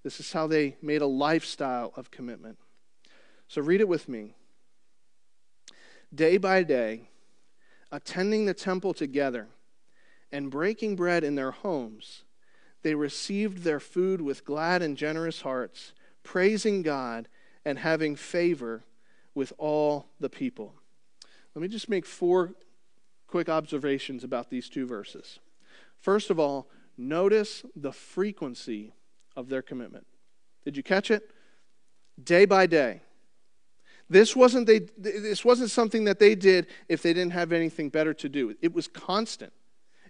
This 0.01 0.20
is 0.20 0.32
how 0.32 0.47
they 0.47 0.78
made 0.82 1.03
a 1.03 1.07
lifestyle 1.07 1.93
of 1.95 2.10
commitment. 2.10 2.57
So 3.50 3.62
read 3.64 3.82
it 3.82 3.88
with 3.88 4.08
me. 4.08 4.36
Day 6.14 6.38
by 6.38 6.64
day, 6.64 7.10
attending 7.91 8.45
the 8.45 8.54
temple 8.54 8.93
together 8.93 9.47
and 10.32 10.52
breaking 10.52 10.95
bread 10.95 11.24
in 11.24 11.34
their 11.34 11.52
homes, 11.52 12.24
they 12.84 12.93
received 12.93 13.64
their 13.64 13.80
food 13.80 14.22
with 14.22 14.45
glad 14.45 14.84
and 14.84 14.95
generous 14.95 15.41
hearts, 15.41 15.93
praising 16.24 16.84
God 16.84 17.28
and 17.66 17.80
having 17.80 18.16
favor 18.16 18.84
with 19.34 19.52
all 19.58 20.06
the 20.20 20.30
people. 20.30 20.76
Let 21.56 21.64
me 21.64 21.68
just 21.68 21.89
make 21.89 22.06
four 22.06 22.54
quick 23.28 23.50
observations 23.50 24.24
about 24.24 24.52
these 24.52 24.70
two 24.70 24.86
verses. 24.86 25.39
First 26.00 26.30
of 26.30 26.39
all, 26.39 26.70
notice 26.97 27.66
the 27.76 27.91
frequency 27.91 28.93
of 29.36 29.50
their 29.50 29.64
commitment. 29.64 30.06
Did 30.64 30.78
you 30.78 30.84
catch 30.84 31.10
it? 31.10 31.32
Day 32.24 32.45
by 32.45 32.68
day. 32.68 33.02
This 34.10 34.36
wasn't, 34.36 34.66
they, 34.66 34.80
this 34.97 35.45
wasn't 35.45 35.70
something 35.70 36.05
that 36.05 36.18
they 36.18 36.34
did 36.34 36.68
if 36.88 37.03
they 37.03 37.14
didn't 37.14 37.34
have 37.34 37.51
anything 37.51 37.89
better 37.89 38.14
to 38.16 38.30
do. 38.30 38.55
It 38.62 38.74
was 38.74 38.88
constant. 38.88 39.53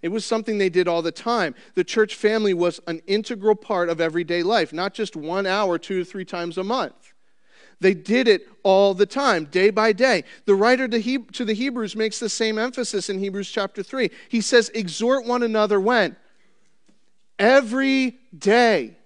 It 0.02 0.08
was 0.08 0.26
something 0.26 0.58
they 0.58 0.70
did 0.70 0.88
all 0.88 1.02
the 1.02 1.12
time. 1.12 1.54
The 1.76 1.84
church 1.84 2.16
family 2.16 2.54
was 2.54 2.80
an 2.88 3.02
integral 3.08 3.56
part 3.56 3.90
of 3.90 4.00
everyday 4.00 4.42
life, 4.42 4.72
not 4.72 4.94
just 4.94 5.18
one 5.18 5.46
hour, 5.46 5.78
two 5.78 6.00
to 6.00 6.06
three 6.06 6.24
times 6.24 6.58
a 6.58 6.64
month. 6.64 7.14
They 7.82 7.94
did 7.94 8.30
it 8.30 8.48
all 8.64 8.94
the 8.94 9.06
time, 9.06 9.46
day 9.46 9.70
by 9.70 9.92
day. 9.92 10.24
The 10.46 10.56
writer 10.56 10.88
to, 10.88 11.00
he- 11.00 11.20
to 11.20 11.44
the 11.44 11.54
Hebrews 11.54 11.96
makes 11.96 12.20
the 12.20 12.30
same 12.30 12.58
emphasis 12.58 13.10
in 13.10 13.20
Hebrews 13.20 13.50
chapter 13.52 13.84
3. 13.84 14.10
He 14.30 14.40
says, 14.40 14.72
Exhort 14.74 15.26
one 15.26 15.44
another 15.44 15.80
when? 15.80 16.16
Every 17.38 18.18
day, 18.38 18.98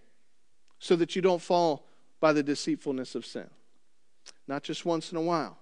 so 0.77 0.95
that 0.95 1.15
you 1.15 1.21
don't 1.21 1.41
fall 1.41 1.87
by 2.19 2.33
the 2.33 2.43
deceitfulness 2.43 3.15
of 3.15 3.25
sin 3.25 3.49
not 4.47 4.63
just 4.63 4.85
once 4.85 5.11
in 5.11 5.17
a 5.17 5.21
while. 5.21 5.57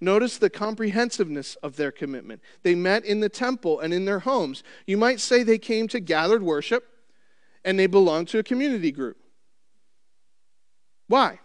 Notice 0.00 0.38
the 0.38 0.50
comprehensiveness 0.50 1.56
of 1.56 1.76
their 1.76 1.90
commitment. 1.90 2.42
They 2.62 2.74
met 2.74 3.04
in 3.04 3.20
the 3.20 3.28
temple 3.28 3.80
and 3.80 3.94
in 3.94 4.04
their 4.04 4.20
homes. 4.20 4.62
You 4.86 4.96
might 4.96 5.20
say 5.20 5.42
they 5.42 5.58
came 5.58 5.88
to 5.88 6.00
gathered 6.00 6.42
worship 6.42 6.86
and 7.64 7.78
they 7.78 7.86
belonged 7.86 8.28
to 8.28 8.38
a 8.38 8.42
community 8.42 8.92
group. 8.92 9.16
Why? 11.08 11.40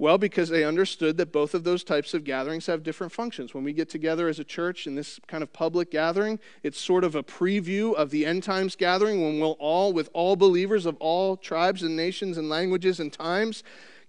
Well, 0.00 0.16
because 0.16 0.48
they 0.48 0.62
understood 0.62 1.16
that 1.16 1.32
both 1.32 1.54
of 1.54 1.64
those 1.64 1.82
types 1.82 2.14
of 2.14 2.22
gatherings 2.22 2.66
have 2.66 2.84
different 2.84 3.12
functions. 3.12 3.52
When 3.52 3.64
we 3.64 3.72
get 3.72 3.88
together 3.88 4.28
as 4.28 4.38
a 4.38 4.44
church 4.44 4.86
in 4.86 4.94
this 4.94 5.18
kind 5.26 5.42
of 5.42 5.52
public 5.52 5.90
gathering, 5.90 6.38
it's 6.62 6.80
sort 6.80 7.02
of 7.02 7.16
a 7.16 7.24
preview 7.24 7.94
of 7.94 8.10
the 8.10 8.24
end 8.24 8.44
times 8.44 8.76
gathering 8.76 9.20
when 9.22 9.40
we'll 9.40 9.56
all, 9.58 9.92
with 9.92 10.08
all 10.12 10.36
believers 10.36 10.86
of 10.86 10.96
all 11.00 11.36
tribes 11.36 11.82
and 11.82 11.96
nations 11.96 12.38
and 12.38 12.48
languages 12.48 13.00
and 13.00 13.12
times, 13.12 13.64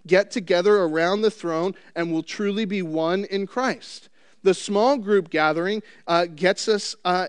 get 0.06 0.30
together 0.30 0.76
around 0.82 1.22
the 1.22 1.30
throne 1.30 1.74
and 1.94 2.12
will 2.12 2.22
truly 2.22 2.64
be 2.64 2.82
one 2.82 3.24
in 3.24 3.46
Christ. 3.46 4.08
The 4.42 4.54
small 4.54 4.96
group 4.96 5.28
gathering 5.28 5.82
uh, 6.06 6.24
gets 6.24 6.66
us 6.66 6.96
uh, 7.04 7.26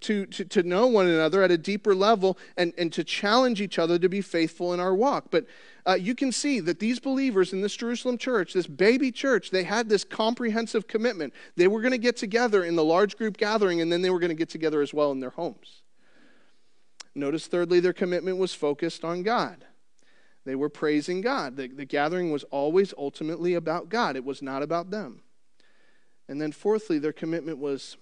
to, 0.00 0.24
to, 0.26 0.44
to 0.46 0.62
know 0.62 0.86
one 0.86 1.06
another 1.06 1.42
at 1.42 1.50
a 1.50 1.58
deeper 1.58 1.94
level 1.94 2.38
and, 2.56 2.72
and 2.78 2.90
to 2.94 3.04
challenge 3.04 3.60
each 3.60 3.78
other 3.78 3.98
to 3.98 4.08
be 4.08 4.22
faithful 4.22 4.72
in 4.72 4.80
our 4.80 4.94
walk. 4.94 5.26
But 5.30 5.44
uh, 5.86 5.94
you 5.94 6.14
can 6.14 6.32
see 6.32 6.60
that 6.60 6.80
these 6.80 7.00
believers 7.00 7.52
in 7.52 7.60
this 7.60 7.76
Jerusalem 7.76 8.16
church, 8.16 8.54
this 8.54 8.66
baby 8.66 9.12
church, 9.12 9.50
they 9.50 9.64
had 9.64 9.88
this 9.88 10.04
comprehensive 10.04 10.86
commitment. 10.88 11.34
They 11.56 11.68
were 11.68 11.82
going 11.82 11.92
to 11.92 11.98
get 11.98 12.16
together 12.16 12.64
in 12.64 12.76
the 12.76 12.84
large 12.84 13.16
group 13.18 13.36
gathering, 13.36 13.82
and 13.82 13.92
then 13.92 14.00
they 14.00 14.10
were 14.10 14.18
going 14.18 14.30
to 14.30 14.34
get 14.34 14.48
together 14.48 14.80
as 14.80 14.94
well 14.94 15.12
in 15.12 15.20
their 15.20 15.30
homes. 15.30 15.82
Notice, 17.14 17.46
thirdly, 17.46 17.80
their 17.80 17.92
commitment 17.92 18.38
was 18.38 18.54
focused 18.54 19.04
on 19.04 19.22
God. 19.22 19.64
They 20.48 20.56
were 20.56 20.70
praising 20.70 21.20
God. 21.20 21.56
The, 21.56 21.68
the 21.68 21.84
gathering 21.84 22.32
was 22.32 22.42
always 22.44 22.94
ultimately 22.96 23.52
about 23.52 23.90
God, 23.90 24.16
it 24.16 24.24
was 24.24 24.40
not 24.40 24.62
about 24.62 24.88
them. 24.88 25.20
And 26.26 26.40
then, 26.40 26.52
fourthly, 26.52 26.98
their 26.98 27.12
commitment 27.12 27.58
was 27.58 27.98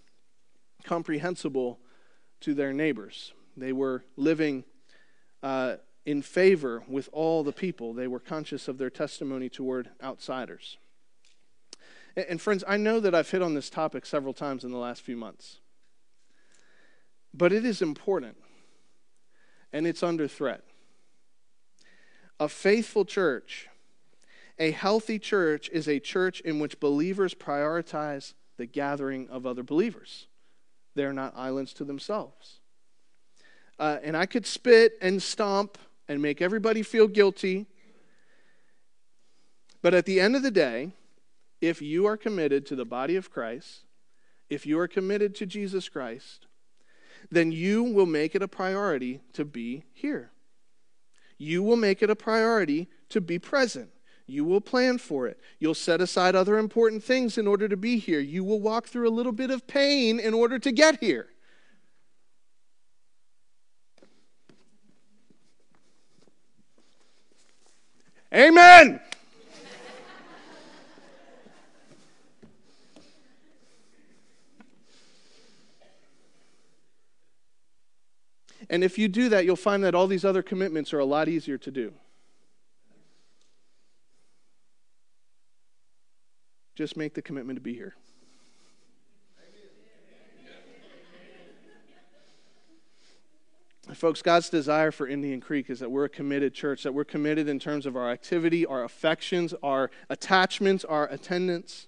comprehensible 0.84 1.80
to 2.42 2.54
their 2.54 2.72
neighbors. 2.72 3.32
They 3.56 3.72
were 3.72 4.04
living 4.16 4.62
uh, 5.42 5.78
in 6.04 6.22
favor 6.22 6.84
with 6.86 7.08
all 7.10 7.42
the 7.42 7.50
people, 7.50 7.92
they 7.92 8.06
were 8.06 8.20
conscious 8.20 8.68
of 8.68 8.78
their 8.78 8.90
testimony 8.90 9.48
toward 9.48 9.90
outsiders. 10.00 10.76
And, 12.14 12.26
and 12.28 12.40
friends, 12.40 12.62
I 12.68 12.76
know 12.76 13.00
that 13.00 13.12
I've 13.12 13.28
hit 13.28 13.42
on 13.42 13.54
this 13.54 13.68
topic 13.68 14.06
several 14.06 14.32
times 14.32 14.62
in 14.62 14.70
the 14.70 14.78
last 14.78 15.02
few 15.02 15.16
months, 15.16 15.58
but 17.34 17.52
it 17.52 17.64
is 17.64 17.82
important 17.82 18.36
and 19.72 19.84
it's 19.84 20.04
under 20.04 20.28
threat. 20.28 20.62
A 22.38 22.48
faithful 22.48 23.04
church, 23.04 23.68
a 24.58 24.70
healthy 24.70 25.18
church, 25.18 25.70
is 25.72 25.88
a 25.88 25.98
church 25.98 26.40
in 26.40 26.58
which 26.58 26.80
believers 26.80 27.34
prioritize 27.34 28.34
the 28.56 28.66
gathering 28.66 29.28
of 29.30 29.46
other 29.46 29.62
believers. 29.62 30.26
They're 30.94 31.12
not 31.12 31.36
islands 31.36 31.72
to 31.74 31.84
themselves. 31.84 32.60
Uh, 33.78 33.98
and 34.02 34.16
I 34.16 34.26
could 34.26 34.46
spit 34.46 34.94
and 35.00 35.22
stomp 35.22 35.78
and 36.08 36.22
make 36.22 36.40
everybody 36.40 36.82
feel 36.82 37.08
guilty. 37.08 37.66
But 39.82 39.94
at 39.94 40.06
the 40.06 40.20
end 40.20 40.36
of 40.36 40.42
the 40.42 40.50
day, 40.50 40.92
if 41.60 41.82
you 41.82 42.06
are 42.06 42.16
committed 42.16 42.66
to 42.66 42.76
the 42.76 42.84
body 42.84 43.16
of 43.16 43.30
Christ, 43.30 43.84
if 44.48 44.66
you 44.66 44.78
are 44.78 44.88
committed 44.88 45.34
to 45.36 45.46
Jesus 45.46 45.88
Christ, 45.88 46.46
then 47.30 47.50
you 47.52 47.82
will 47.82 48.06
make 48.06 48.34
it 48.34 48.42
a 48.42 48.48
priority 48.48 49.20
to 49.32 49.44
be 49.44 49.84
here. 49.92 50.30
You 51.38 51.62
will 51.62 51.76
make 51.76 52.02
it 52.02 52.10
a 52.10 52.16
priority 52.16 52.88
to 53.10 53.20
be 53.20 53.38
present. 53.38 53.90
You 54.26 54.44
will 54.44 54.60
plan 54.60 54.98
for 54.98 55.28
it. 55.28 55.38
You'll 55.60 55.74
set 55.74 56.00
aside 56.00 56.34
other 56.34 56.58
important 56.58 57.04
things 57.04 57.38
in 57.38 57.46
order 57.46 57.68
to 57.68 57.76
be 57.76 57.98
here. 57.98 58.18
You 58.18 58.42
will 58.42 58.60
walk 58.60 58.86
through 58.86 59.08
a 59.08 59.10
little 59.10 59.32
bit 59.32 59.50
of 59.50 59.66
pain 59.66 60.18
in 60.18 60.34
order 60.34 60.58
to 60.58 60.72
get 60.72 61.00
here. 61.00 61.28
Amen. 68.34 69.00
And 78.68 78.82
if 78.82 78.98
you 78.98 79.08
do 79.08 79.28
that, 79.28 79.44
you'll 79.44 79.56
find 79.56 79.84
that 79.84 79.94
all 79.94 80.06
these 80.06 80.24
other 80.24 80.42
commitments 80.42 80.92
are 80.92 80.98
a 80.98 81.04
lot 81.04 81.28
easier 81.28 81.58
to 81.58 81.70
do. 81.70 81.92
Just 86.74 86.96
make 86.96 87.14
the 87.14 87.22
commitment 87.22 87.56
to 87.56 87.60
be 87.60 87.74
here. 87.74 87.94
Folks, 93.94 94.20
God's 94.20 94.50
desire 94.50 94.90
for 94.90 95.06
Indian 95.06 95.40
Creek 95.40 95.70
is 95.70 95.78
that 95.78 95.90
we're 95.90 96.06
a 96.06 96.08
committed 96.08 96.52
church, 96.52 96.82
that 96.82 96.92
we're 96.92 97.04
committed 97.04 97.48
in 97.48 97.60
terms 97.60 97.86
of 97.86 97.96
our 97.96 98.10
activity, 98.10 98.66
our 98.66 98.82
affections, 98.82 99.54
our 99.62 99.92
attachments, 100.10 100.84
our 100.84 101.06
attendance. 101.06 101.86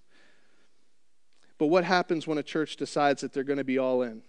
But 1.58 1.66
what 1.66 1.82
happens 1.82 2.24
when 2.24 2.38
a 2.38 2.42
church 2.44 2.76
decides 2.76 3.20
that 3.22 3.32
they're 3.32 3.42
going 3.42 3.58
to 3.58 3.64
be 3.64 3.78
all 3.78 4.02
in? 4.02 4.22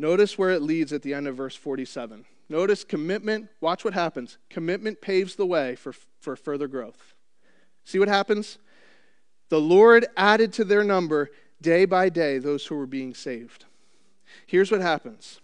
Notice 0.00 0.38
where 0.38 0.48
it 0.48 0.62
leads 0.62 0.94
at 0.94 1.02
the 1.02 1.12
end 1.12 1.28
of 1.28 1.36
verse 1.36 1.54
47. 1.54 2.24
Notice 2.48 2.84
commitment. 2.84 3.50
Watch 3.60 3.84
what 3.84 3.92
happens. 3.92 4.38
Commitment 4.48 5.02
paves 5.02 5.36
the 5.36 5.44
way 5.44 5.76
for, 5.76 5.92
for 6.20 6.36
further 6.36 6.68
growth. 6.68 7.12
See 7.84 7.98
what 7.98 8.08
happens? 8.08 8.56
The 9.50 9.60
Lord 9.60 10.06
added 10.16 10.54
to 10.54 10.64
their 10.64 10.82
number 10.82 11.28
day 11.60 11.84
by 11.84 12.08
day 12.08 12.38
those 12.38 12.64
who 12.64 12.76
were 12.76 12.86
being 12.86 13.12
saved. 13.12 13.66
Here's 14.46 14.70
what 14.70 14.80
happens 14.80 15.38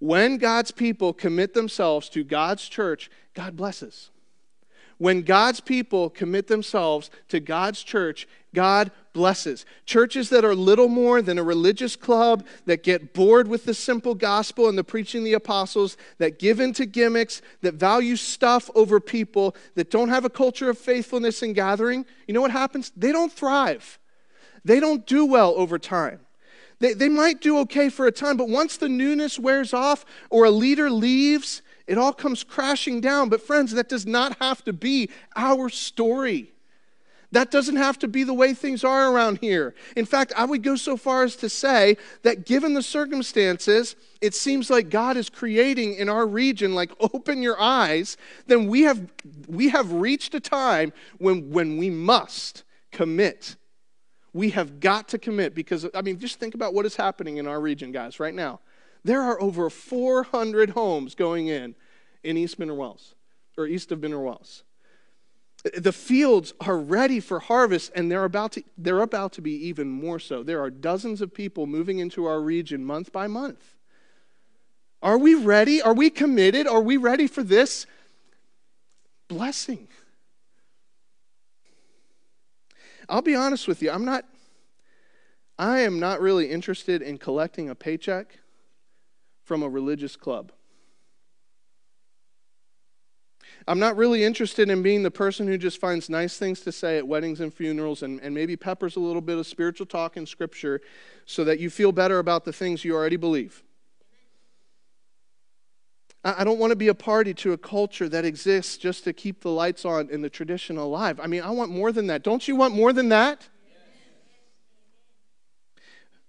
when 0.00 0.38
God's 0.38 0.72
people 0.72 1.12
commit 1.12 1.54
themselves 1.54 2.08
to 2.08 2.24
God's 2.24 2.68
church, 2.68 3.08
God 3.32 3.54
blesses. 3.54 4.10
When 4.98 5.22
God's 5.22 5.60
people 5.60 6.10
commit 6.10 6.48
themselves 6.48 7.08
to 7.28 7.38
God's 7.38 7.84
church, 7.84 8.26
God 8.52 8.90
blesses. 9.12 9.64
Churches 9.86 10.28
that 10.30 10.44
are 10.44 10.54
little 10.54 10.88
more 10.88 11.22
than 11.22 11.38
a 11.38 11.42
religious 11.42 11.94
club, 11.94 12.44
that 12.66 12.82
get 12.82 13.14
bored 13.14 13.46
with 13.46 13.64
the 13.64 13.74
simple 13.74 14.16
gospel 14.16 14.68
and 14.68 14.76
the 14.76 14.82
preaching 14.82 15.20
of 15.20 15.24
the 15.24 15.34
apostles, 15.34 15.96
that 16.18 16.40
give 16.40 16.58
into 16.58 16.84
gimmicks, 16.84 17.42
that 17.62 17.74
value 17.74 18.16
stuff 18.16 18.70
over 18.74 18.98
people, 18.98 19.54
that 19.76 19.90
don't 19.90 20.08
have 20.08 20.24
a 20.24 20.30
culture 20.30 20.68
of 20.68 20.78
faithfulness 20.78 21.42
and 21.42 21.54
gathering, 21.54 22.04
you 22.26 22.34
know 22.34 22.40
what 22.40 22.50
happens? 22.50 22.90
They 22.96 23.12
don't 23.12 23.32
thrive. 23.32 23.98
They 24.64 24.80
don't 24.80 25.06
do 25.06 25.24
well 25.24 25.54
over 25.56 25.78
time. 25.78 26.20
They, 26.80 26.92
they 26.92 27.08
might 27.08 27.40
do 27.40 27.58
okay 27.60 27.88
for 27.88 28.06
a 28.06 28.12
time, 28.12 28.36
but 28.36 28.48
once 28.48 28.76
the 28.76 28.88
newness 28.88 29.38
wears 29.38 29.72
off 29.72 30.04
or 30.30 30.44
a 30.44 30.50
leader 30.50 30.90
leaves, 30.90 31.62
it 31.88 31.98
all 31.98 32.12
comes 32.12 32.44
crashing 32.44 33.00
down. 33.00 33.30
But, 33.30 33.42
friends, 33.42 33.72
that 33.72 33.88
does 33.88 34.06
not 34.06 34.36
have 34.38 34.62
to 34.64 34.72
be 34.72 35.10
our 35.34 35.68
story. 35.68 36.52
That 37.32 37.50
doesn't 37.50 37.76
have 37.76 37.98
to 37.98 38.08
be 38.08 38.24
the 38.24 38.32
way 38.32 38.54
things 38.54 38.84
are 38.84 39.12
around 39.12 39.38
here. 39.38 39.74
In 39.96 40.06
fact, 40.06 40.32
I 40.36 40.44
would 40.44 40.62
go 40.62 40.76
so 40.76 40.96
far 40.96 41.24
as 41.24 41.36
to 41.36 41.48
say 41.48 41.96
that 42.22 42.46
given 42.46 42.72
the 42.72 42.82
circumstances, 42.82 43.96
it 44.20 44.34
seems 44.34 44.70
like 44.70 44.88
God 44.88 45.16
is 45.16 45.28
creating 45.28 45.94
in 45.94 46.08
our 46.08 46.26
region, 46.26 46.74
like 46.74 46.90
open 47.00 47.42
your 47.42 47.60
eyes, 47.60 48.16
then 48.46 48.66
we 48.66 48.82
have, 48.82 49.10
we 49.46 49.68
have 49.70 49.92
reached 49.92 50.34
a 50.34 50.40
time 50.40 50.92
when, 51.18 51.50
when 51.50 51.76
we 51.76 51.90
must 51.90 52.64
commit. 52.92 53.56
We 54.32 54.50
have 54.50 54.80
got 54.80 55.08
to 55.08 55.18
commit 55.18 55.54
because, 55.54 55.86
I 55.94 56.02
mean, 56.02 56.18
just 56.18 56.38
think 56.38 56.54
about 56.54 56.72
what 56.72 56.86
is 56.86 56.96
happening 56.96 57.38
in 57.38 57.46
our 57.46 57.60
region, 57.60 57.92
guys, 57.92 58.20
right 58.20 58.34
now. 58.34 58.60
There 59.04 59.22
are 59.22 59.40
over 59.40 59.70
400 59.70 60.70
homes 60.70 61.14
going 61.14 61.48
in 61.48 61.74
in 62.22 62.36
East 62.36 62.58
Mineral 62.58 62.78
Wells, 62.78 63.14
or 63.56 63.66
east 63.66 63.92
of 63.92 64.00
Mineral 64.00 64.24
Wells. 64.24 64.64
The 65.76 65.92
fields 65.92 66.54
are 66.60 66.78
ready 66.78 67.20
for 67.20 67.40
harvest, 67.40 67.90
and 67.94 68.10
they're 68.10 68.24
about, 68.24 68.52
to, 68.52 68.62
they're 68.76 69.00
about 69.00 69.32
to 69.34 69.42
be 69.42 69.52
even 69.66 69.88
more 69.88 70.18
so. 70.18 70.42
There 70.42 70.60
are 70.60 70.70
dozens 70.70 71.20
of 71.20 71.34
people 71.34 71.66
moving 71.66 71.98
into 71.98 72.26
our 72.26 72.40
region 72.40 72.84
month 72.84 73.12
by 73.12 73.26
month. 73.26 73.74
Are 75.02 75.18
we 75.18 75.34
ready? 75.34 75.82
Are 75.82 75.94
we 75.94 76.10
committed? 76.10 76.66
Are 76.66 76.80
we 76.80 76.96
ready 76.96 77.26
for 77.26 77.42
this 77.42 77.86
blessing? 79.28 79.88
I'll 83.08 83.22
be 83.22 83.34
honest 83.34 83.66
with 83.66 83.82
you, 83.82 83.90
I'm 83.90 84.04
not 84.04 84.24
I 85.58 85.80
am 85.80 85.98
not 85.98 86.20
really 86.20 86.50
interested 86.50 87.02
in 87.02 87.18
collecting 87.18 87.68
a 87.68 87.74
paycheck 87.74 88.38
from 89.48 89.62
a 89.62 89.68
religious 89.68 90.14
club. 90.14 90.52
I'm 93.66 93.78
not 93.78 93.96
really 93.96 94.22
interested 94.22 94.68
in 94.68 94.82
being 94.82 95.02
the 95.02 95.10
person 95.10 95.46
who 95.46 95.56
just 95.56 95.80
finds 95.80 96.10
nice 96.10 96.36
things 96.36 96.60
to 96.60 96.70
say 96.70 96.98
at 96.98 97.08
weddings 97.08 97.40
and 97.40 97.52
funerals 97.52 98.02
and, 98.02 98.20
and 98.20 98.34
maybe 98.34 98.56
peppers 98.56 98.96
a 98.96 99.00
little 99.00 99.22
bit 99.22 99.38
of 99.38 99.46
spiritual 99.46 99.86
talk 99.86 100.18
in 100.18 100.26
Scripture 100.26 100.82
so 101.24 101.44
that 101.44 101.58
you 101.60 101.70
feel 101.70 101.92
better 101.92 102.18
about 102.18 102.44
the 102.44 102.52
things 102.52 102.84
you 102.84 102.94
already 102.94 103.16
believe. 103.16 103.62
I 106.24 106.44
don't 106.44 106.58
want 106.58 106.72
to 106.72 106.76
be 106.76 106.88
a 106.88 106.94
party 106.94 107.32
to 107.34 107.52
a 107.52 107.58
culture 107.58 108.08
that 108.10 108.26
exists 108.26 108.76
just 108.76 109.04
to 109.04 109.14
keep 109.14 109.40
the 109.40 109.50
lights 109.50 109.86
on 109.86 110.10
and 110.12 110.22
the 110.22 110.28
tradition 110.28 110.76
alive. 110.76 111.18
I 111.20 111.26
mean, 111.26 111.42
I 111.42 111.50
want 111.50 111.70
more 111.70 111.90
than 111.90 112.08
that. 112.08 112.22
Don't 112.22 112.46
you 112.46 112.54
want 112.54 112.74
more 112.74 112.92
than 112.92 113.08
that? 113.08 113.48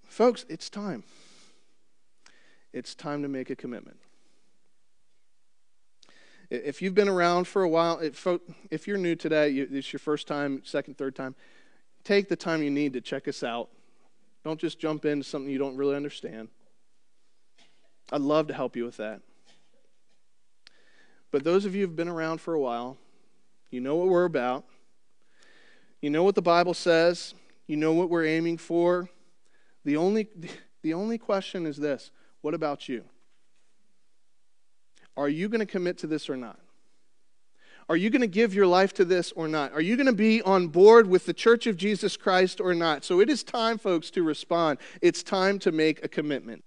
Folks, 0.07 0.45
it's 0.47 0.69
time 0.69 1.03
it's 2.73 2.95
time 2.95 3.23
to 3.23 3.27
make 3.27 3.49
a 3.49 3.55
commitment. 3.55 3.97
If 6.49 6.81
you've 6.81 6.95
been 6.95 7.09
around 7.09 7.47
for 7.47 7.61
a 7.61 7.69
while, 7.69 7.99
if, 7.99 8.87
you're 8.87 8.97
new 8.97 9.15
today, 9.15 9.51
it's 9.51 9.93
your 9.93 9.99
first 9.99 10.27
time, 10.27 10.61
second, 10.63 10.97
third 10.97 11.15
time, 11.15 11.35
take 12.03 12.27
the 12.27 12.35
time 12.35 12.63
you 12.63 12.71
need 12.71 12.93
to 12.93 13.01
check 13.01 13.27
us 13.27 13.43
out. 13.43 13.69
Don't 14.43 14.59
just 14.59 14.79
jump 14.79 15.05
into 15.05 15.23
something 15.23 15.51
you 15.51 15.59
don't 15.59 15.77
really 15.77 15.95
understand. 15.95 16.47
I'd 18.11 18.21
love 18.21 18.47
to 18.47 18.53
help 18.53 18.75
you 18.75 18.85
with 18.85 18.97
that. 18.97 19.21
But 21.31 21.43
those 21.43 21.65
of 21.65 21.75
you 21.75 21.85
who've 21.85 21.95
been 21.95 22.07
around 22.07 22.41
for 22.41 22.55
a 22.55 22.59
while, 22.59 22.97
you 23.69 23.79
know 23.79 23.95
what 23.95 24.07
we're 24.07 24.25
about. 24.25 24.65
You 26.01 26.09
know 26.09 26.23
what 26.23 26.33
the 26.33 26.41
Bible 26.41 26.73
says. 26.73 27.35
You 27.67 27.77
know 27.77 27.93
what 27.93 28.09
we're 28.09 28.25
aiming 28.25 28.57
for. 28.57 29.09
The 29.85 29.97
only, 29.97 30.29
the 30.81 30.95
only 30.95 31.19
question 31.19 31.67
is 31.67 31.77
this 31.77 32.09
what 32.41 32.53
about 32.53 32.87
you? 32.87 33.03
Are 35.17 35.29
you 35.29 35.49
going 35.49 35.59
to 35.59 35.65
commit 35.65 35.97
to 35.99 36.07
this 36.07 36.29
or 36.29 36.37
not? 36.37 36.59
Are 37.89 37.97
you 37.97 38.11
going 38.11 38.21
to 38.21 38.27
give 38.27 38.53
your 38.53 38.67
life 38.67 38.93
to 38.93 39.05
this 39.05 39.31
or 39.31 39.47
not? 39.47 39.73
Are 39.73 39.81
you 39.81 39.95
going 39.95 40.05
to 40.05 40.13
be 40.13 40.43
on 40.43 40.67
board 40.67 41.07
with 41.07 41.25
the 41.25 41.33
Church 41.33 41.65
of 41.65 41.75
Jesus 41.75 42.15
Christ 42.15 42.61
or 42.61 42.75
not? 42.75 43.03
So 43.03 43.19
it 43.19 43.29
is 43.29 43.43
time, 43.43 43.79
folks, 43.79 44.11
to 44.11 44.21
respond. 44.21 44.77
It's 45.01 45.23
time 45.23 45.57
to 45.59 45.71
make 45.71 46.05
a 46.05 46.07
commitment. 46.07 46.63